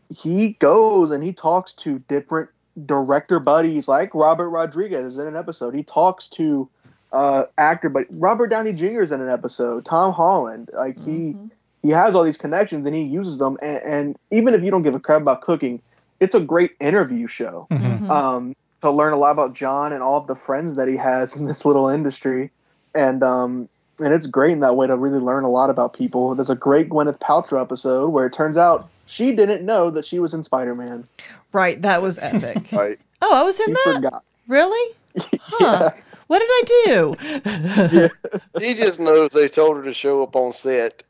he 0.10 0.54
goes 0.54 1.12
and 1.12 1.24
he 1.24 1.34
talks 1.34 1.74
to 1.74 2.00
different 2.08 2.50
director 2.86 3.40
buddies 3.40 3.88
like 3.88 4.14
Robert 4.14 4.50
Rodriguez 4.50 5.14
is 5.14 5.18
in 5.18 5.28
an 5.28 5.36
episode. 5.36 5.74
He 5.74 5.84
talks 5.84 6.28
to 6.30 6.70
uh, 7.14 7.46
actor, 7.58 7.90
but 7.90 8.06
Robert 8.10 8.48
Downey 8.48 8.74
Jr. 8.74 9.02
is 9.02 9.12
in 9.12 9.22
an 9.22 9.30
episode. 9.30 9.86
Tom 9.86 10.14
Holland, 10.14 10.70
like 10.74 11.02
he 11.04 11.36
he 11.82 11.90
has 11.92 12.16
all 12.16 12.24
these 12.24 12.38
connections 12.38 12.86
and 12.86 12.96
he 12.96 13.04
uses 13.04 13.38
them. 13.38 13.58
And, 13.62 13.82
and 13.84 14.16
even 14.32 14.54
if 14.54 14.64
you 14.64 14.72
don't 14.72 14.82
give 14.82 14.96
a 14.96 15.00
crap 15.00 15.22
about 15.22 15.42
cooking, 15.42 15.82
it's 16.20 16.36
a 16.36 16.40
great 16.40 16.72
interview 16.80 17.28
show 17.28 17.68
um, 18.10 18.56
to 18.86 18.92
learn 18.92 19.14
a 19.14 19.18
lot 19.18 19.32
about 19.32 19.54
John 19.54 19.92
and 19.94 20.02
all 20.02 20.18
of 20.18 20.28
the 20.28 20.36
friends 20.36 20.76
that 20.76 20.88
he 20.88 20.96
has 20.98 21.40
in 21.40 21.46
this 21.46 21.66
little 21.66 21.88
industry. 21.90 22.50
And 22.94 23.24
um, 23.24 23.68
and 24.00 24.14
it's 24.14 24.28
great 24.28 24.52
in 24.54 24.60
that 24.62 24.76
way 24.76 24.88
to 24.88 24.96
really 24.98 25.20
learn 25.20 25.44
a 25.44 25.50
lot 25.50 25.70
about 25.70 25.94
people. 25.94 26.34
There's 26.36 26.50
a 26.50 26.56
great 26.56 26.90
Gwyneth 26.90 27.20
Paltrow 27.20 27.62
episode 27.62 28.10
where 28.10 28.26
it 28.26 28.34
turns 28.34 28.58
out 28.58 28.90
she 29.06 29.36
didn't 29.36 29.66
know 29.66 29.90
that 29.92 30.06
she 30.06 30.20
was 30.20 30.34
in 30.34 30.44
Spider 30.44 30.76
Man. 30.76 31.08
Right, 31.54 31.82
that 31.82 32.02
was 32.02 32.18
epic. 32.20 32.66
Right. 32.72 33.00
oh, 33.22 33.34
I 33.36 33.44
was 33.44 33.60
in 33.60 33.68
She 33.68 33.74
that. 33.74 33.94
forgot. 33.96 34.24
Really? 34.48 34.96
Huh. 35.48 35.92
What 36.28 36.40
did 36.40 36.50
I 36.50 36.64
do? 36.86 38.10
She 38.60 38.74
just 38.74 39.00
knows 39.00 39.30
they 39.30 39.48
told 39.48 39.78
her 39.78 39.84
to 39.84 39.94
show 39.94 40.24
up 40.24 40.36
on 40.36 40.52
set, 40.54 41.04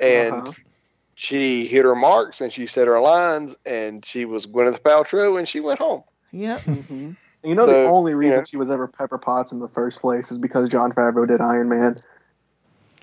and 0.00 0.34
Uh-huh. 0.34 0.52
she 1.14 1.66
hit 1.66 1.84
her 1.84 1.94
marks 1.94 2.40
and 2.40 2.52
she 2.52 2.66
said 2.66 2.86
her 2.88 3.00
lines, 3.00 3.54
and 3.64 4.04
she 4.04 4.24
was 4.24 4.46
Gwyneth 4.46 4.80
Paltrow, 4.80 5.38
and 5.38 5.48
she 5.48 5.60
went 5.60 5.78
home. 5.78 6.02
Yep. 6.32 6.60
Mhm. 6.60 7.16
You 7.44 7.54
know, 7.54 7.66
the 7.66 7.84
only 7.84 8.14
reason 8.14 8.40
yeah. 8.40 8.44
she 8.44 8.56
was 8.56 8.68
ever 8.68 8.88
Pepper 8.88 9.16
Potts 9.16 9.52
in 9.52 9.60
the 9.60 9.68
first 9.68 10.00
place 10.00 10.32
is 10.32 10.38
because 10.38 10.68
John 10.68 10.92
Favreau 10.92 11.26
did 11.26 11.40
Iron 11.40 11.68
Man. 11.68 11.96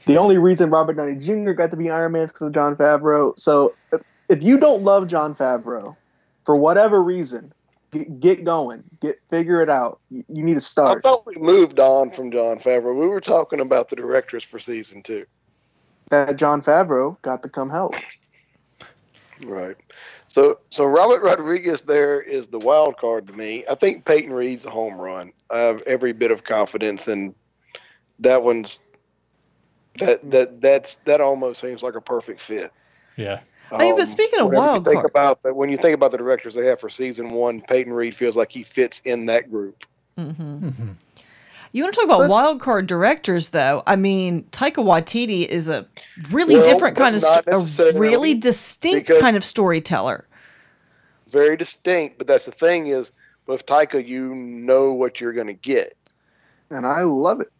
The 0.05 0.17
only 0.17 0.37
reason 0.37 0.69
Robert 0.69 0.93
Downey 0.93 1.15
Jr. 1.15 1.53
got 1.53 1.71
to 1.71 1.77
be 1.77 1.89
Iron 1.89 2.11
Man 2.11 2.23
is 2.23 2.31
because 2.31 2.47
of 2.47 2.53
John 2.53 2.75
Favreau. 2.75 3.37
So 3.39 3.73
if, 3.91 4.01
if 4.29 4.43
you 4.43 4.59
don't 4.59 4.83
love 4.83 5.07
John 5.07 5.33
Favreau, 5.33 5.95
for 6.43 6.55
whatever 6.55 7.01
reason, 7.01 7.53
get, 7.91 8.19
get 8.19 8.43
going, 8.43 8.83
get 8.99 9.19
figure 9.29 9.61
it 9.61 9.69
out. 9.69 9.99
You, 10.11 10.23
you 10.27 10.43
need 10.43 10.55
to 10.55 10.61
start. 10.61 10.97
I 10.97 10.99
start. 10.99 11.03
thought 11.03 11.25
we 11.25 11.41
moved 11.41 11.79
on 11.79 12.11
from 12.11 12.29
John 12.31 12.59
Favreau. 12.59 12.99
We 12.99 13.07
were 13.07 13.21
talking 13.21 13.59
about 13.59 13.89
the 13.89 13.95
directors 13.95 14.43
for 14.43 14.59
season 14.59 15.01
two. 15.01 15.25
That 16.09 16.35
John 16.35 16.61
Favreau 16.61 17.19
got 17.21 17.41
to 17.43 17.49
come 17.49 17.69
help. 17.69 17.95
Right. 19.43 19.75
So 20.35 20.59
so 20.69 20.83
Robert 20.83 21.23
Rodriguez 21.23 21.83
there 21.83 22.19
is 22.19 22.49
the 22.49 22.59
wild 22.59 22.97
card 22.97 23.25
to 23.27 23.31
me. 23.31 23.63
I 23.69 23.75
think 23.75 24.03
Peyton 24.03 24.33
Reed's 24.33 24.65
a 24.65 24.69
home 24.69 24.99
run. 24.99 25.31
I 25.49 25.59
have 25.59 25.81
every 25.83 26.11
bit 26.11 26.29
of 26.29 26.43
confidence 26.43 27.07
and 27.07 27.33
that 28.19 28.43
one's 28.43 28.81
that 29.99 30.29
that 30.31 30.59
that's 30.59 30.95
that 31.05 31.21
almost 31.21 31.61
seems 31.61 31.81
like 31.81 31.95
a 31.95 32.01
perfect 32.01 32.41
fit. 32.41 32.73
Yeah. 33.15 33.39
Hey, 33.71 33.93
but 33.93 34.01
um, 34.01 34.05
speaking 34.05 34.41
of 34.41 34.47
whenever 34.47 34.65
you 34.65 34.71
wild 34.71 34.83
think 34.83 34.95
card- 34.95 35.05
about 35.05 35.43
that 35.43 35.55
when 35.55 35.69
you 35.69 35.77
think 35.77 35.95
about 35.95 36.11
the 36.11 36.17
directors 36.17 36.53
they 36.53 36.65
have 36.65 36.81
for 36.81 36.89
season 36.89 37.29
one, 37.29 37.61
Peyton 37.61 37.93
Reed 37.93 38.13
feels 38.13 38.35
like 38.35 38.51
he 38.51 38.63
fits 38.63 38.99
in 39.05 39.27
that 39.27 39.49
group. 39.49 39.85
Mm-hmm. 40.17 40.67
Mm-hmm. 40.67 40.91
You 41.75 41.83
want 41.83 41.93
to 41.93 41.99
talk 41.99 42.05
about 42.05 42.19
Let's- 42.21 42.31
wild 42.31 42.61
card 42.61 42.87
directors, 42.87 43.49
though? 43.49 43.83
I 43.85 43.97
mean, 43.97 44.43
Taika 44.51 44.75
Waititi 44.75 45.45
is 45.45 45.67
a 45.67 45.85
really 46.31 46.55
Well, 46.55 46.63
different 46.63 46.95
kind 46.95 47.13
of, 47.17 47.21
not 47.21 47.45
a 47.45 47.91
really 47.99 48.33
distinct 48.33 49.11
kind 49.19 49.35
of 49.35 49.43
storyteller. 49.43 50.25
Very 51.27 51.57
distinct, 51.57 52.17
but 52.17 52.27
that's 52.27 52.45
the 52.45 52.53
thing 52.53 52.87
is 52.87 53.11
with 53.45 53.65
Taika, 53.65 54.07
you 54.07 54.33
know 54.33 54.93
what 54.93 55.19
you're 55.19 55.33
going 55.33 55.47
to 55.47 55.53
get. 55.53 55.97
And 56.69 56.85
I 56.85 57.01
love 57.01 57.41
it. 57.41 57.51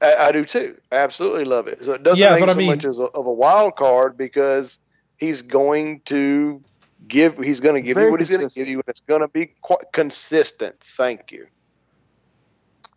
I, 0.00 0.14
I 0.14 0.32
do 0.32 0.46
too. 0.46 0.78
I 0.90 0.96
absolutely 0.96 1.44
love 1.44 1.68
it. 1.68 1.84
So 1.84 1.92
it 1.92 2.02
doesn't 2.02 2.18
Yeah, 2.18 2.30
make 2.30 2.40
but 2.40 2.48
I 2.48 2.52
so 2.52 2.58
mean- 2.58 2.68
much 2.68 2.86
as 2.86 2.98
a, 2.98 3.02
of 3.02 3.26
a 3.26 3.32
wild 3.32 3.76
card 3.76 4.16
because 4.16 4.78
he's 5.18 5.42
going 5.42 6.00
to 6.06 6.62
give. 7.06 7.36
He's 7.36 7.60
going 7.60 7.74
to 7.74 7.82
give 7.82 7.98
you 7.98 8.10
what 8.10 8.18
he's 8.20 8.30
going 8.30 8.48
to 8.48 8.54
give 8.54 8.66
you, 8.66 8.78
and 8.78 8.84
it's 8.88 9.00
going 9.00 9.20
to 9.20 9.28
be 9.28 9.52
quite 9.60 9.92
consistent. 9.92 10.74
Thank 10.96 11.30
you. 11.32 11.46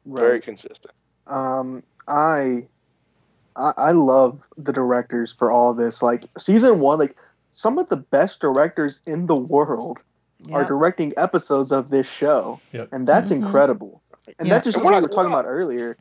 Very 0.05 0.41
consistent. 0.41 0.93
um 1.27 1.83
I, 2.07 2.67
I 3.55 3.71
i 3.77 3.91
love 3.91 4.47
the 4.57 4.73
directors 4.73 5.31
for 5.31 5.49
all 5.51 5.73
this 5.73 6.01
like 6.03 6.25
season 6.37 6.79
one 6.81 6.99
like 6.99 7.15
some 7.51 7.77
of 7.77 7.87
the 7.89 7.95
best 7.97 8.41
directors 8.41 9.01
in 9.07 9.27
the 9.27 9.35
world 9.35 9.99
are 10.51 10.65
directing 10.65 11.13
episodes 11.15 11.71
of 11.71 11.89
this 11.89 12.09
show 12.09 12.59
Yep. 12.73 12.89
and 12.91 13.07
that's 13.07 13.31
Mhm. 13.31 13.37
incredible 13.43 14.01
and 14.37 14.47
Yeah. 14.47 14.55
that's 14.55 14.65
just 14.65 14.75
And 14.77 14.83
what 14.83 14.93
we're 14.93 14.99
we 14.99 15.03
were 15.03 15.07
talking 15.09 15.31
about 15.31 15.45
earlier 15.47 15.95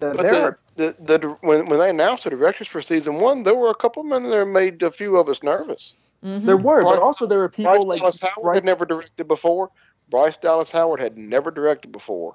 that 0.00 0.16
But 0.16 0.22
there 0.22 0.32
the, 0.32 0.42
are 0.42 0.58
the, 0.76 1.18
the 1.20 1.36
when 1.42 1.66
when 1.66 1.78
they 1.78 1.90
announced 1.90 2.24
the 2.24 2.30
directors 2.30 2.66
for 2.66 2.82
season 2.82 3.20
one, 3.20 3.44
there 3.44 3.54
were 3.54 3.70
a 3.70 3.74
couple 3.76 4.00
of 4.02 4.08
men 4.08 4.28
there 4.28 4.44
made 4.44 4.82
a 4.82 4.90
few 4.90 5.16
of 5.16 5.28
us 5.28 5.40
nervous. 5.44 5.92
Mhm. 6.24 6.46
there 6.46 6.56
were 6.56 6.82
but 6.82 6.98
also 6.98 7.26
there 7.26 7.38
were 7.38 7.48
people 7.48 7.72
Bryce 7.72 7.84
like 7.84 8.00
Dallas 8.00 8.18
Howard 8.20 8.42
Bryce- 8.42 8.56
had 8.56 8.64
never 8.64 8.84
directed 8.84 9.28
before. 9.28 9.70
Bryce 10.10 10.36
Dallas 10.36 10.70
Howard 10.72 11.00
had 11.00 11.16
never 11.16 11.50
directed 11.52 11.92
before. 11.92 12.34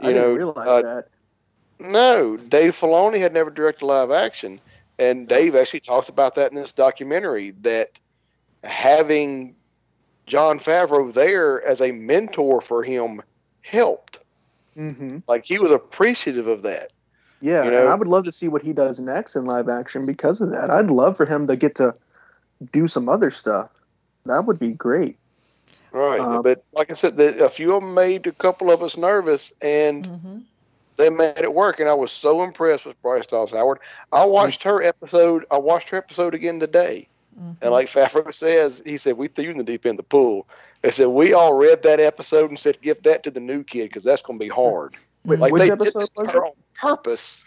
I 0.00 0.08
You 0.08 0.14
didn't 0.14 0.28
know, 0.28 0.34
realize 0.36 0.66
uh, 0.66 0.82
that 0.82 1.04
No, 1.78 2.36
Dave 2.36 2.74
Filoni 2.74 3.18
had 3.20 3.32
never 3.34 3.50
directed 3.50 3.84
live 3.86 4.10
action, 4.10 4.60
and 4.98 5.28
Dave 5.28 5.54
actually 5.54 5.80
talks 5.80 6.08
about 6.08 6.34
that 6.36 6.50
in 6.50 6.56
this 6.56 6.72
documentary. 6.72 7.50
That 7.62 7.90
having 8.64 9.54
John 10.26 10.58
Favreau 10.58 11.12
there 11.12 11.62
as 11.66 11.80
a 11.80 11.92
mentor 11.92 12.60
for 12.60 12.82
him 12.82 13.22
helped. 13.62 14.18
hmm 14.74 15.18
Like 15.28 15.44
he 15.44 15.58
was 15.58 15.70
appreciative 15.70 16.46
of 16.46 16.62
that. 16.62 16.92
yeah 17.40 17.64
You 17.64 17.70
know- 17.70 17.80
and 17.80 17.88
i 17.90 17.94
would 17.94 18.08
love 18.08 18.24
to 18.24 18.32
see 18.32 18.48
what 18.48 18.62
he 18.62 18.72
does 18.72 18.98
next 18.98 19.36
in 19.36 19.44
live 19.44 19.68
action 19.68 20.06
because 20.06 20.40
of 20.40 20.50
that 20.52 20.70
i'd 20.70 20.90
love 20.90 21.16
for 21.16 21.26
him 21.26 21.46
to 21.48 21.56
get 21.56 21.74
to 21.76 21.94
do 22.72 22.86
some 22.88 23.08
other 23.08 23.30
stuff 23.30 23.70
that 24.24 24.44
would 24.46 24.58
be 24.58 24.72
great 24.72 25.18
Right, 25.92 26.20
Um, 26.20 26.42
but 26.42 26.62
like 26.72 26.90
I 26.90 26.94
said, 26.94 27.16
the, 27.16 27.44
a 27.44 27.48
few 27.48 27.74
of 27.74 27.82
them 27.82 27.94
made 27.94 28.26
a 28.26 28.32
couple 28.32 28.70
of 28.70 28.82
us 28.82 28.96
nervous, 28.96 29.52
and 29.62 30.04
Mhm. 30.06 30.42
they 30.96 31.08
made 31.10 31.38
it 31.38 31.52
work. 31.54 31.80
And 31.80 31.88
I 31.88 31.94
was 31.94 32.12
so 32.12 32.42
impressed 32.42 32.84
with 32.86 33.00
Bryce 33.02 33.26
Dallas 33.26 33.52
Howard. 33.52 33.78
I 34.12 34.24
watched 34.24 34.62
her 34.64 34.82
episode. 34.82 35.44
I 35.50 35.58
watched 35.58 35.88
her 35.90 35.96
episode 35.96 36.34
again 36.34 36.60
today. 36.60 37.08
And 37.60 37.70
like 37.70 37.88
Favreau 37.88 38.34
says, 38.34 38.82
he 38.86 38.96
said, 38.96 39.18
we 39.18 39.28
threw 39.28 39.44
you 39.44 39.50
in 39.50 39.58
the 39.58 39.64
deep 39.64 39.84
end 39.84 39.94
of 39.94 39.96
the 39.98 40.02
pool. 40.08 40.48
They 40.80 40.90
said, 40.90 41.08
we 41.08 41.34
all 41.34 41.52
read 41.54 41.82
that 41.82 42.00
episode 42.00 42.48
and 42.48 42.58
said, 42.58 42.80
give 42.80 43.02
that 43.02 43.22
to 43.24 43.30
the 43.30 43.40
new 43.40 43.62
kid 43.62 43.88
because 43.90 44.04
that's 44.04 44.22
going 44.22 44.38
to 44.38 44.44
be 44.44 44.48
hard. 44.48 44.94
Wait, 45.26 45.38
Like 45.40 45.52
which 45.52 45.60
they 45.60 45.70
episode 45.70 46.00
did 46.00 46.10
was 46.16 46.26
this 46.26 46.30
her 46.32 46.46
on 46.46 46.52
purpose. 46.80 47.44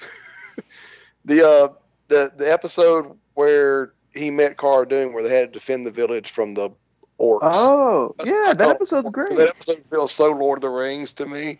the, 1.25 1.47
uh, 1.47 1.67
the, 2.07 2.31
the 2.37 2.51
episode 2.51 3.17
where 3.33 3.93
he 4.13 4.29
met 4.29 4.57
Cara 4.57 4.87
Dune, 4.87 5.11
where 5.13 5.23
they 5.23 5.35
had 5.35 5.51
to 5.53 5.59
defend 5.59 5.85
the 5.87 5.91
village 5.91 6.29
from 6.31 6.53
the 6.53 6.69
orcs. 7.19 7.39
oh 7.43 8.15
That's 8.17 8.29
yeah 8.29 8.47
I 8.49 8.53
that 8.53 8.69
episode's 8.69 9.09
great 9.11 9.35
That 9.35 9.49
episode 9.49 9.83
feels 9.89 10.11
so 10.11 10.31
Lord 10.31 10.59
of 10.59 10.61
the 10.61 10.69
Rings 10.69 11.11
to 11.13 11.25
me. 11.25 11.59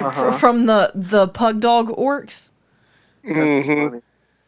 uh-huh. 0.00 0.32
From 0.32 0.66
the 0.66 0.92
the 0.94 1.28
pug 1.28 1.60
dog 1.60 1.88
orcs. 1.88 2.50
That's 3.24 3.36
Mhm. 3.36 4.02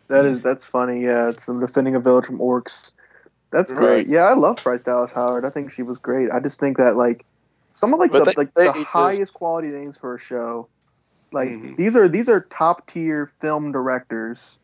That 0.09 0.25
is 0.25 0.41
that's 0.41 0.65
funny. 0.65 1.03
Yeah, 1.03 1.29
it's 1.31 1.47
them 1.47 1.61
defending 1.61 1.95
a 1.95 2.01
village 2.01 2.27
from 2.27 2.39
orcs. 2.39 2.93
That's 3.51 3.73
great. 3.73 3.87
Right. 3.95 4.07
Yeah, 4.09 4.23
I 4.25 4.35
love 4.35 4.61
Bryce 4.63 4.83
Dallas 4.83 5.13
Howard. 5.13 5.45
I 5.45 5.51
think 5.51 5.73
she 5.73 5.83
was 5.83 5.99
great. 5.99 6.31
I 6.33 6.41
just 6.41 6.61
think 6.61 6.77
that 6.79 6.97
like 6.97 7.25
some 7.73 7.93
of 7.95 8.01
like 8.01 8.11
But 8.13 8.21
the 8.21 8.25
they- 8.27 8.33
like 8.37 8.55
they 8.55 8.67
the 8.67 8.73
just- 8.75 8.87
highest 8.87 9.35
quality 9.35 9.69
names 9.69 9.97
for 9.99 10.15
a 10.15 10.19
show, 10.19 10.69
like 11.33 11.49
Mhm. 11.49 11.77
these 11.77 11.95
are 11.97 12.09
these 12.09 12.29
are 12.29 12.41
top 12.51 12.87
tier 12.87 13.31
film 13.41 13.71
directors 13.73 14.59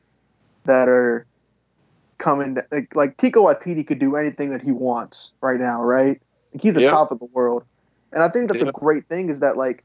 that 0.65 0.89
are 0.89 1.25
coming. 2.19 2.57
Like, 2.71 2.95
like 2.95 3.17
Taika 3.17 3.35
Waititi 3.35 3.87
could 3.87 3.99
do 3.99 4.17
anything 4.17 4.51
that 4.51 4.63
he 4.63 4.73
wants 4.73 5.33
right 5.43 5.61
now, 5.61 5.83
right? 5.83 6.21
Like, 6.53 6.63
he's 6.63 6.75
the 6.75 6.83
Yep. 6.83 6.91
top 6.91 7.13
of 7.13 7.19
the 7.19 7.27
world, 7.27 7.65
and 8.13 8.23
I 8.23 8.29
think 8.29 8.49
that's 8.49 8.63
a 8.63 8.73
great 8.73 9.07
thing. 9.09 9.31
Is 9.31 9.41
that 9.41 9.57
like 9.57 9.85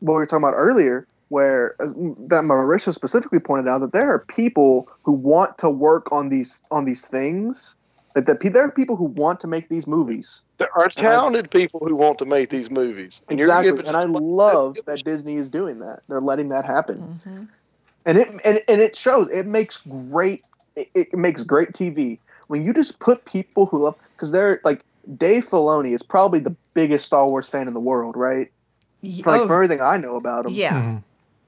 what 0.00 0.14
we 0.14 0.18
were 0.18 0.26
talking 0.26 0.44
about 0.44 0.54
earlier, 0.54 1.06
where 1.28 1.74
that 1.78 2.44
Marisha 2.44 2.94
specifically 2.94 3.40
pointed 3.40 3.68
out 3.68 3.80
that 3.80 3.92
there 3.92 4.12
are 4.12 4.20
people 4.20 4.88
who 5.04 5.12
want 5.12 5.58
to 5.58 5.68
work 5.70 6.10
on 6.12 6.28
these 6.28 6.62
on 6.70 6.84
these 6.84 7.06
things. 7.06 7.74
That, 8.14 8.26
that 8.26 8.40
there 8.40 8.64
are 8.64 8.72
people 8.72 8.96
who 8.96 9.04
want 9.04 9.38
to 9.40 9.46
make 9.46 9.68
these 9.68 9.86
movies. 9.86 10.42
There 10.58 10.76
are 10.76 10.88
talented 10.88 11.50
people 11.50 11.80
who 11.80 11.94
want 11.94 12.18
to 12.18 12.24
make 12.24 12.50
these 12.50 12.70
movies. 12.70 13.22
And 13.28 13.38
you're 13.38 13.48
Exactly, 13.48 13.86
and 13.86 13.96
I 13.96 14.04
love 14.04 14.76
that 14.86 15.04
Disney 15.04 15.36
is 15.36 15.48
doing 15.48 15.78
that. 15.80 16.00
They're 16.08 16.20
letting 16.20 16.48
that 16.48 16.64
happen, 16.64 17.20
Mhm. 17.24 17.48
and 18.06 18.18
it 18.18 18.28
and, 18.44 18.60
and 18.66 18.80
it 18.80 18.96
shows. 18.96 19.30
It 19.30 19.46
makes 19.46 19.76
great. 19.86 20.42
It, 20.78 20.88
it 21.12 21.18
makes 21.18 21.42
great 21.42 21.74
TV 21.74 22.20
when 22.48 22.64
you 22.64 22.72
just 22.72 23.00
put 23.00 23.24
people 23.24 23.66
who 23.66 23.78
love 23.84 23.96
because 24.16 24.32
they're 24.32 24.60
like 24.64 24.84
Dave 25.16 25.46
Filoni 25.48 25.94
is 25.94 26.02
probably 26.02 26.40
the 26.40 26.54
biggest 26.74 27.06
Star 27.06 27.26
Wars 27.28 27.48
fan 27.48 27.68
in 27.68 27.74
the 27.74 27.80
world, 27.80 28.16
right? 28.16 28.48
Y- 29.02 29.20
For, 29.22 29.32
like, 29.32 29.42
oh, 29.42 29.46
from 29.46 29.54
everything 29.54 29.80
I 29.80 29.96
know 29.96 30.16
about 30.16 30.46
him. 30.46 30.54
yeah. 30.54 30.72
Mhm. 30.74 31.02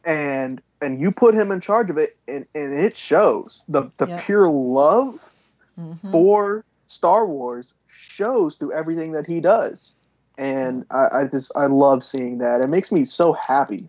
and 0.04 0.62
and 0.82 1.00
you 1.00 1.10
put 1.10 1.34
him 1.34 1.50
in 1.52 1.60
charge 1.60 1.90
of 1.90 1.98
it 1.98 2.10
and, 2.26 2.46
and 2.54 2.72
it 2.74 2.96
shows 2.96 3.64
the 3.68 3.90
the 3.98 4.06
Yep. 4.06 4.20
pure 4.24 4.48
love 4.48 5.34
Mhm. 5.78 6.10
for 6.12 6.64
Star 6.88 7.26
Wars 7.26 7.74
shows 7.88 8.56
through 8.56 8.72
everything 8.72 9.12
that 9.12 9.26
he 9.26 9.40
does 9.40 9.94
and 10.38 10.86
I, 10.90 11.08
I 11.20 11.26
just 11.30 11.52
I 11.56 11.66
love 11.66 12.02
seeing 12.02 12.38
that 12.38 12.62
it 12.62 12.68
makes 12.70 12.90
me 12.90 13.04
so 13.04 13.32
happy 13.34 13.88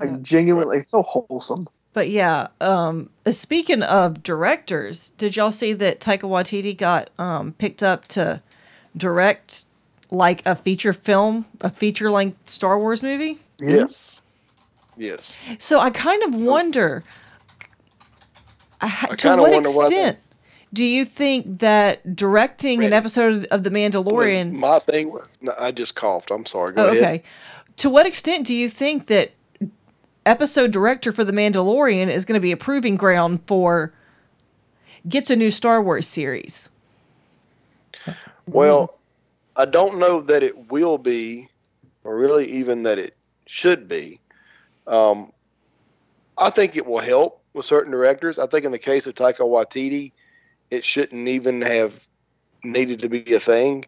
like 0.00 0.10
Yeah. 0.10 0.18
genuinely 0.22 0.78
it's 0.78 0.92
so 0.92 1.02
wholesome 1.02 1.66
But 1.92 2.10
yeah, 2.10 2.48
um, 2.60 3.10
uh, 3.26 3.32
speaking 3.32 3.82
of 3.82 4.22
directors, 4.22 5.10
did 5.18 5.36
y'all 5.36 5.50
see 5.50 5.72
that 5.72 6.00
Taika 6.00 6.22
Waititi 6.22 6.76
got 6.76 7.10
um, 7.18 7.52
picked 7.54 7.82
up 7.82 8.06
to 8.08 8.42
direct 8.96 9.64
like 10.10 10.44
a 10.46 10.54
feature 10.54 10.92
film, 10.92 11.46
a 11.60 11.70
feature 11.70 12.10
length 12.10 12.48
Star 12.48 12.78
Wars 12.78 13.02
movie. 13.02 13.38
Yes. 13.58 14.22
Yes. 14.96 15.38
So 15.58 15.80
I 15.80 15.90
kind 15.90 16.22
of 16.22 16.34
wonder 16.34 17.04
uh, 18.80 18.88
to 19.06 19.16
kinda 19.16 19.42
what 19.42 19.52
wonder 19.52 19.70
what 19.70 19.90
extent 19.90 20.18
do 20.72 20.84
you 20.84 21.04
think 21.04 21.60
that 21.60 22.14
directing 22.14 22.84
an 22.84 22.92
episode 22.92 23.46
of 23.46 23.62
The 23.64 23.70
Mandalorian? 23.70 24.52
My 24.52 24.78
thing 24.80 25.10
was, 25.12 25.26
no, 25.40 25.54
I 25.58 25.70
just 25.70 25.94
coughed. 25.94 26.30
I'm 26.30 26.46
sorry. 26.46 26.74
Go 26.74 26.84
Oh, 26.84 26.88
ahead. 26.88 27.02
okay. 27.02 27.22
To 27.76 27.90
what 27.90 28.06
extent 28.06 28.46
do 28.46 28.54
you 28.54 28.68
think 28.68 29.06
that 29.06 29.32
episode 30.28 30.70
director 30.70 31.10
for 31.10 31.24
The 31.24 31.32
Mandalorian 31.32 32.08
is 32.08 32.24
going 32.24 32.34
to 32.34 32.40
be 32.40 32.52
a 32.52 32.56
proving 32.56 32.96
ground 32.96 33.40
for 33.46 33.92
gets 35.08 35.30
a 35.30 35.36
new 35.36 35.50
Star 35.50 35.82
Wars 35.82 36.06
series? 36.06 36.70
Well, 38.46 38.98
I 39.56 39.64
don't 39.64 39.98
know 39.98 40.20
that 40.20 40.42
it 40.42 40.70
will 40.70 40.98
be, 40.98 41.48
or 42.04 42.16
really 42.16 42.50
even 42.52 42.82
that 42.84 42.98
it 42.98 43.16
should 43.46 43.88
be. 43.88 44.20
Um, 44.86 45.32
I 46.36 46.50
think 46.50 46.76
it 46.76 46.86
will 46.86 47.00
help 47.00 47.42
with 47.54 47.64
certain 47.64 47.90
directors. 47.90 48.38
I 48.38 48.46
think 48.46 48.64
in 48.64 48.72
the 48.72 48.78
case 48.78 49.06
of 49.06 49.14
Taika 49.14 49.40
Waititi, 49.40 50.12
it 50.70 50.84
shouldn't 50.84 51.26
even 51.26 51.60
have 51.62 52.06
needed 52.62 53.00
to 53.00 53.08
be 53.08 53.34
a 53.34 53.40
thing. 53.40 53.84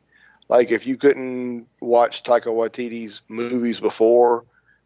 Like 0.48 0.70
if 0.70 0.86
you 0.86 0.96
couldn't 0.96 1.66
watch 1.80 2.22
Taika 2.22 2.46
Waititi's 2.46 3.22
movies 3.28 3.78
before, 3.78 4.44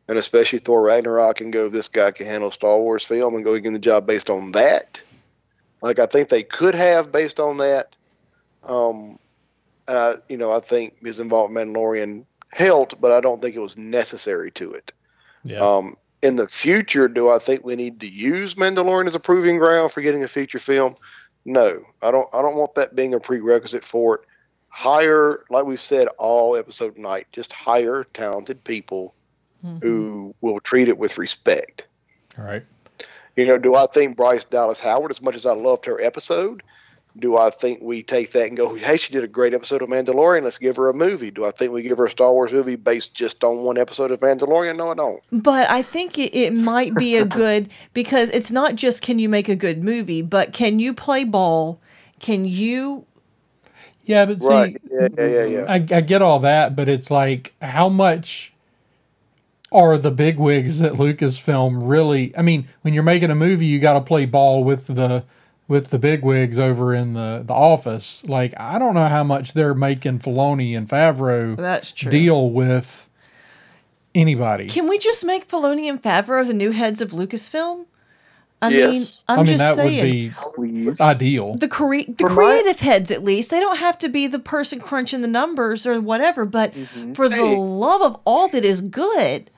and 0.09 0.18
especially 0.18 0.59
Thor 0.59 0.82
Ragnarok, 0.82 1.40
and 1.40 1.52
go, 1.52 1.68
this 1.68 1.88
guy 1.88 2.11
can 2.11 2.26
handle 2.26 2.50
Star 2.50 2.78
Wars 2.78 3.05
film, 3.05 3.34
and 3.34 3.44
go 3.44 3.59
get 3.59 3.72
the 3.72 3.78
job 3.78 4.07
based 4.07 4.30
on 4.30 4.52
that. 4.52 5.00
Like 5.80 5.98
I 5.98 6.07
think 6.07 6.28
they 6.28 6.42
could 6.42 6.74
have 6.74 7.12
based 7.12 7.40
on 7.40 7.59
that. 7.59 7.94
Um, 8.62 9.18
uh, 9.86 10.16
you 10.28 10.36
know, 10.36 10.52
I 10.52 10.61
think 10.61 11.05
his 11.05 11.20
involvement 11.20 11.68
in 11.68 11.74
Mandalorian 11.74 12.24
helped, 12.50 13.00
but 13.00 13.12
I 13.12 13.20
don't 13.20 13.42
think 13.42 13.55
it 13.55 13.61
was 13.61 13.76
necessary 13.76 14.50
to 14.52 14.72
it. 14.72 14.92
Yeah. 15.44 15.59
Um, 15.61 15.96
in 16.22 16.36
the 16.36 16.48
future, 16.48 17.07
do 17.07 17.28
I 17.28 17.38
think 17.38 17.64
we 17.64 17.76
need 17.76 18.00
to 18.00 18.09
use 18.09 18.55
Mandalorian 18.55 19.07
as 19.07 19.14
a 19.14 19.20
proving 19.20 19.59
ground 19.59 19.92
for 19.92 20.00
getting 20.00 20.24
a 20.24 20.28
feature 20.28 20.59
film? 20.59 20.94
No, 21.44 21.82
I 22.00 22.11
don't. 22.11 22.28
I 22.32 22.40
don't 22.40 22.57
want 22.57 22.74
that 22.76 22.96
being 22.96 23.12
a 23.12 23.20
prerequisite 23.20 23.84
for 23.84 24.16
it. 24.16 24.20
Hire, 24.68 25.44
like 25.50 25.66
we've 25.66 25.80
said 25.80 26.09
all 26.18 26.57
episode 26.57 26.96
night, 26.96 27.26
just 27.32 27.52
hire 27.52 28.05
talented 28.14 28.64
people 28.64 29.14
who 29.64 30.34
mm-hmm. 30.34 30.46
will 30.46 30.60
treat 30.60 30.88
it 30.88 30.98
with 30.98 31.18
respect. 31.18 31.86
All 32.38 32.44
right. 32.44 32.62
You 33.36 33.46
know, 33.46 33.58
do 33.58 33.74
I 33.74 33.86
think 33.86 34.16
Bryce 34.16 34.44
Dallas 34.44 34.78
Howard, 34.78 35.10
as 35.10 35.20
much 35.20 35.34
as 35.34 35.46
I 35.46 35.54
loved 35.54 35.86
her 35.86 36.00
episode, 36.00 36.62
do 37.18 37.36
I 37.36 37.50
think 37.50 37.80
we 37.80 38.02
take 38.02 38.32
that 38.32 38.46
and 38.46 38.56
go, 38.56 38.74
hey, 38.74 38.96
she 38.96 39.12
did 39.12 39.22
a 39.22 39.28
great 39.28 39.54
episode 39.54 39.82
of 39.82 39.88
Mandalorian, 39.88 40.42
let's 40.42 40.58
give 40.58 40.76
her 40.76 40.88
a 40.88 40.94
movie? 40.94 41.30
Do 41.30 41.44
I 41.44 41.52
think 41.52 41.72
we 41.72 41.82
give 41.82 41.98
her 41.98 42.06
a 42.06 42.10
Star 42.10 42.32
Wars 42.32 42.52
movie 42.52 42.76
based 42.76 43.14
just 43.14 43.44
on 43.44 43.58
one 43.58 43.78
episode 43.78 44.10
of 44.10 44.20
Mandalorian? 44.20 44.76
No, 44.76 44.90
I 44.90 44.94
don't. 44.94 45.22
But 45.30 45.70
I 45.70 45.82
think 45.82 46.18
it, 46.18 46.34
it 46.34 46.52
might 46.52 46.94
be 46.94 47.16
a 47.16 47.24
good 47.24 47.72
because 47.92 48.30
it's 48.30 48.50
not 48.50 48.74
just 48.74 49.00
can 49.02 49.18
you 49.18 49.28
make 49.28 49.48
a 49.48 49.56
good 49.56 49.82
movie, 49.82 50.22
but 50.22 50.52
can 50.52 50.78
you 50.78 50.92
play 50.92 51.24
ball? 51.24 51.80
Can 52.18 52.44
you 52.44 53.06
Yeah, 54.04 54.26
but 54.26 54.40
see, 54.40 54.48
Right. 54.48 54.80
Yeah, 54.90 55.08
yeah, 55.16 55.26
yeah, 55.26 55.44
yeah. 55.44 55.64
I, 55.68 55.74
I 55.74 56.00
get 56.00 56.20
all 56.20 56.40
that, 56.40 56.74
but 56.74 56.88
it's 56.88 57.10
like 57.10 57.52
how 57.62 57.88
much 57.88 58.53
are 59.75 59.99
the 59.99 60.11
big 60.11 60.39
wigs 60.39 60.81
at 60.81 60.93
Lucasfilm 60.95 61.81
really? 61.83 62.35
I 62.39 62.43
mean, 62.43 62.68
when 62.83 62.95
you're 62.95 63.03
making 63.03 63.31
a 63.31 63.35
movie, 63.35 63.66
you 63.66 63.81
got 63.81 63.95
to 63.95 64.01
play 64.01 64.25
ball 64.25 64.62
with 64.64 64.87
the 64.87 65.25
with 65.66 65.89
the 65.91 65.99
big 65.99 66.22
wigs 66.22 66.59
over 66.59 66.95
in 66.95 67.14
the 67.14 67.43
the 67.45 67.55
office. 67.55 68.22
Like 68.27 68.55
I 68.59 68.79
don't 68.79 68.95
know 68.95 69.09
how 69.09 69.25
much 69.25 69.53
they're 69.53 69.75
making 69.75 70.20
Filoni 70.20 70.77
and 70.77 70.89
Favreau 70.89 71.57
That's 71.57 71.91
true. 71.91 72.11
deal 72.11 72.51
with 72.51 73.09
anybody. 74.14 74.68
Can 74.68 74.89
we 74.89 74.99
just 74.99 75.25
make 75.25 75.49
Filoni 75.49 75.89
and 75.89 76.01
Favreau 76.03 76.47
the 76.47 76.55
new 76.55 76.70
heads 76.70 77.01
of 77.01 77.11
Lucasfilm? 77.11 77.87
I 78.62 78.68
Yes. 78.68 78.91
mean, 78.91 79.07
I'm 79.29 79.39
I 79.41 79.43
mean, 79.43 79.47
just 79.47 79.59
that 79.59 79.77
saying. 79.77 80.03
would 80.05 80.11
be 80.11 80.33
Please. 80.55 81.01
ideal. 81.01 81.55
the 81.57 81.68
cre- 81.68 82.03
the 82.09 82.14
For 82.20 82.31
my- 82.31 82.35
creative 82.35 82.81
heads 82.81 83.11
at 83.11 83.22
least 83.22 83.51
they 83.51 83.61
don't 83.61 83.77
have 83.79 83.99
to 83.99 84.09
be 84.09 84.27
the 84.27 84.39
person 84.39 84.81
crunching 84.81 85.20
the 85.20 85.29
numbers 85.29 85.87
or 85.87 86.01
whatever 86.01 86.47
but 86.47 86.72
mm-hmm. 86.72 87.12
for 87.12 87.29
the 87.29 87.43
love 87.45 88.01
of 88.01 88.18
all 88.25 88.49
that 88.49 88.64
is 88.64 88.81
good 88.81 89.51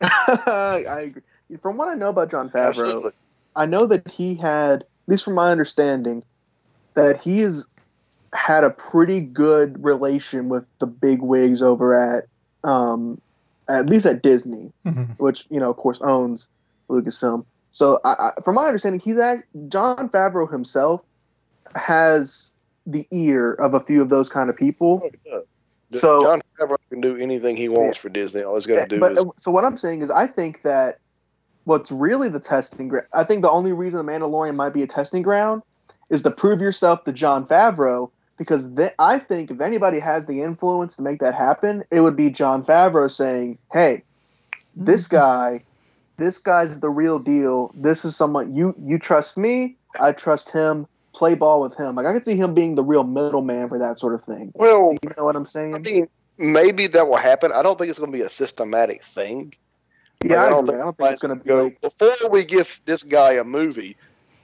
I 0.00 1.04
agree. 1.06 1.22
From 1.62 1.76
what 1.76 1.88
I 1.88 1.94
know 1.94 2.08
about 2.08 2.30
John 2.30 2.50
Favreau, 2.50 2.68
Absolutely. 2.68 3.10
I 3.54 3.66
know 3.66 3.86
that 3.86 4.06
he 4.08 4.34
had, 4.34 4.82
at 4.82 4.88
least 5.06 5.24
from 5.24 5.34
my 5.34 5.50
understanding, 5.50 6.22
that 6.94 7.20
he 7.20 7.40
has 7.40 7.64
had 8.32 8.64
a 8.64 8.70
pretty 8.70 9.20
good 9.20 9.82
relation 9.82 10.48
with 10.48 10.64
the 10.78 10.86
big 10.86 11.22
wigs 11.22 11.62
over 11.62 11.94
at, 11.94 12.24
um, 12.64 13.20
at 13.68 13.86
least 13.86 14.04
at 14.06 14.22
Disney, 14.22 14.72
Mhm. 14.84 15.18
which 15.18 15.46
you 15.50 15.58
know, 15.60 15.70
of 15.70 15.76
course, 15.76 16.00
owns 16.02 16.48
Lucasfilm. 16.90 17.44
So, 17.70 18.00
I, 18.04 18.10
I, 18.36 18.40
from 18.42 18.54
my 18.56 18.66
understanding, 18.66 19.00
he's 19.00 19.18
act, 19.18 19.46
John 19.68 20.08
Favreau 20.08 20.50
himself 20.50 21.02
has 21.74 22.52
the 22.86 23.06
ear 23.10 23.52
of 23.54 23.74
a 23.74 23.80
few 23.80 24.00
of 24.02 24.08
those 24.08 24.28
kind 24.28 24.48
of 24.50 24.56
people. 24.56 25.08
So- 25.92 26.22
John 26.22 26.40
Favreau 26.58 26.75
can 26.90 27.00
do 27.00 27.16
anything 27.16 27.56
he 27.56 27.68
wants 27.68 27.98
for 27.98 28.08
Disney. 28.08 28.42
All 28.42 28.54
he's 28.54 28.66
got 28.66 28.82
to 28.82 28.88
do 28.88 29.00
but 29.00 29.12
is 29.12 29.18
uh, 29.18 29.24
so 29.36 29.50
what 29.50 29.64
I'm 29.64 29.76
saying 29.76 30.02
is, 30.02 30.10
I 30.10 30.26
think 30.26 30.62
that 30.62 30.98
what's 31.64 31.90
really 31.90 32.28
the 32.28 32.40
testing 32.40 32.88
ground. 32.88 33.06
I 33.12 33.24
think 33.24 33.42
the 33.42 33.50
only 33.50 33.72
reason 33.72 34.04
the 34.04 34.10
Mandalorian 34.10 34.54
might 34.54 34.72
be 34.72 34.82
a 34.82 34.86
testing 34.86 35.22
ground 35.22 35.62
is 36.10 36.22
to 36.22 36.30
prove 36.30 36.60
yourself 36.60 37.04
to 37.04 37.12
John 37.12 37.46
Favreau. 37.46 38.10
Because 38.38 38.74
th- 38.74 38.92
I 38.98 39.18
think 39.18 39.50
if 39.50 39.62
anybody 39.62 39.98
has 39.98 40.26
the 40.26 40.42
influence 40.42 40.96
to 40.96 41.02
make 41.02 41.20
that 41.20 41.34
happen, 41.34 41.82
it 41.90 42.00
would 42.00 42.16
be 42.16 42.28
John 42.28 42.62
Favreau 42.62 43.10
saying, 43.10 43.58
"Hey, 43.72 44.02
this 44.76 45.08
guy, 45.08 45.62
this 46.18 46.38
guy's 46.38 46.80
the 46.80 46.90
real 46.90 47.18
deal. 47.18 47.72
This 47.74 48.04
is 48.04 48.14
someone 48.14 48.54
you 48.54 48.74
you 48.78 48.98
trust 48.98 49.38
me. 49.38 49.76
I 49.98 50.12
trust 50.12 50.50
him. 50.50 50.86
Play 51.14 51.34
ball 51.34 51.62
with 51.62 51.76
him. 51.78 51.94
Like 51.94 52.04
I 52.04 52.12
could 52.12 52.26
see 52.26 52.36
him 52.36 52.52
being 52.52 52.74
the 52.74 52.84
real 52.84 53.04
middleman 53.04 53.70
for 53.70 53.78
that 53.78 53.98
sort 53.98 54.14
of 54.14 54.22
thing. 54.24 54.52
well. 54.54 54.92
You 55.02 55.10
know 55.16 55.24
what 55.24 55.34
I'm 55.34 55.46
saying? 55.46 55.74
I 55.74 55.78
mean, 55.78 56.08
maybe 56.38 56.86
that 56.88 57.08
will 57.08 57.16
happen. 57.16 57.52
I 57.52 57.62
don't 57.62 57.78
think 57.78 57.90
it's 57.90 57.98
going 57.98 58.12
to 58.12 58.16
be 58.16 58.24
a 58.24 58.28
systematic 58.28 59.02
thing. 59.02 59.54
yeah, 60.24 60.44
I, 60.44 60.58
agree. 60.58 60.74
I 60.74 60.78
don't 60.78 60.96
think 60.96 61.10
it's 61.12 61.20
going 61.20 61.38
to 61.38 61.42
be 61.42 61.48
go 61.48 61.64
like 61.64 61.80
before 61.80 62.30
we 62.30 62.44
give 62.44 62.80
this 62.84 63.02
guy 63.02 63.32
a 63.32 63.44
movie. 63.44 63.96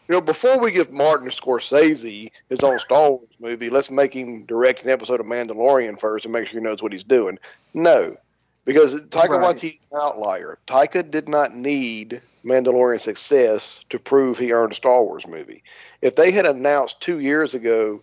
You 0.09 0.17
know, 0.17 0.21
before 0.21 0.59
we 0.59 0.73
give 0.73 0.91
Martin 0.91 1.29
Scorsese 1.29 2.31
his 2.49 2.61
own 2.61 2.79
Star 2.81 3.11
Wars 3.11 3.29
movie, 3.39 3.71
let's 3.71 3.91
make 3.91 4.15
him 4.15 4.45
direct 4.45 4.85
an 4.85 4.91
episode 4.91 5.21
of 5.21 5.27
Mandalorian 5.27 5.99
first 5.99 6.25
and 6.25 6.33
make 6.33 6.49
sure 6.49 6.61
he 6.61 6.65
knows 6.65 6.83
what 6.83 6.93
he's 6.93 7.05
doing. 7.05 7.39
No, 7.73 8.17
because 8.65 9.01
Taika 9.07 9.39
Right. 9.39 9.57
Waititi's 9.57 9.87
an 9.93 10.01
outlier. 10.03 10.59
Taika 10.67 11.09
did 11.09 11.29
not 11.29 11.55
need 11.55 12.21
Mandalorian 12.45 13.01
success 13.01 13.85
to 13.91 13.99
prove 13.99 14.39
he 14.39 14.53
earned 14.53 14.73
a 14.73 14.75
Star 14.75 15.03
Wars 15.03 15.27
movie. 15.27 15.63
If 16.03 16.17
they 16.17 16.33
had 16.33 16.47
announced 16.47 17.01
two 17.01 17.21
years 17.21 17.55
ago 17.55 18.03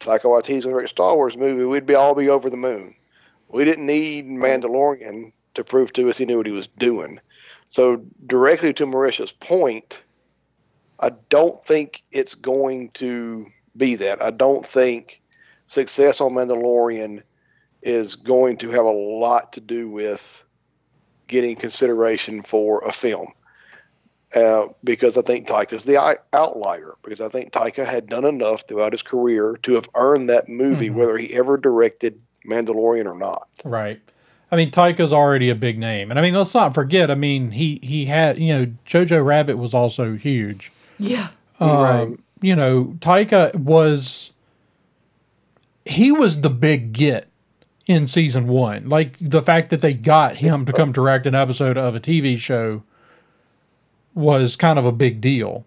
Taika 0.00 0.24
Waititi's 0.24 0.46
going 0.46 0.60
to 0.62 0.70
direct 0.70 0.86
a 0.86 0.88
Star 0.88 1.16
Wars 1.16 1.36
movie, 1.36 1.64
we'd 1.64 1.86
be 1.86 1.94
all 1.94 2.14
be 2.14 2.28
over 2.28 2.50
the 2.50 2.56
moon. 2.56 2.94
We 3.48 3.64
didn't 3.64 3.86
need 3.86 4.26
Mandalorian 4.26 5.32
to 5.54 5.64
prove 5.64 5.92
to 5.94 6.08
us 6.08 6.18
he 6.18 6.26
knew 6.26 6.36
what 6.36 6.46
he 6.46 6.52
was 6.52 6.66
doing. 6.66 7.20
So 7.68 8.02
directly 8.26 8.72
to 8.74 8.86
Marisha's 8.86 9.32
point, 9.32 10.02
I 11.00 11.10
don't 11.28 11.62
think 11.64 12.02
it's 12.10 12.34
going 12.34 12.90
to 12.94 13.46
be 13.76 13.94
that. 13.96 14.22
I 14.22 14.30
don't 14.30 14.66
think 14.66 15.20
success 15.66 16.20
on 16.20 16.32
Mandalorian 16.32 17.22
is 17.82 18.14
going 18.14 18.56
to 18.58 18.70
have 18.70 18.84
a 18.84 18.90
lot 18.90 19.52
to 19.54 19.60
do 19.60 19.88
with 19.88 20.42
getting 21.26 21.56
consideration 21.56 22.42
for 22.42 22.80
a 22.80 22.92
film. 22.92 23.32
Uh, 24.34 24.66
because 24.84 25.16
I 25.16 25.22
think 25.22 25.48
Taika's 25.48 25.84
the 25.84 25.96
outlier. 26.34 26.96
Because 27.02 27.20
I 27.22 27.28
think 27.28 27.52
Taika 27.52 27.86
had 27.86 28.08
done 28.08 28.26
enough 28.26 28.64
throughout 28.68 28.92
his 28.92 29.02
career 29.02 29.58
to 29.62 29.74
have 29.74 29.88
earned 29.94 30.28
that 30.28 30.48
movie, 30.48 30.90
Mhm. 30.90 30.94
whether 30.96 31.16
he 31.16 31.32
ever 31.34 31.56
directed 31.56 32.20
Mandalorian 32.46 33.06
or 33.06 33.16
not. 33.16 33.48
Right. 33.64 34.00
I 34.50 34.56
mean, 34.56 34.70
Taika's 34.70 35.12
already 35.12 35.50
a 35.50 35.54
big 35.54 35.78
name, 35.78 36.10
and 36.10 36.18
I 36.18 36.22
mean, 36.22 36.34
let's 36.34 36.54
not 36.54 36.72
forget. 36.74 37.10
I 37.10 37.14
mean, 37.14 37.50
he 37.50 37.78
he 37.82 38.06
had 38.06 38.38
you 38.38 38.56
know 38.56 38.72
Jojo 38.86 39.24
Rabbit 39.24 39.58
was 39.58 39.74
also 39.74 40.14
huge. 40.14 40.72
yeah 40.98 41.28
Right. 41.60 42.02
Um, 42.02 42.22
You 42.40 42.56
know, 42.56 42.96
Taika 43.00 43.54
was 43.54 44.32
he 45.84 46.12
was 46.12 46.40
the 46.42 46.50
big 46.50 46.92
get 46.92 47.28
in 47.86 48.06
season 48.06 48.46
one. 48.46 48.88
Like 48.88 49.16
the 49.18 49.42
fact 49.42 49.70
that 49.70 49.80
they 49.80 49.94
got 49.94 50.36
him 50.36 50.64
to 50.66 50.72
come 50.72 50.92
direct 50.92 51.26
an 51.26 51.34
episode 51.34 51.76
of 51.76 51.94
a 51.94 52.00
TV 52.00 52.38
show 52.38 52.82
was 54.14 54.56
kind 54.56 54.78
of 54.78 54.84
a 54.86 54.92
big 54.92 55.20
deal. 55.20 55.64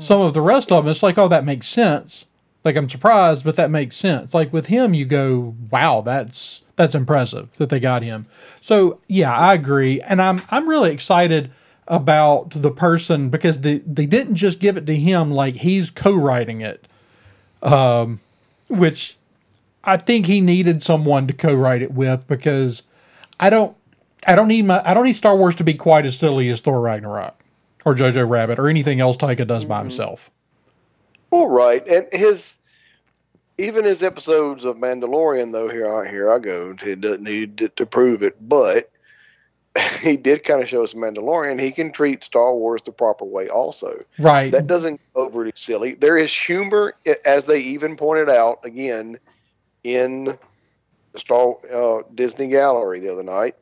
Some 0.00 0.20
of 0.20 0.34
the 0.34 0.40
rest 0.40 0.72
of 0.72 0.84
them, 0.84 0.90
it's 0.90 1.02
like, 1.04 1.18
oh, 1.18 1.28
that 1.28 1.44
makes 1.44 1.68
sense. 1.68 2.24
Like 2.64 2.76
I'm 2.76 2.88
surprised, 2.88 3.44
but 3.44 3.56
that 3.56 3.70
makes 3.70 3.96
sense. 3.96 4.34
Like 4.34 4.52
with 4.52 4.66
him, 4.66 4.94
you 4.94 5.04
go, 5.04 5.54
wow, 5.70 6.00
that's 6.00 6.62
that's 6.76 6.94
impressive 6.94 7.52
that 7.58 7.70
they 7.70 7.80
got 7.80 8.02
him. 8.02 8.26
So 8.56 9.00
yeah, 9.08 9.34
I 9.36 9.54
agree, 9.54 10.00
and 10.02 10.20
I'm 10.20 10.42
I'm 10.50 10.68
really 10.68 10.92
excited 10.92 11.50
about 11.86 12.50
the 12.50 12.70
person 12.70 13.30
because 13.30 13.60
they 13.60 13.78
they 13.78 14.06
didn't 14.06 14.34
just 14.34 14.58
give 14.58 14.76
it 14.76 14.86
to 14.86 14.94
him 14.94 15.30
like 15.30 15.56
he's 15.56 15.90
co-writing 15.90 16.60
it, 16.60 16.86
um, 17.62 18.20
which 18.68 19.16
I 19.84 19.96
think 19.96 20.26
he 20.26 20.40
needed 20.40 20.82
someone 20.82 21.26
to 21.28 21.32
co-write 21.32 21.82
it 21.82 21.92
with 21.92 22.26
because 22.26 22.82
I 23.40 23.50
don't 23.50 23.76
I 24.26 24.34
don't 24.34 24.48
need 24.48 24.66
my 24.66 24.82
I 24.88 24.94
don't 24.94 25.04
need 25.04 25.14
Star 25.14 25.36
Wars 25.36 25.54
to 25.56 25.64
be 25.64 25.74
quite 25.74 26.04
as 26.04 26.18
silly 26.18 26.50
as 26.50 26.60
Thor 26.60 26.80
Ragnarok 26.80 27.42
or 27.84 27.94
Jojo 27.94 28.28
Rabbit 28.28 28.58
or 28.58 28.68
anything 28.68 29.00
else 29.00 29.16
Taika 29.16 29.46
does 29.46 29.64
by 29.64 29.78
himself. 29.78 30.30
Well, 31.30 31.48
right, 31.48 31.86
and 31.86 32.06
his 32.12 32.58
even 33.58 33.84
his 33.84 34.02
episodes 34.02 34.64
of 34.64 34.76
Mandalorian, 34.76 35.52
though 35.52 35.68
here 35.68 35.92
I 35.92 36.08
here 36.08 36.32
I 36.32 36.38
go, 36.38 36.74
he 36.82 36.94
doesn't 36.94 37.24
need 37.24 37.58
to, 37.58 37.68
to 37.70 37.86
prove 37.86 38.22
it, 38.22 38.36
but 38.48 38.90
he 40.00 40.16
did 40.16 40.44
kind 40.44 40.62
of 40.62 40.68
show 40.68 40.82
us 40.84 40.94
Mandalorian. 40.94 41.60
He 41.60 41.72
can 41.72 41.92
treat 41.92 42.24
Star 42.24 42.54
Wars 42.54 42.82
the 42.82 42.92
proper 42.92 43.24
way, 43.24 43.48
also. 43.48 44.02
Right. 44.18 44.50
That 44.52 44.66
doesn't 44.66 45.00
go 45.14 45.26
overly 45.26 45.52
silly. 45.54 45.94
There 45.94 46.16
is 46.16 46.34
humor, 46.34 46.94
as 47.24 47.44
they 47.44 47.60
even 47.60 47.96
pointed 47.96 48.28
out 48.28 48.64
again 48.64 49.16
in 49.84 50.38
the 51.12 51.18
Star 51.18 51.56
uh, 51.72 52.02
Disney 52.14 52.48
Gallery 52.48 53.00
the 53.00 53.12
other 53.12 53.22
night. 53.22 53.56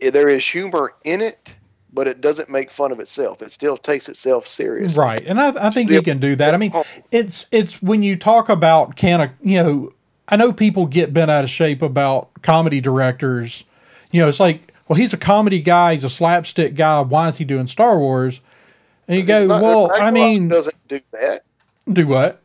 There 0.00 0.28
is 0.28 0.44
humor 0.44 0.94
in 1.04 1.20
it, 1.20 1.54
but 1.92 2.08
it 2.08 2.20
doesn't 2.20 2.48
make 2.48 2.70
fun 2.70 2.90
of 2.90 3.00
itself. 3.00 3.42
It 3.42 3.52
still 3.52 3.76
takes 3.76 4.08
itself 4.08 4.46
seriously. 4.46 4.98
Right, 4.98 5.22
and 5.26 5.40
I, 5.40 5.68
I 5.68 5.70
think 5.70 5.90
he 5.90 5.96
Yep. 5.96 6.04
can 6.04 6.18
do 6.18 6.36
that. 6.36 6.54
I 6.54 6.56
mean, 6.56 6.72
oh. 6.74 6.84
it's 7.10 7.46
it's 7.50 7.82
when 7.82 8.02
you 8.02 8.16
talk 8.16 8.48
about 8.48 8.96
can 8.96 9.20
a 9.20 9.34
you 9.42 9.62
know, 9.62 9.92
I 10.28 10.36
know 10.36 10.52
people 10.52 10.86
get 10.86 11.12
bent 11.12 11.30
out 11.30 11.44
of 11.44 11.50
shape 11.50 11.82
about 11.82 12.30
comedy 12.42 12.80
directors. 12.80 13.64
You 14.10 14.22
know, 14.22 14.28
it's 14.28 14.40
like, 14.40 14.72
well, 14.88 14.98
he's 14.98 15.12
a 15.12 15.18
comedy 15.18 15.60
guy, 15.60 15.94
he's 15.94 16.04
a 16.04 16.10
slapstick 16.10 16.74
guy. 16.74 17.00
Why 17.00 17.28
is 17.28 17.38
he 17.38 17.44
doing 17.44 17.66
Star 17.66 17.98
Wars? 17.98 18.40
And 19.08 19.18
you 19.18 19.24
go, 19.24 19.46
not- 19.46 19.62
well, 19.62 19.92
I 19.94 20.10
mean, 20.10 20.48
doesn't 20.48 20.76
do 20.88 21.00
that. 21.12 21.44
do 21.92 22.06
what? 22.06 22.40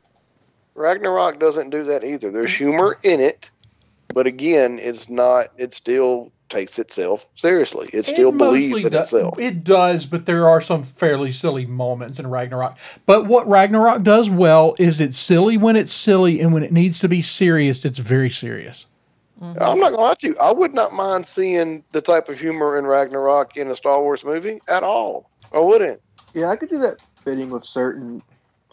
Ragnarok 0.76 1.40
doesn't 1.40 1.72
do 1.72 1.84
that 1.86 2.04
either. 2.04 2.30
There's 2.32 2.52
mm. 2.52 2.58
humor 2.58 2.98
in 3.04 3.20
it, 3.20 3.50
but 4.14 4.28
again, 4.28 4.80
it's 4.80 5.10
not. 5.10 5.48
It's 5.58 5.78
still 5.78 6.32
takes 6.50 6.80
itself 6.80 7.26
seriously. 7.36 7.90
It 7.94 8.06
still 8.06 8.32
believes 8.32 8.86
in 8.86 8.92
do- 8.92 8.98
itself. 9.00 9.40
It 9.40 9.64
does, 9.64 10.06
but 10.06 10.26
there 10.26 10.48
are 10.48 10.62
some 10.62 10.84
fairly 10.84 11.32
silly 11.32 11.66
moments 11.66 12.20
in 12.20 12.28
Ragnarok. 12.28 12.78
But 13.06 13.26
what 13.26 13.48
Ragnarok 13.48 14.04
does 14.04 14.30
well 14.30 14.76
is 14.80 15.00
it's 15.00 15.18
silly 15.18 15.58
when 15.58 15.76
it's 15.76 15.94
silly, 15.94 16.40
and 16.40 16.54
when 16.54 16.64
it 16.64 16.72
needs 16.72 17.00
to 17.00 17.08
be 17.08 17.22
serious, 17.22 17.84
it's 17.86 18.00
very 18.00 18.30
serious. 18.30 18.88
I'm 19.40 19.54
not 19.80 19.92
gonna 19.92 19.98
lie 19.98 20.14
to 20.16 20.28
you. 20.28 20.36
I 20.42 20.52
would 20.52 20.74
not 20.74 20.94
mind 20.94 21.28
seeing 21.28 21.84
the 21.92 22.02
type 22.02 22.28
of 22.28 22.40
humor 22.40 22.78
in 22.78 22.88
Ragnarok 22.88 23.56
in 23.56 23.68
a 23.68 23.76
Star 23.76 24.02
Wars 24.02 24.24
movie 24.24 24.60
at 24.68 24.82
all. 24.82 25.30
I 25.54 25.60
wouldn't. 25.60 26.02
Yeah, 26.34 26.50
I 26.50 26.56
could 26.56 26.70
see 26.72 26.78
that 26.78 26.98
fitting 27.24 27.50
with 27.52 27.64
certain 27.64 28.22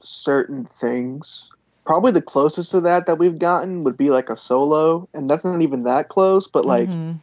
certain 0.00 0.64
things. 0.64 1.50
Probably 1.84 2.12
the 2.12 2.22
closest 2.22 2.70
to 2.70 2.80
that 2.80 3.04
that 3.06 3.18
we've 3.18 3.38
gotten 3.38 3.84
would 3.84 3.98
be 3.98 4.08
like 4.08 4.30
a 4.30 4.36
solo, 4.38 5.06
and 5.12 5.28
that's 5.28 5.44
not 5.44 5.60
even 5.60 5.82
that 5.84 6.08
close. 6.08 6.46
But 6.48 6.64
like, 6.64 6.88
Mhm. 6.88 7.18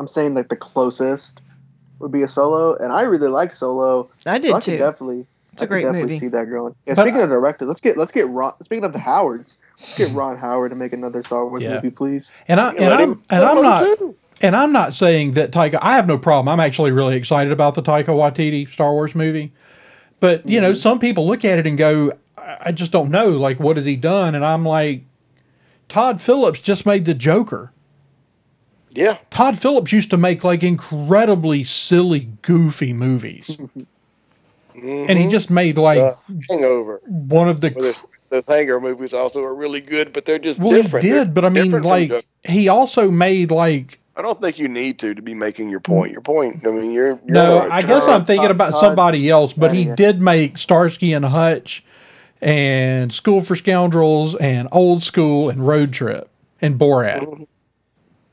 I'm 0.00 0.08
saying 0.08 0.34
like 0.34 0.48
the 0.48 0.56
closest 0.56 1.40
would 2.00 2.10
be 2.10 2.22
a 2.22 2.28
solo, 2.28 2.74
and 2.76 2.90
I 2.92 3.02
really 3.02 3.28
like 3.28 3.52
solo. 3.52 4.08
I 4.26 4.38
so 4.38 4.42
did 4.42 4.52
I 4.54 4.58
too. 4.60 4.70
could 4.72 4.78
definitely, 4.78 5.26
It's 5.52 5.60
a 5.62 5.64
I 5.64 5.66
could 5.66 5.68
great 5.68 5.82
definitely 5.82 6.02
movie. 6.14 6.18
see 6.18 6.28
that 6.28 6.46
growing. 6.48 6.74
Yeah, 6.86 6.94
But 6.94 7.02
speaking 7.02 7.20
I- 7.20 7.24
of 7.24 7.28
directors, 7.28 7.68
let's 7.68 7.80
get 7.82 7.96
let's 7.98 8.10
get 8.10 8.26
Ron. 8.28 8.54
Speaking 8.62 8.84
of 8.84 8.92
the 8.94 8.98
Howards, 8.98 9.58
let's 9.78 9.96
get 9.98 10.10
Ron 10.14 10.36
Howard 10.38 10.70
to 10.70 10.76
make 10.76 10.92
another 10.94 11.22
Star 11.22 11.46
Wars 11.46 11.62
Yeah. 11.62 11.74
movie, 11.74 11.90
please. 11.90 12.32
And 12.48 12.58
I 12.58 12.70
and 12.72 12.94
I'm, 12.94 13.22
and 13.30 13.44
I'm 13.44 13.62
not 13.62 13.98
too. 13.98 14.16
and 14.40 14.56
I'm 14.56 14.72
not 14.72 14.94
saying 14.94 15.32
that 15.32 15.50
Taika. 15.52 15.78
I 15.82 15.94
have 15.96 16.06
no 16.08 16.16
problem. 16.16 16.48
I'm 16.48 16.60
actually 16.60 16.90
really 16.92 17.16
excited 17.16 17.52
about 17.52 17.74
the 17.74 17.82
Taika 17.82 18.06
Waititi 18.06 18.66
Star 18.72 18.92
Wars 18.92 19.14
movie. 19.14 19.52
But 20.20 20.48
you 20.48 20.60
know, 20.62 20.70
mm-hmm. 20.72 20.78
some 20.78 20.98
people 20.98 21.26
look 21.26 21.44
at 21.44 21.58
it 21.58 21.66
and 21.66 21.76
go, 21.76 22.12
"I 22.38 22.56
I 22.66 22.72
just 22.72 22.92
don't 22.92 23.10
know. 23.10 23.28
Like, 23.28 23.60
what 23.60 23.76
has 23.76 23.84
he 23.84 23.96
done?" 23.96 24.34
And 24.34 24.44
I'm 24.44 24.64
like, 24.64 25.02
Todd 25.90 26.20
Phillips 26.22 26.60
just 26.60 26.86
made 26.86 27.04
the 27.04 27.14
Joker. 27.14 27.72
Yeah, 28.90 29.18
Todd 29.30 29.58
Phillips 29.58 29.92
used 29.92 30.10
to 30.10 30.16
make 30.16 30.44
like 30.44 30.62
incredibly 30.62 31.64
silly, 31.64 32.28
goofy 32.42 32.92
movies. 32.92 33.56
And 34.82 35.18
he 35.18 35.26
just 35.26 35.50
made 35.50 35.76
like 35.76 35.98
uh, 35.98 36.14
Hangover. 36.48 37.00
one 37.04 37.48
of 37.48 37.60
the 37.60 37.72
Well, 37.76 37.92
those, 38.30 38.46
Hangover 38.46 38.80
movies 38.80 39.12
also 39.12 39.42
are 39.42 39.54
really 39.54 39.80
good, 39.80 40.12
but 40.12 40.24
they're 40.24 40.38
just 40.38 40.60
well, 40.60 40.70
he 40.70 40.82
different. 40.82 41.04
They're 41.04 41.24
did, 41.24 41.34
but 41.34 41.44
I 41.44 41.48
mean, 41.48 41.70
like 41.82 42.24
he 42.44 42.68
also 42.68 43.10
made 43.10 43.50
like 43.50 44.00
I 44.16 44.22
don't 44.22 44.40
think 44.40 44.58
you 44.58 44.68
need 44.68 44.98
to 45.00 45.14
to 45.14 45.22
be 45.22 45.34
making 45.34 45.70
your 45.70 45.80
point. 45.80 46.12
Your 46.12 46.20
point. 46.20 46.66
I 46.66 46.70
mean, 46.70 46.92
you're. 46.92 47.08
you're 47.08 47.20
no, 47.24 47.68
I 47.70 47.82
guess 47.82 48.06
I'm 48.06 48.24
thinking 48.24 48.50
about 48.50 48.72
Todd- 48.72 48.80
somebody 48.80 49.30
else, 49.30 49.52
but 49.52 49.74
he 49.74 49.84
yeah. 49.84 49.96
did 49.96 50.20
make 50.20 50.58
Starsky 50.58 51.12
and 51.12 51.24
Hutch 51.24 51.84
and 52.40 53.12
School 53.12 53.40
for 53.40 53.56
Scoundrels 53.56 54.34
and 54.36 54.68
Old 54.72 55.02
School 55.02 55.48
and 55.48 55.66
Road 55.66 55.92
Trip 55.92 56.28
and 56.60 56.78
Borat. 56.78 57.46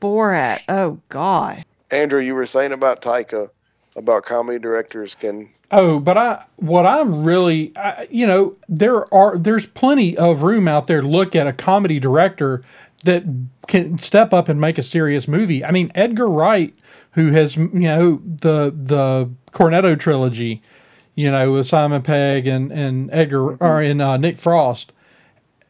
Borat. 0.00 0.62
Oh 0.68 1.00
God. 1.08 1.64
Andrew, 1.90 2.20
you 2.20 2.34
were 2.34 2.46
saying 2.46 2.72
about 2.72 3.02
Taika, 3.02 3.48
about 3.96 4.24
comedy 4.24 4.58
directors 4.58 5.14
can. 5.14 5.48
Oh, 5.70 6.00
but 6.00 6.16
I 6.16 6.44
what 6.56 6.86
I'm 6.86 7.24
really 7.24 7.72
I, 7.76 8.06
you 8.10 8.26
know 8.26 8.56
there 8.68 9.12
are 9.12 9.38
there's 9.38 9.66
plenty 9.66 10.16
of 10.16 10.42
room 10.42 10.68
out 10.68 10.86
there 10.86 11.00
to 11.00 11.08
look 11.08 11.36
at 11.36 11.46
a 11.46 11.52
comedy 11.52 12.00
director 12.00 12.62
that 13.04 13.24
can 13.68 13.98
step 13.98 14.32
up 14.32 14.48
and 14.48 14.60
make 14.60 14.78
a 14.78 14.82
serious 14.82 15.28
movie. 15.28 15.64
I 15.64 15.70
mean 15.70 15.92
Edgar 15.94 16.28
Wright, 16.28 16.74
who 17.12 17.32
has 17.32 17.56
you 17.56 17.68
know 17.72 18.22
the 18.24 18.74
the 18.74 19.30
Cornetto 19.52 19.98
trilogy, 19.98 20.62
you 21.14 21.30
know 21.30 21.52
with 21.52 21.66
Simon 21.66 22.02
Pegg 22.02 22.46
and 22.46 22.72
and 22.72 23.10
Edgar 23.12 23.56
or 23.56 23.82
in 23.82 24.00
uh, 24.00 24.16
Nick 24.16 24.36
Frost. 24.36 24.92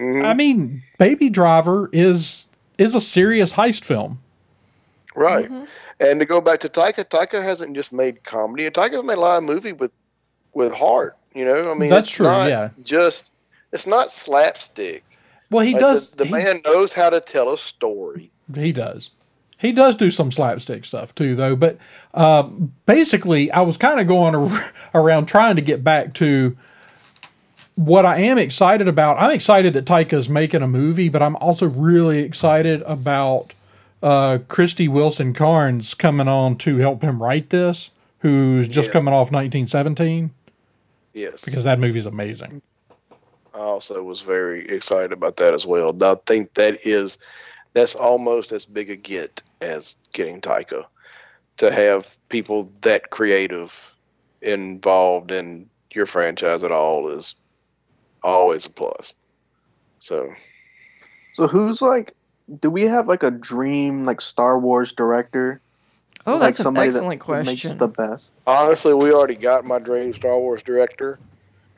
I 0.00 0.32
mean, 0.34 0.82
Baby 0.98 1.28
Driver 1.28 1.90
is 1.92 2.46
is 2.78 2.94
a 2.94 3.00
serious 3.00 3.52
heist 3.54 3.84
film. 3.84 4.20
Right. 5.14 5.50
And 6.00 6.20
to 6.20 6.26
go 6.26 6.40
back 6.40 6.60
to 6.60 6.68
Taika, 6.68 7.04
Taika 7.04 7.42
hasn't 7.42 7.74
just 7.74 7.92
made 7.92 8.22
comedy. 8.22 8.70
Taika's 8.70 9.02
made 9.04 9.18
a 9.18 9.20
lot 9.20 9.38
of 9.38 9.44
movie 9.44 9.72
with 9.72 9.90
with 10.54 10.72
heart. 10.72 11.16
You 11.34 11.44
know, 11.44 11.70
I 11.70 11.74
mean, 11.74 11.90
That's 11.90 12.10
true, 12.10 12.26
yeah. 12.26 12.70
Just 12.84 13.32
it's 13.72 13.86
not 13.86 14.10
slapstick. 14.10 15.04
Well, 15.50 15.64
he 15.64 15.72
Like, 15.72 15.80
does. 15.80 16.10
The, 16.10 16.16
the 16.18 16.24
he- 16.26 16.32
man 16.32 16.60
knows 16.64 16.92
how 16.92 17.10
to 17.10 17.20
tell 17.20 17.52
a 17.52 17.58
story. 17.58 18.30
He 18.54 18.72
does. 18.72 19.10
He 19.58 19.72
does 19.72 19.96
do 19.96 20.10
some 20.12 20.30
slapstick 20.30 20.84
stuff 20.84 21.14
too, 21.16 21.34
though. 21.34 21.56
But 21.56 21.78
uh, 22.14 22.44
basically, 22.86 23.50
I 23.50 23.60
was 23.62 23.76
kind 23.76 23.98
of 23.98 24.06
going 24.06 24.34
ar- 24.36 24.72
around 24.94 25.26
trying 25.26 25.56
to 25.56 25.62
get 25.62 25.82
back 25.82 26.14
to 26.14 26.56
what 27.78 28.04
I 28.04 28.18
am 28.18 28.38
excited 28.38 28.88
about. 28.88 29.18
I'm 29.18 29.30
excited 29.30 29.72
that 29.74 29.84
Taika's 29.84 30.28
making 30.28 30.62
a 30.62 30.66
movie, 30.66 31.08
but 31.08 31.22
I'm 31.22 31.36
also 31.36 31.66
really 31.66 32.18
excited 32.18 32.82
about 32.82 33.54
uh, 34.02 34.38
Krysty 34.48 34.88
Wilson-Cairns 34.88 35.94
coming 35.94 36.26
on 36.26 36.56
to 36.56 36.78
help 36.78 37.02
him 37.02 37.22
write 37.22 37.50
this, 37.50 37.92
who's 38.18 38.66
just 38.66 38.88
Yes. 38.88 38.92
coming 38.92 39.14
off 39.14 39.30
1917, 39.30 40.32
Yes. 41.14 41.44
because 41.44 41.62
that 41.62 41.78
movie's 41.78 42.04
amazing. 42.06 42.62
I 43.54 43.58
also 43.60 44.02
was 44.02 44.22
very 44.22 44.68
excited 44.68 45.12
about 45.12 45.36
that 45.36 45.54
as 45.54 45.64
well. 45.64 45.96
I 46.02 46.16
think 46.26 46.54
that 46.54 46.84
is 46.84 47.16
that's 47.74 47.94
almost 47.94 48.50
as 48.50 48.64
big 48.64 48.90
a 48.90 48.96
get 48.96 49.40
as 49.60 49.94
getting 50.14 50.40
Taika 50.40 50.84
to 51.58 51.70
have 51.70 52.16
people 52.28 52.72
that 52.80 53.10
creative 53.10 53.94
involved 54.42 55.30
in 55.30 55.68
your 55.94 56.06
franchise 56.06 56.64
at 56.64 56.72
all 56.72 57.08
is 57.08 57.36
always 58.22 58.66
a 58.66 58.70
plus. 58.70 59.14
So 60.00 60.32
So 61.32 61.46
who's 61.48 61.82
like? 61.82 62.14
Do 62.60 62.70
we 62.70 62.82
have 62.82 63.08
like 63.08 63.22
a 63.22 63.30
dream 63.30 64.04
like 64.06 64.20
Star 64.20 64.58
Wars 64.58 64.92
director? 64.92 65.60
Oh, 66.26 66.32
like 66.34 66.40
that's 66.40 66.60
an 66.60 66.64
somebody 66.64 66.90
that 66.90 66.98
excellent 66.98 67.20
Makes 67.46 67.62
the 67.78 67.88
best. 67.88 68.32
honestly, 68.46 68.94
we 68.94 69.12
already 69.12 69.34
got 69.34 69.64
my 69.64 69.78
dream 69.78 70.12
Star 70.14 70.38
Wars 70.38 70.62
director 70.62 71.18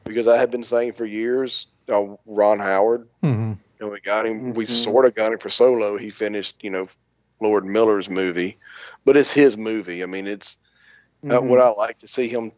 because 0.05 0.26
I 0.28 0.38
have 0.38 0.51
been 0.51 0.62
saying 0.62 0.93
for 0.93 1.05
years, 1.05 1.66
uh, 1.91 2.05
Ron 2.26 2.59
Howard. 2.59 3.09
hmm 3.22 3.53
and 3.80 3.91
we 3.91 3.99
got 4.03 4.26
him. 4.26 4.53
We 4.53 4.66
Mhm. 4.66 4.68
sort 4.68 5.07
of 5.07 5.14
got 5.14 5.32
him 5.32 5.38
for 5.38 5.49
solo. 5.49 5.97
He 5.97 6.11
finished, 6.11 6.57
you 6.62 6.68
know, 6.68 6.86
Lord 7.41 7.64
Miller's 7.64 8.11
movie, 8.11 8.59
but 9.07 9.16
it's 9.16 9.32
his 9.32 9.57
movie. 9.57 10.03
I 10.03 10.07
mean, 10.07 10.26
it's 10.26 10.59
uh, 11.24 11.41
Mhm. 11.41 11.49
what 11.49 11.61
I 11.61 11.68
like 11.70 11.99
to 12.01 12.09
see 12.09 12.28
him. 12.28 12.53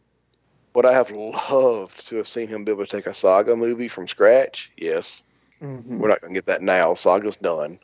What 0.73 0.87
I 0.87 0.93
have 0.93 1.11
loved 1.11 2.07
to 2.09 2.17
have 2.17 2.27
seen 2.29 2.49
him 2.49 2.65
be 2.65 2.73
able 2.73 2.87
to 2.87 2.91
take 2.97 3.07
a 3.07 3.15
saga 3.15 3.55
movie 3.57 3.89
from 3.89 4.09
scratch. 4.09 4.71
Yes, 4.77 5.23
Mhm. 5.63 5.99
we're 5.99 6.09
not 6.09 6.21
going 6.21 6.33
to 6.33 6.39
get 6.39 6.47
that 6.47 6.63
now. 6.63 6.95
Saga's 6.95 7.37
done. 7.37 7.79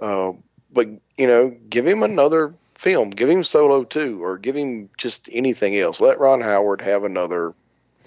Uh, 0.00 0.32
but 0.72 0.88
you 1.18 1.26
know, 1.26 1.50
give 1.68 1.86
him 1.86 2.02
another 2.02 2.54
film. 2.74 3.10
Give 3.10 3.28
him 3.28 3.44
Solo 3.44 3.84
two, 3.84 4.24
or 4.24 4.38
give 4.38 4.56
him 4.56 4.88
just 4.96 5.28
anything 5.32 5.76
else. 5.76 6.00
Let 6.00 6.18
Ron 6.18 6.40
Howard 6.40 6.80
have 6.80 7.04
another 7.04 7.52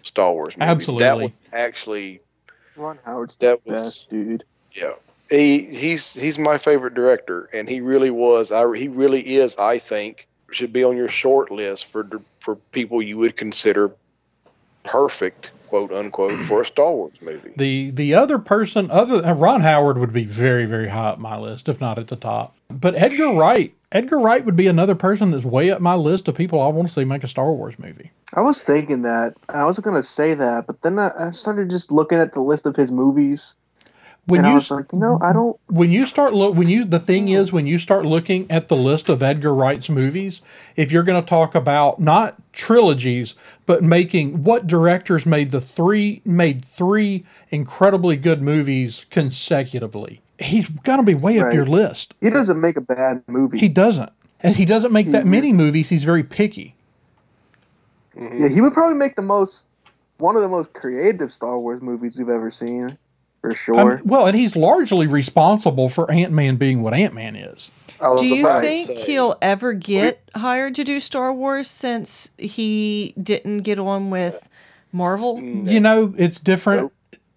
Star 0.01 0.33
Wars 0.33 0.57
movie. 0.57 0.97
That 0.97 1.17
was 1.19 1.39
actually 1.53 2.19
Ron 2.75 2.97
Howard's 3.05 3.37
the 3.37 3.45
that 3.47 3.65
was 3.65 3.85
best 3.85 4.09
dude. 4.09 4.43
yeah. 4.73 4.93
He 5.29 5.65
he's 5.65 6.13
he's 6.13 6.37
my 6.39 6.57
favorite 6.57 6.93
director, 6.95 7.49
and 7.53 7.69
he 7.69 7.79
really 7.79 8.09
was. 8.11 8.51
I 8.51 8.75
he 8.75 8.87
really 8.87 9.35
is. 9.37 9.55
I 9.57 9.77
think 9.77 10.27
should 10.53 10.73
be 10.73 10.83
on 10.83 10.97
your 10.97 11.09
short 11.09 11.51
list 11.51 11.85
for 11.85 12.07
for 12.39 12.55
people 12.71 13.01
you 13.01 13.17
would 13.17 13.35
consider 13.35 13.91
perfect 14.83 15.51
quote 15.73 15.91
unquote, 15.91 16.45
for 16.45 16.61
a 16.61 16.65
Star 16.65 16.91
Wars 16.91 17.19
movie. 17.19 17.51
The 17.57 17.89
the 17.89 18.13
other 18.13 18.37
person 18.37 18.91
other 18.91 19.25
uh, 19.25 19.33
Ron 19.33 19.61
Howard 19.61 19.97
would 19.97 20.13
be 20.13 20.23
very 20.23 20.67
very 20.67 20.89
high 20.89 21.09
up 21.09 21.17
my 21.17 21.35
list, 21.35 21.67
if 21.67 21.81
not 21.81 21.97
at 21.97 22.09
the 22.09 22.15
top. 22.15 22.55
But 22.69 22.93
Edgar 22.93 23.33
Wright, 23.33 23.73
Edgar 23.91 24.19
Wright 24.19 24.45
would 24.45 24.55
be 24.55 24.67
another 24.67 24.93
person 24.93 25.31
that's 25.31 25.45
way 25.45 25.71
up 25.71 25.81
my 25.81 25.95
list 25.95 26.27
of 26.27 26.35
people 26.35 26.61
I 26.61 26.67
want 26.67 26.89
to 26.89 26.93
see 26.93 27.05
make 27.05 27.23
a 27.23 27.27
Star 27.27 27.51
Wars 27.51 27.79
movie. 27.79 28.11
I 28.35 28.41
was 28.41 28.61
thinking 28.61 29.01
that. 29.01 29.33
I 29.49 29.65
was 29.65 29.79
going 29.79 29.95
to 29.95 30.03
say 30.03 30.35
that, 30.35 30.67
but 30.67 30.83
then 30.83 30.99
I, 30.99 31.09
I 31.17 31.31
started 31.31 31.71
just 31.71 31.91
looking 31.91 32.19
at 32.19 32.33
the 32.33 32.41
list 32.41 32.67
of 32.67 32.75
his 32.75 32.91
movies, 32.91 33.55
When 34.25 34.39
and 34.39 34.47
I 34.47 34.49
you 34.51 34.55
was 34.55 34.71
like, 34.71 34.85
you 34.93 34.99
know, 34.99 35.19
I 35.21 35.33
don't. 35.33 35.59
when 35.67 35.91
you 35.91 36.05
start 36.05 36.33
look 36.33 36.55
when 36.55 36.69
you 36.69 36.85
the 36.85 36.99
thing 36.99 37.27
is 37.27 37.51
when 37.51 37.67
you 37.67 37.77
start 37.77 38.05
looking 38.05 38.49
at 38.49 38.69
the 38.69 38.75
list 38.77 39.09
of 39.09 39.21
Edgar 39.21 39.53
Wright's 39.53 39.89
movies, 39.89 40.41
if 40.77 40.91
you're 40.93 41.03
going 41.03 41.21
to 41.21 41.27
talk 41.27 41.55
about 41.55 41.99
not 41.99 42.35
trilogies 42.53 43.35
but 43.65 43.83
making 43.83 44.43
what 44.43 44.65
directors 44.67 45.25
made 45.25 45.51
the 45.51 45.59
three 45.61 46.21
made 46.23 46.63
three 46.63 47.25
incredibly 47.49 48.15
good 48.15 48.41
movies 48.41 49.05
consecutively, 49.09 50.21
he's 50.39 50.69
going 50.69 50.99
to 50.99 51.05
be 51.05 51.15
way 51.15 51.39
up 51.39 51.53
your 51.53 51.65
list. 51.65 52.13
He 52.21 52.29
doesn't 52.29 52.61
make 52.61 52.77
a 52.77 52.81
bad 52.81 53.23
movie. 53.27 53.59
He 53.59 53.67
doesn't, 53.67 54.11
and 54.41 54.55
he 54.55 54.65
doesn't 54.65 54.93
make 54.93 55.07
that 55.07 55.25
many 55.25 55.51
movies. 55.51 55.89
He's 55.89 56.05
very 56.05 56.23
picky. 56.23 56.75
yeah, 58.15 58.47
he 58.47 58.61
would 58.61 58.73
probably 58.73 58.97
make 58.97 59.15
the 59.15 59.21
most, 59.21 59.67
one 60.17 60.35
of 60.35 60.41
the 60.41 60.47
most 60.49 60.73
creative 60.73 61.31
Star 61.33 61.57
Wars 61.59 61.81
movies 61.81 62.17
we've 62.17 62.29
ever 62.29 62.51
seen, 62.51 62.97
for 63.43 63.51
I 63.51 63.55
sure. 63.55 64.01
well, 64.05 64.25
and 64.25 64.35
he's 64.37 64.55
largely 64.55 65.05
responsible 65.05 65.89
for 65.89 66.09
Ant 66.11 66.31
Man 66.31 66.55
being 66.55 66.81
what 66.81 66.93
Ant 66.93 67.13
Man 67.13 67.35
is. 67.35 67.71
Do 68.17 68.25
you 68.25 68.45
think 68.59 68.87
say, 68.87 68.95
he'll 69.05 69.35
ever 69.41 69.73
get 69.73 70.21
hired 70.35 70.75
to 70.75 70.83
do 70.83 70.99
Star 70.99 71.31
Wars 71.33 71.69
since 71.69 72.31
he 72.37 73.13
didn't 73.21 73.59
get 73.59 73.79
on 73.79 74.09
with 74.09 74.47
Marvel? 74.91 75.39
You 75.41 75.79
know, 75.79 76.13
it's 76.17 76.39
different 76.39 76.91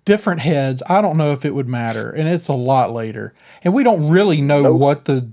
different 0.04 0.40
heads. 0.40 0.82
I 0.88 1.00
don't 1.00 1.16
know 1.16 1.32
if 1.32 1.44
it 1.44 1.54
would 1.54 1.68
matter, 1.68 2.10
and 2.10 2.28
it's 2.28 2.48
a 2.48 2.54
lot 2.54 2.92
later. 2.92 3.32
And 3.62 3.74
we 3.74 3.82
don't 3.84 4.08
really 4.08 4.40
know 4.40 4.62
Nope. 4.62 4.80
what 4.80 5.04
the 5.04 5.28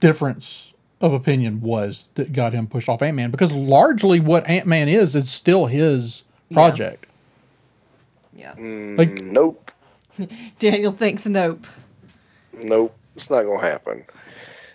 difference 0.00 0.72
of 1.00 1.12
opinion 1.14 1.60
was 1.62 2.10
that 2.14 2.32
got 2.32 2.52
him 2.52 2.66
pushed 2.66 2.88
off 2.88 3.02
Ant 3.02 3.16
Man 3.16 3.30
because 3.30 3.52
largely 3.52 4.20
what 4.20 4.46
Ant 4.48 4.66
Man 4.66 4.88
is 4.88 5.14
is 5.16 5.30
still 5.30 5.66
his 5.66 6.22
project. 6.52 7.04
Yeah. 7.04 7.09
Like 8.96 9.22
Nope. 9.22 9.70
Daniel 10.58 10.92
thinks 10.92 11.26
nope. 11.26 11.66
Nope. 12.52 12.96
It's 13.14 13.30
not 13.30 13.42
going 13.42 13.60
to 13.60 13.66
happen. 13.66 14.04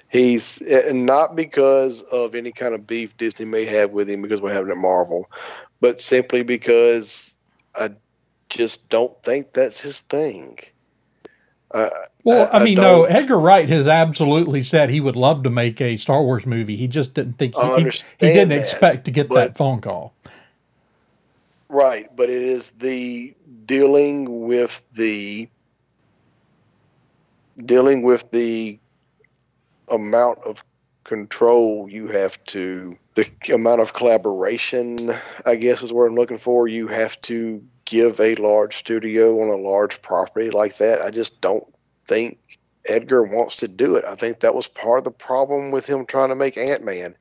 He's 0.10 0.62
and 0.62 1.06
not 1.06 1.36
because 1.36 2.02
of 2.04 2.36
any 2.36 2.52
kind 2.52 2.74
of 2.74 2.88
beef 2.88 3.18
Disney 3.18 3.46
may 3.46 3.66
have 3.66 3.92
with 3.92 4.10
him 4.10 4.22
because 4.22 4.40
we're 4.40 4.54
having 4.54 4.72
at 4.72 4.78
Marvel, 4.78 5.30
but 5.82 6.00
simply 6.00 6.44
because 6.44 7.36
I 7.76 7.92
just 8.50 8.88
don't 8.90 9.22
think 9.24 9.54
that's 9.54 9.80
his 9.80 10.00
thing. 10.00 10.60
Uh, 11.72 11.90
well, 12.24 12.50
I, 12.54 12.60
I 12.60 12.64
mean, 12.64 12.76
no, 12.76 13.04
Edgar 13.04 13.38
Wright 13.38 13.68
has 13.68 13.88
absolutely 13.88 14.64
said 14.64 14.90
he 14.90 15.02
would 15.02 15.18
love 15.18 15.44
to 15.44 15.50
make 15.50 15.82
a 15.82 15.98
Star 15.98 16.24
Wars 16.24 16.46
movie. 16.46 16.78
He 16.78 16.88
just 16.88 17.14
didn't 17.14 17.34
think 17.34 17.56
he, 17.56 17.62
he, 17.84 17.84
he 18.28 18.34
didn't 18.34 18.50
that, 18.50 18.60
expect 18.62 19.06
to 19.06 19.12
get 19.12 19.30
that 19.32 19.58
phone 19.58 19.82
call. 19.82 20.14
Right, 21.70 22.14
but 22.16 22.30
it 22.30 22.42
is 22.42 22.70
the 22.72 23.36
dealing 23.66 24.48
with 24.48 24.82
the 24.94 25.50
dealing 27.64 28.04
with 28.04 28.30
the 28.32 28.80
amount 29.90 30.40
of 30.46 30.64
control 31.06 31.88
you 31.90 32.08
have 32.08 32.44
to 32.46 32.98
the 33.14 33.30
amount 33.54 33.80
of 33.80 33.94
collaboration 33.94 35.14
I 35.46 35.56
guess 35.56 35.84
is 35.84 35.94
what 35.94 36.08
I'm 36.08 36.16
looking 36.16 36.40
for. 36.40 36.68
You 36.68 36.88
have 36.88 37.20
to 37.22 37.64
give 37.86 38.20
a 38.20 38.36
large 38.36 38.78
studio 38.78 39.42
on 39.42 39.50
a 39.50 39.62
large 39.62 40.02
property 40.02 40.50
like 40.50 40.78
that. 40.78 41.02
I 41.02 41.12
just 41.12 41.40
don't 41.42 41.66
think 42.08 42.40
Edgar 42.86 43.24
wants 43.24 43.58
to 43.58 43.68
do 43.68 43.96
it. 43.96 44.06
I 44.06 44.16
think 44.16 44.40
that 44.40 44.56
was 44.56 44.68
part 44.68 45.00
of 45.00 45.06
the 45.06 45.12
problem 45.12 45.72
with 45.72 45.86
him 45.86 46.06
trying 46.06 46.30
to 46.30 46.36
make 46.36 46.58
Ant-Man 46.58 47.16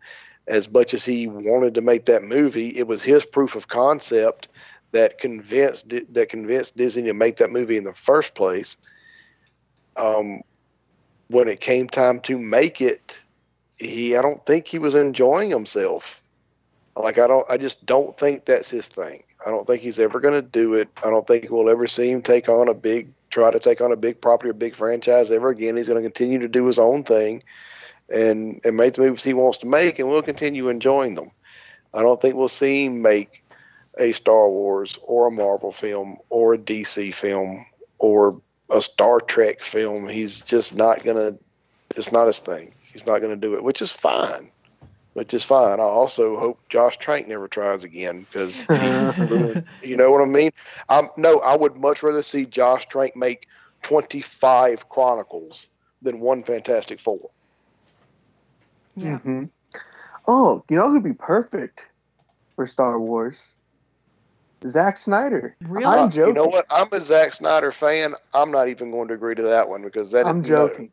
as 0.47 0.71
much 0.71 0.95
as 0.95 1.05
he 1.05 1.27
wanted 1.27 1.75
to 1.75 1.81
make 1.81 2.05
that 2.05 2.23
movie, 2.23 2.77
it 2.77 2.87
was 2.87 3.03
his 3.03 3.25
proof 3.25 3.55
of 3.55 3.69
concept 3.69 4.49
that 4.93 5.19
convinced 5.19 5.93
that 6.13 6.29
convinced 6.29 6.77
Disney 6.77 7.03
to 7.05 7.15
make 7.15 7.39
that 7.39 7.51
movie 7.51 7.77
in 7.77 7.85
the 7.85 7.93
first 7.93 8.35
place. 8.35 8.77
Um, 9.97 10.43
when 11.29 11.49
it 11.49 11.61
came 11.61 11.89
time 11.89 12.21
to 12.21 12.39
make 12.39 12.81
it, 12.81 13.23
he 13.79 14.17
I 14.17 14.23
don't 14.23 14.45
think 14.45 14.69
he 14.69 14.79
was 14.79 14.95
enjoying 14.95 15.51
himself. 15.51 16.21
Like 16.97 17.19
I 17.19 17.27
don't, 17.27 17.49
I 17.51 17.57
just 17.57 17.85
don't 17.87 18.17
think 18.17 18.45
that's 18.45 18.71
his 18.71 18.87
thing. 18.87 19.25
I 19.45 19.51
don't 19.51 19.67
think 19.67 19.83
he's 19.83 19.99
ever 19.99 20.21
going 20.21 20.35
to 20.35 20.49
do 20.49 20.75
it. 20.75 20.89
I 21.05 21.11
don't 21.11 21.27
think 21.27 21.51
we'll 21.51 21.69
ever 21.69 21.87
see 21.87 22.11
him 22.11 22.23
take 22.23 22.49
on 22.49 22.69
a 22.69 22.75
big, 22.75 23.09
try 23.31 23.51
to 23.51 23.59
take 23.59 23.81
on 23.81 23.93
a 23.93 23.97
big 23.97 24.21
property 24.21 24.51
or 24.51 24.55
big 24.55 24.77
franchise 24.77 25.31
ever 25.31 25.49
again. 25.49 25.77
He's 25.77 25.89
going 25.89 26.03
to 26.03 26.09
continue 26.09 26.39
to 26.39 26.49
do 26.49 26.67
his 26.67 26.79
own 26.79 27.03
thing 27.03 27.43
and 28.09 28.61
and 28.65 28.77
make 28.77 28.95
the 28.95 29.03
movies 29.03 29.25
he 29.25 29.35
wants 29.35 29.59
to 29.59 29.67
make, 29.67 29.99
and 29.99 30.09
we'll 30.09 30.23
continue 30.23 30.69
enjoying 30.69 31.15
them. 31.15 31.31
I 31.93 32.03
don't 32.03 32.21
think 32.21 32.35
we'll 32.35 32.49
see 32.49 32.87
him 32.87 33.03
make 33.03 33.45
a 33.99 34.13
Star 34.13 34.49
Wars 34.49 34.99
or 35.03 35.29
a 35.29 35.31
Marvel 35.31 35.73
film 35.73 36.19
or 36.29 36.55
a 36.55 36.59
DC 36.59 37.15
film 37.15 37.65
or 37.99 38.41
a 38.71 38.81
Star 38.81 39.21
Trek 39.21 39.63
film. 39.63 40.09
He's 40.09 40.41
just 40.41 40.75
not 40.75 41.05
gonna. 41.05 41.39
It's 41.97 42.13
not 42.13 42.27
his 42.27 42.41
thing. 42.41 42.73
He's 42.93 43.07
not 43.07 43.21
gonna 43.21 43.37
do 43.37 43.55
it, 43.55 43.63
which 43.63 43.81
is 43.81 43.93
fine. 43.93 44.51
Which 45.13 45.33
is 45.33 45.45
fine. 45.45 45.79
I 45.79 45.85
also 45.85 46.37
hope 46.37 46.59
Josh 46.69 46.97
Trank 46.99 47.29
never 47.29 47.47
tries 47.47 47.85
again 47.85 48.23
because 48.23 48.65
you 49.83 49.97
know 49.97 50.11
what 50.11 50.23
I 50.23 50.27
mean. 50.27 50.51
Um, 50.89 51.09
no, 51.17 51.39
I 51.39 51.57
would 51.57 51.77
much 51.77 52.03
rather 52.03 52.23
see 52.23 52.47
Josh 52.47 52.87
Trank 52.87 53.15
make 53.15 53.47
twenty 53.83 54.21
five 54.21 54.89
Chronicles 54.89 55.69
than 56.03 56.19
one 56.19 56.43
Fantastic 56.43 56.99
Four. 56.99 57.31
Yeah. 58.97 59.19
hmm 59.19 59.45
Oh, 60.27 60.65
you 60.71 60.77
know 60.77 60.89
who'd 60.91 61.05
be 61.05 61.13
perfect 61.13 61.89
for 62.57 62.67
Star 62.67 62.99
Wars? 62.99 63.57
Zack 64.67 64.97
Snyder. 64.97 65.57
Really? 65.69 65.85
I'm 65.85 66.07
Uh, 66.07 66.09
joking. 66.09 66.29
You 66.29 66.35
know 66.35 66.47
what? 66.47 66.67
I'm 66.71 66.89
a 66.93 67.01
Zack 67.01 67.35
Snyder 67.35 67.71
fan. 67.71 68.15
I'm 68.33 68.51
not 68.51 68.69
even 68.69 68.91
going 68.91 69.09
to 69.09 69.15
agree 69.15 69.35
to 69.35 69.43
that 69.43 69.69
one 69.69 69.83
because 69.83 70.13
that 70.13 70.27
I'm 70.27 70.41
no. 70.41 70.69
joking. 70.69 70.93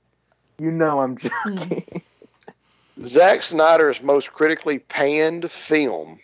You 0.60 0.72
know 0.72 1.00
I'm 1.00 1.16
joking. 1.16 1.86
Zack 3.06 3.44
Snyder's 3.44 4.04
most 4.04 4.34
critically 4.34 4.80
panned 4.80 5.50
film, 5.50 6.20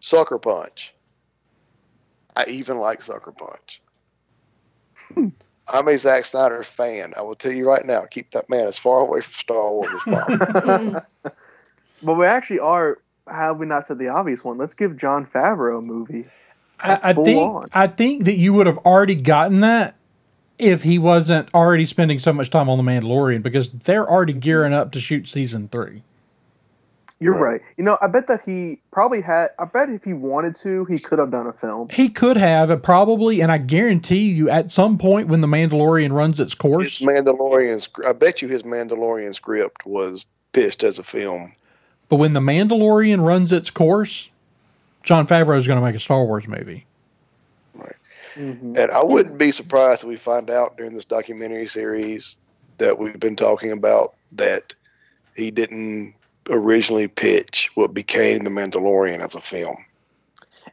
Sucker 0.00 0.38
Punch. 0.38 0.94
I 2.36 2.46
even 2.46 2.78
like 2.78 3.02
Sucker 3.02 3.32
Punch. 3.32 3.82
I'm 5.68 5.88
a 5.88 5.98
Zack 5.98 6.24
Snyder 6.24 6.62
fan. 6.62 7.14
I 7.16 7.22
will 7.22 7.34
tell 7.34 7.52
you 7.52 7.68
right 7.68 7.84
now, 7.84 8.04
keep 8.04 8.30
that 8.32 8.50
man 8.50 8.66
as 8.66 8.78
far 8.78 9.00
away 9.00 9.20
from 9.20 9.32
Star 9.32 9.70
Wars 9.70 9.88
as 9.94 10.02
possible. 10.02 11.00
but 12.02 12.14
we 12.14 12.26
actually 12.26 12.60
are. 12.60 12.98
Have 13.26 13.58
we 13.58 13.66
not 13.66 13.86
said 13.86 13.98
the 13.98 14.08
obvious 14.08 14.44
one? 14.44 14.58
Let's 14.58 14.74
give 14.74 14.96
John 14.98 15.24
Favreau 15.24 15.78
a 15.78 15.82
movie. 15.82 16.26
I, 16.78 17.00
I 17.02 17.12
think 17.14 17.54
on. 17.54 17.66
I 17.72 17.86
think 17.86 18.24
that 18.24 18.36
you 18.36 18.52
would 18.52 18.66
have 18.66 18.78
already 18.78 19.14
gotten 19.14 19.60
that 19.60 19.96
if 20.58 20.82
he 20.82 20.98
wasn't 20.98 21.52
already 21.54 21.86
spending 21.86 22.18
so 22.18 22.32
much 22.32 22.50
time 22.50 22.68
on 22.68 22.76
the 22.76 22.84
Mandalorian 22.84 23.42
because 23.42 23.70
they're 23.70 24.08
already 24.08 24.34
gearing 24.34 24.74
up 24.74 24.92
to 24.92 25.00
shoot 25.00 25.26
season 25.26 25.68
three. 25.68 26.02
You're 27.20 27.34
Right. 27.34 27.52
right. 27.52 27.60
You 27.76 27.84
know, 27.84 27.96
I 28.02 28.08
bet 28.08 28.26
that 28.26 28.40
he 28.44 28.80
probably 28.90 29.20
had. 29.20 29.48
I 29.58 29.64
bet 29.66 29.88
if 29.88 30.02
he 30.04 30.12
wanted 30.12 30.56
to, 30.56 30.84
he 30.86 30.98
could 30.98 31.18
have 31.18 31.30
done 31.30 31.46
a 31.46 31.52
film. 31.52 31.88
He 31.90 32.08
could 32.08 32.36
have 32.36 32.70
uh, 32.70 32.76
probably, 32.76 33.40
and 33.40 33.50
I 33.52 33.58
guarantee 33.58 34.30
you, 34.32 34.50
at 34.50 34.70
some 34.70 34.98
point 34.98 35.28
when 35.28 35.40
the 35.40 35.46
Mandalorian 35.46 36.12
runs 36.12 36.40
its 36.40 36.54
course, 36.54 37.00
Mandalorian, 37.00 37.80
sc- 37.80 38.04
I 38.04 38.12
bet 38.12 38.42
you 38.42 38.48
his 38.48 38.62
Mandalorian 38.64 39.34
script 39.34 39.86
was 39.86 40.26
pitched 40.52 40.82
as 40.82 40.98
a 40.98 41.02
film. 41.04 41.52
but 42.08 42.16
when 42.16 42.32
the 42.34 42.40
Mandalorian 42.40 43.24
runs 43.24 43.52
its 43.52 43.70
course, 43.70 44.28
John 45.02 45.26
Favreau 45.26 45.56
is 45.58 45.66
going 45.66 45.78
to 45.78 45.84
make 45.84 45.94
a 45.94 46.00
Star 46.00 46.24
Wars 46.24 46.46
movie. 46.48 46.84
Mhm. 48.36 48.76
And 48.76 48.90
I 48.90 49.02
wouldn't 49.04 49.38
be 49.38 49.52
surprised 49.52 50.02
if 50.02 50.08
we 50.08 50.16
find 50.16 50.50
out 50.50 50.76
during 50.76 50.92
this 50.92 51.04
documentary 51.04 51.68
series 51.68 52.36
that 52.78 52.98
we've 52.98 53.20
been 53.20 53.36
talking 53.36 53.70
about 53.70 54.14
that 54.32 54.74
he 55.36 55.52
didn't 55.52 56.14
originally 56.50 57.08
pitch 57.08 57.70
what 57.74 57.94
became 57.94 58.44
The 58.44 58.50
Mandalorian 58.50 59.20
as 59.20 59.34
a 59.34 59.40
film. 59.40 59.76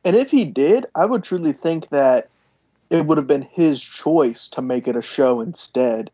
And 0.04 0.16
if 0.16 0.32
he 0.32 0.46
did, 0.46 0.86
I 0.96 1.06
would 1.06 1.24
truly 1.24 1.54
think 1.54 1.90
that 1.90 2.30
it 2.90 3.06
would 3.06 3.18
have 3.18 3.28
been 3.28 3.44
his 3.44 3.82
choice 3.82 4.48
to 4.50 4.62
make 4.62 4.88
it 4.88 4.96
a 4.96 5.02
show 5.02 5.42
instead, 5.42 6.10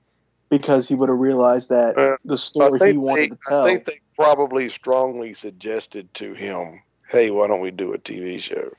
because 0.49 0.87
he 0.87 0.95
would 0.95 1.09
have 1.09 1.17
realized 1.17 1.69
that 1.69 1.97
Uh, 1.97 2.17
the 2.25 2.33
I 2.33 2.37
story 2.37 2.91
he 2.91 2.97
wanted 2.97 3.31
they, 3.31 3.35
to 3.49 3.57
I 3.57 3.63
think 3.65 3.85
they 3.85 3.99
probably 4.15 4.69
strongly 4.69 5.33
suggested 5.33 6.13
to 6.15 6.33
him, 6.33 6.81
"Hey, 7.09 7.31
why 7.31 7.47
don't 7.47 7.61
we 7.61 7.71
do 7.71 7.93
a 7.93 7.97
TV 7.97 8.39
show?" 8.39 8.71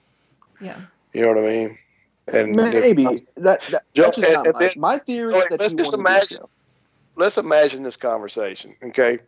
Yeah. 0.61 0.77
You 1.13 1.23
know 1.23 1.29
what 1.29 1.39
I 1.39 1.49
mean? 1.49 1.79
And 2.33 2.55
Maybe 2.55 3.05
that, 3.37 3.61
that 3.63 3.83
Joe, 3.95 4.03
that's 4.05 4.19
and- 4.19 4.33
not 4.33 4.47
and 4.47 4.55
my, 4.55 4.61
then- 4.61 4.73
my 4.77 4.99
theory. 4.99 5.33
Wait, 5.35 5.43
is 5.45 5.49
that 5.51 5.61
let's 5.61 5.73
he 5.73 5.79
just 5.79 5.95
imagine- 5.95 6.43
let's 7.17 7.39
imagine 7.39 7.83
this 7.83 7.97
conversation. 7.97 8.75
Okay, 8.83 9.19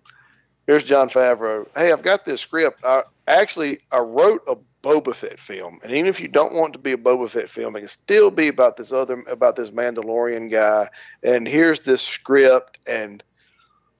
here's 0.66 0.84
John 0.84 1.08
Favreau. 1.08 1.66
Hey, 1.76 1.92
I've 1.92 2.02
got 2.02 2.24
this 2.24 2.40
script. 2.40 2.84
I 2.84 3.02
actually 3.26 3.80
I 3.92 3.98
wrote 3.98 4.42
a 4.48 4.56
Boba 4.82 5.14
Fett 5.14 5.38
film, 5.38 5.78
and 5.82 5.92
even 5.92 6.06
if 6.06 6.20
you 6.20 6.28
don't 6.28 6.54
want 6.54 6.72
to 6.72 6.78
be 6.78 6.92
a 6.92 6.96
Boba 6.96 7.28
Fett 7.28 7.48
film, 7.48 7.76
it 7.76 7.80
can 7.80 7.88
still 7.88 8.30
be 8.30 8.48
about 8.48 8.76
this 8.76 8.92
other 8.92 9.22
about 9.28 9.56
this 9.56 9.70
Mandalorian 9.70 10.50
guy. 10.50 10.88
And 11.22 11.46
here's 11.46 11.80
this 11.80 12.02
script, 12.02 12.78
and 12.86 13.22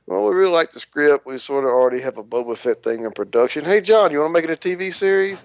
well, 0.07 0.27
we 0.27 0.35
really 0.35 0.53
like 0.53 0.73
the 0.73 0.81
script. 0.81 1.27
We 1.27 1.39
sort 1.39 1.65
of 1.65 1.71
already 1.71 2.01
have 2.01 2.19
a 2.19 2.25
Boba 2.25 2.57
Fett 2.57 2.83
thing 2.83 3.05
in 3.05 3.13
production. 3.13 3.65
Hey, 3.65 3.81
John, 3.81 4.11
you 4.11 4.21
want 4.21 4.31
to 4.31 4.33
make 4.33 4.45
it 4.45 4.51
a 4.51 4.69
TV 4.69 4.93
series? 4.93 5.45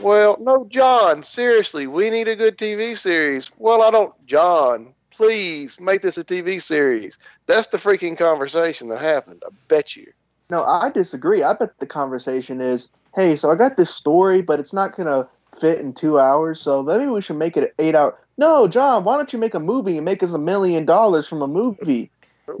Well, 0.00 0.36
no, 0.40 0.64
John. 0.70 1.22
Seriously, 1.24 1.86
we 1.88 2.08
need 2.08 2.28
a 2.28 2.36
good 2.36 2.56
TV 2.56 2.96
series. 2.96 3.50
Well, 3.58 3.82
I 3.82 3.90
don't, 3.90 4.14
John. 4.26 4.94
Please 5.10 5.80
make 5.80 6.02
this 6.02 6.16
a 6.16 6.22
TV 6.22 6.62
series. 6.62 7.18
That's 7.46 7.66
the 7.66 7.78
freaking 7.78 8.16
conversation 8.16 8.88
that 8.88 9.00
happened. 9.00 9.42
I 9.44 9.50
bet 9.66 9.96
you. 9.96 10.12
No, 10.50 10.64
I 10.64 10.90
disagree. 10.90 11.42
I 11.42 11.52
bet 11.52 11.78
the 11.78 11.86
conversation 11.86 12.60
is, 12.60 12.90
hey, 13.14 13.36
so 13.36 13.50
I 13.50 13.54
got 13.54 13.76
this 13.76 13.94
story, 13.94 14.42
but 14.42 14.60
it's 14.60 14.72
not 14.72 14.96
gonna 14.96 15.28
fit 15.58 15.80
in 15.80 15.92
two 15.92 16.18
hours, 16.18 16.60
so 16.60 16.82
maybe 16.82 17.06
we 17.06 17.20
should 17.20 17.36
make 17.36 17.56
it 17.56 17.64
an 17.64 17.70
eight 17.78 17.94
hour. 17.94 18.18
No, 18.38 18.68
Jon, 18.68 19.04
why 19.04 19.16
don't 19.16 19.32
you 19.32 19.38
make 19.38 19.54
a 19.54 19.60
movie 19.60 19.96
and 19.96 20.04
make 20.04 20.22
us 20.22 20.32
a 20.32 20.38
million 20.38 20.84
dollars 20.84 21.26
from 21.26 21.42
a 21.42 21.48
movie? 21.48 22.10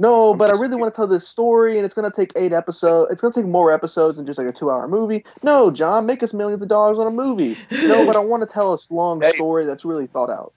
No, 0.00 0.34
but 0.34 0.50
I 0.50 0.52
really 0.54 0.76
want 0.76 0.92
to 0.92 0.96
tell 0.96 1.06
this 1.06 1.26
story, 1.26 1.76
and 1.76 1.84
it's 1.84 1.94
gonna 1.94 2.10
take 2.10 2.32
eight 2.36 2.52
episodes. 2.52 3.10
It's 3.10 3.22
gonna 3.22 3.32
take 3.32 3.46
more 3.46 3.72
episodes 3.72 4.16
than 4.16 4.26
just 4.26 4.38
like 4.38 4.48
a 4.48 4.52
two-hour 4.52 4.86
movie. 4.86 5.24
No, 5.42 5.70
Jon, 5.70 6.04
make 6.04 6.22
us 6.22 6.34
millions 6.34 6.62
of 6.62 6.68
dollars 6.68 6.98
on 6.98 7.06
a 7.06 7.10
movie. 7.10 7.56
No, 7.86 8.04
but 8.04 8.16
I 8.16 8.20
want 8.20 8.42
to 8.42 8.46
tell 8.46 8.74
a 8.74 8.78
long 8.90 9.20
Hey. 9.22 9.32
story 9.32 9.64
that's 9.64 9.84
really 9.84 10.06
thought 10.06 10.30
out. 10.30 10.52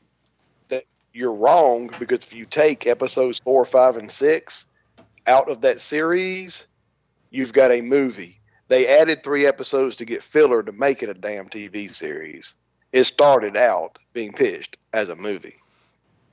That 0.69 0.83
you're 1.13 1.33
wrong 1.33 1.89
because 1.97 2.23
if 2.23 2.33
you 2.33 2.45
take 2.45 2.85
episodes 2.85 3.39
four, 3.43 3.63
five, 3.63 3.95
and 3.95 4.11
six 4.11 4.65
out 5.27 5.49
of 5.49 5.61
that 5.61 5.79
series, 5.79 6.67
you've 7.31 7.53
got 7.53 7.71
a 7.71 7.81
movie. 7.81 8.39
They 8.67 8.87
added 8.87 9.23
three 9.23 9.45
episodes 9.45 9.95
to 9.97 10.05
get 10.05 10.23
filler 10.23 10.61
to 10.63 10.71
make 10.71 11.01
it 11.01 11.09
a 11.09 11.13
damn 11.13 11.49
TV 11.49 11.93
series. 11.93 12.53
It 12.93 13.05
started 13.05 13.57
out 13.57 13.97
being 14.13 14.31
pitched 14.31 14.77
as 14.93 15.09
a 15.09 15.15
movie. 15.15 15.55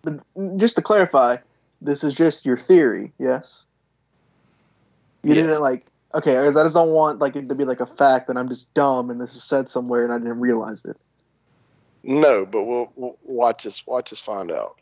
But 0.02 0.20
just 0.58 0.76
to 0.76 0.82
clarify, 0.82 1.38
this 1.80 2.04
is 2.04 2.14
just 2.14 2.44
your 2.44 2.56
theory, 2.56 3.12
yes? 3.18 3.64
You 5.22 5.34
Yes. 5.34 5.46
didn't 5.46 5.62
like 5.62 5.86
okay, 6.14 6.34
because 6.34 6.56
I 6.56 6.62
just 6.62 6.74
don't 6.74 6.92
want 6.92 7.18
like 7.18 7.36
it 7.36 7.48
to 7.48 7.54
be 7.54 7.64
like 7.64 7.80
a 7.80 7.86
fact 7.86 8.28
that 8.28 8.36
I'm 8.36 8.48
just 8.48 8.72
dumb 8.74 9.10
and 9.10 9.20
this 9.20 9.34
is 9.34 9.44
said 9.44 9.68
somewhere 9.68 10.04
and 10.04 10.12
I 10.12 10.18
didn't 10.18 10.40
realize 10.40 10.84
it. 10.84 10.98
No, 12.04 12.46
but 12.46 12.64
we'll, 12.64 12.92
we'll 12.94 13.18
watch 13.24 13.66
us 13.66 13.84
watch 13.86 14.12
us 14.12 14.20
find 14.20 14.50
out. 14.50 14.80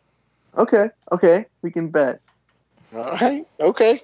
Okay, 0.57 0.91
okay, 1.13 1.47
we 1.63 1.71
can 1.71 1.89
bet. 1.89 2.21
All 2.95 3.13
right. 3.13 3.47
Okay. 3.61 4.01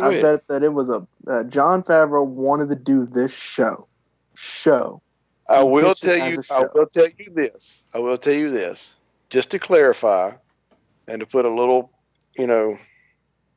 I 0.00 0.20
bet 0.20 0.46
that 0.48 0.62
it 0.62 0.72
was 0.72 0.88
a 0.88 1.06
uh, 1.28 1.44
Jon 1.44 1.82
Favreau 1.82 2.26
wanted 2.26 2.70
to 2.70 2.76
do 2.76 3.04
this 3.06 3.32
show. 3.32 3.86
Show. 4.34 5.02
I 5.48 5.62
will 5.62 5.94
tell 5.94 6.30
you. 6.30 6.42
I 6.50 6.66
will 6.74 6.86
tell 6.86 7.08
you 7.18 7.32
this. 7.34 7.84
I 7.94 7.98
will 7.98 8.16
tell 8.16 8.34
you 8.34 8.50
this, 8.50 8.96
just 9.28 9.50
to 9.50 9.58
clarify, 9.58 10.32
and 11.08 11.20
to 11.20 11.26
put 11.26 11.44
a 11.44 11.50
little, 11.50 11.90
you 12.36 12.46
know, 12.46 12.78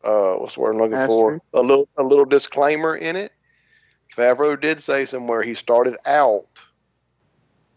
uh, 0.04 0.34
what's 0.34 0.56
the 0.56 0.62
word 0.62 0.76
I'm 0.76 0.82
looking 0.82 1.08
for? 1.08 1.42
A 1.54 1.62
little, 1.62 1.88
a 1.98 2.04
little 2.04 2.26
disclaimer 2.26 2.96
in 2.96 3.16
it. 3.16 3.32
Favreau 4.16 4.60
did 4.60 4.80
say 4.80 5.06
somewhere 5.06 5.42
he 5.42 5.54
started 5.54 5.98
out 6.06 6.48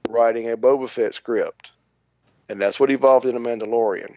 writing 0.08 0.50
a 0.50 0.56
Boba 0.56 0.88
Fett 0.88 1.14
script, 1.14 1.72
and 2.48 2.60
that's 2.60 2.80
what 2.80 2.90
evolved 2.90 3.26
into 3.26 3.40
Mandalorian. 3.40 4.16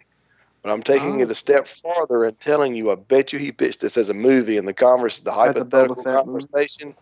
But 0.62 0.72
I'm 0.72 0.82
taking 0.82 1.16
Oh. 1.16 1.24
it 1.24 1.28
a 1.28 1.30
oh. 1.30 1.34
step 1.34 1.66
farther 1.66 2.24
and 2.24 2.38
telling 2.38 2.74
you, 2.74 2.90
I 2.90 2.94
bet 2.94 3.32
you 3.32 3.38
he 3.38 3.50
pitched 3.52 3.80
this 3.80 3.96
as 3.96 4.08
a 4.08 4.14
movie, 4.14 4.56
and 4.56 4.66
the 4.66 4.72
converse, 4.72 5.20
the 5.20 5.32
As 5.32 5.56
a 5.56 5.64
Boba 5.64 5.64
hypothetical 5.64 6.02
Fett 6.02 6.26
movie. 6.26 6.46
conversation, 6.46 6.94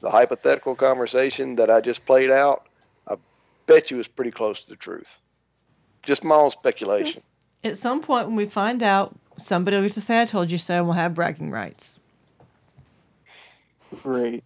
the 0.00 0.10
hypothetical 0.10 0.74
conversation 0.74 1.56
that 1.56 1.70
I 1.70 1.80
just 1.80 2.04
played 2.06 2.30
out, 2.30 2.66
I 3.08 3.14
bet 3.66 3.90
you 3.90 4.00
is 4.00 4.08
pretty 4.08 4.32
close 4.32 4.60
to 4.62 4.68
the 4.68 4.76
truth. 4.76 5.18
Just 6.02 6.24
my 6.24 6.34
own 6.34 6.50
speculation. 6.50 7.22
Hmm. 7.62 7.68
At 7.68 7.76
some 7.76 8.02
point, 8.02 8.26
when 8.26 8.36
we 8.36 8.46
find 8.46 8.82
out, 8.82 9.14
somebody 9.38 9.76
will 9.76 9.84
get 9.84 9.92
to 9.92 10.00
say, 10.00 10.20
I 10.20 10.24
told 10.24 10.50
you 10.50 10.58
so, 10.58 10.78
and 10.78 10.86
we'll 10.86 10.94
have 10.94 11.14
bragging 11.14 11.50
rights. 11.50 12.00
Great. 14.02 14.44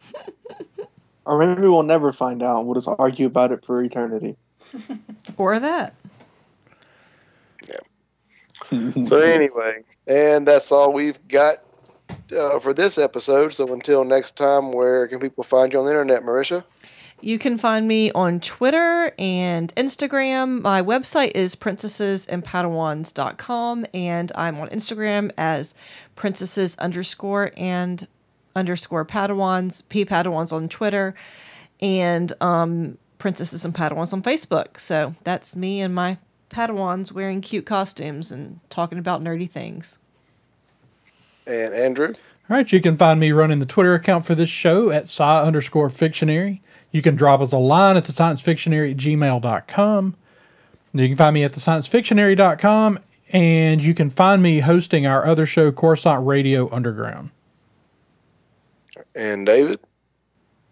or 1.24 1.38
maybe 1.38 1.66
we'll 1.66 1.82
never 1.82 2.12
find 2.12 2.42
out. 2.42 2.66
We'll 2.66 2.74
just 2.74 2.88
argue 2.98 3.26
about 3.26 3.50
it 3.50 3.64
for 3.64 3.82
eternity. 3.82 4.36
Or 5.36 5.58
that. 5.58 5.94
So 8.68 9.18
anyway, 9.20 9.84
and 10.06 10.46
that's 10.46 10.70
all 10.72 10.92
we've 10.92 11.26
got 11.28 11.62
uh, 12.36 12.58
for 12.58 12.74
this 12.74 12.98
episode. 12.98 13.54
So 13.54 13.72
until 13.72 14.04
next 14.04 14.36
time, 14.36 14.72
where 14.72 15.08
can 15.08 15.20
people 15.20 15.44
find 15.44 15.72
you 15.72 15.78
on 15.78 15.86
the 15.86 15.90
internet, 15.90 16.22
Marisha? 16.22 16.64
You 17.20 17.36
can 17.38 17.58
find 17.58 17.86
me 17.88 18.12
on 18.12 18.38
Twitter 18.38 19.12
and 19.18 19.74
Instagram. 19.74 20.62
My 20.62 20.80
website 20.82 21.32
is 21.34 21.56
princessesandpadawans.com, 21.56 23.86
and 23.92 24.30
I'm 24.36 24.60
on 24.60 24.68
Instagram 24.68 25.32
as 25.36 25.74
princesses 26.14 26.78
underscore 26.78 27.50
and 27.56 28.06
underscore 28.54 29.04
padawans, 29.04 29.82
p 29.88 30.04
padawans 30.04 30.52
on 30.52 30.68
Twitter, 30.68 31.16
and 31.80 32.32
um, 32.40 32.98
princesses 33.18 33.64
and 33.64 33.74
padawans 33.74 34.12
on 34.12 34.22
Facebook. 34.22 34.78
So 34.78 35.16
that's 35.24 35.56
me 35.56 35.80
and 35.80 35.92
my 35.92 36.18
padawans 36.50 37.12
wearing 37.12 37.40
cute 37.40 37.66
costumes 37.66 38.30
and 38.30 38.60
talking 38.70 38.98
about 38.98 39.22
nerdy 39.22 39.48
things. 39.48 39.98
And 41.46 41.74
Andrew. 41.74 42.14
All 42.50 42.56
right, 42.56 42.70
you 42.72 42.80
can 42.80 42.96
find 42.96 43.20
me 43.20 43.32
running 43.32 43.58
the 43.58 43.66
Twitter 43.66 43.94
account 43.94 44.24
for 44.24 44.34
this 44.34 44.48
show 44.48 44.90
at 44.90 45.04
sci 45.04 45.42
underscore 45.42 45.90
fictionary. 45.90 46.62
You 46.90 47.02
can 47.02 47.16
drop 47.16 47.40
us 47.40 47.52
a 47.52 47.58
line 47.58 47.96
at 47.96 48.04
the 48.04 48.12
sciencefictionary 48.12 48.92
at 48.92 48.96
gmail.com. 48.96 50.16
You 50.94 51.06
can 51.08 51.16
find 51.16 51.34
me 51.34 51.44
at 51.44 51.52
the 51.52 51.60
sciencefictionary.com, 51.60 52.98
and 53.32 53.84
you 53.84 53.94
can 53.94 54.08
find 54.08 54.42
me 54.42 54.60
hosting 54.60 55.06
our 55.06 55.26
other 55.26 55.44
show, 55.44 55.70
Coruscant 55.70 56.26
Radio 56.26 56.72
Underground. 56.72 57.30
And 59.14 59.44
David. 59.44 59.80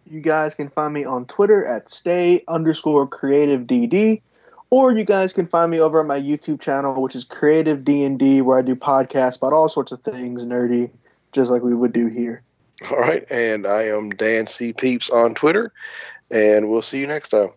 You 0.08 0.20
guys 0.20 0.54
can 0.54 0.70
find 0.70 0.94
me 0.94 1.04
on 1.04 1.26
Twitter 1.26 1.66
at 1.66 1.88
stay 1.88 2.44
underscore 2.48 3.08
creative 3.08 3.62
DD, 3.62 4.22
or 4.70 4.92
you 4.92 5.04
guys 5.04 5.32
can 5.32 5.46
find 5.46 5.70
me 5.70 5.80
over 5.80 6.00
on 6.00 6.06
my 6.06 6.20
YouTube 6.20 6.60
channel, 6.60 7.00
which 7.02 7.14
is 7.14 7.24
Creative 7.24 7.84
D&D, 7.84 8.42
where 8.42 8.58
I 8.58 8.62
do 8.62 8.74
podcasts 8.74 9.36
about 9.36 9.52
all 9.52 9.68
sorts 9.68 9.92
of 9.92 10.00
things 10.02 10.44
nerdy, 10.44 10.90
just 11.32 11.50
like 11.50 11.62
we 11.62 11.74
would 11.74 11.92
do 11.92 12.06
here. 12.06 12.42
All 12.90 12.98
right. 12.98 13.24
And 13.30 13.66
I 13.66 13.88
am 13.88 14.10
Dan 14.10 14.46
C. 14.46 14.72
Peeps 14.72 15.08
on 15.10 15.34
Twitter. 15.34 15.72
And 16.30 16.68
we'll 16.68 16.82
see 16.82 16.98
you 16.98 17.06
next 17.06 17.30
time. 17.30 17.50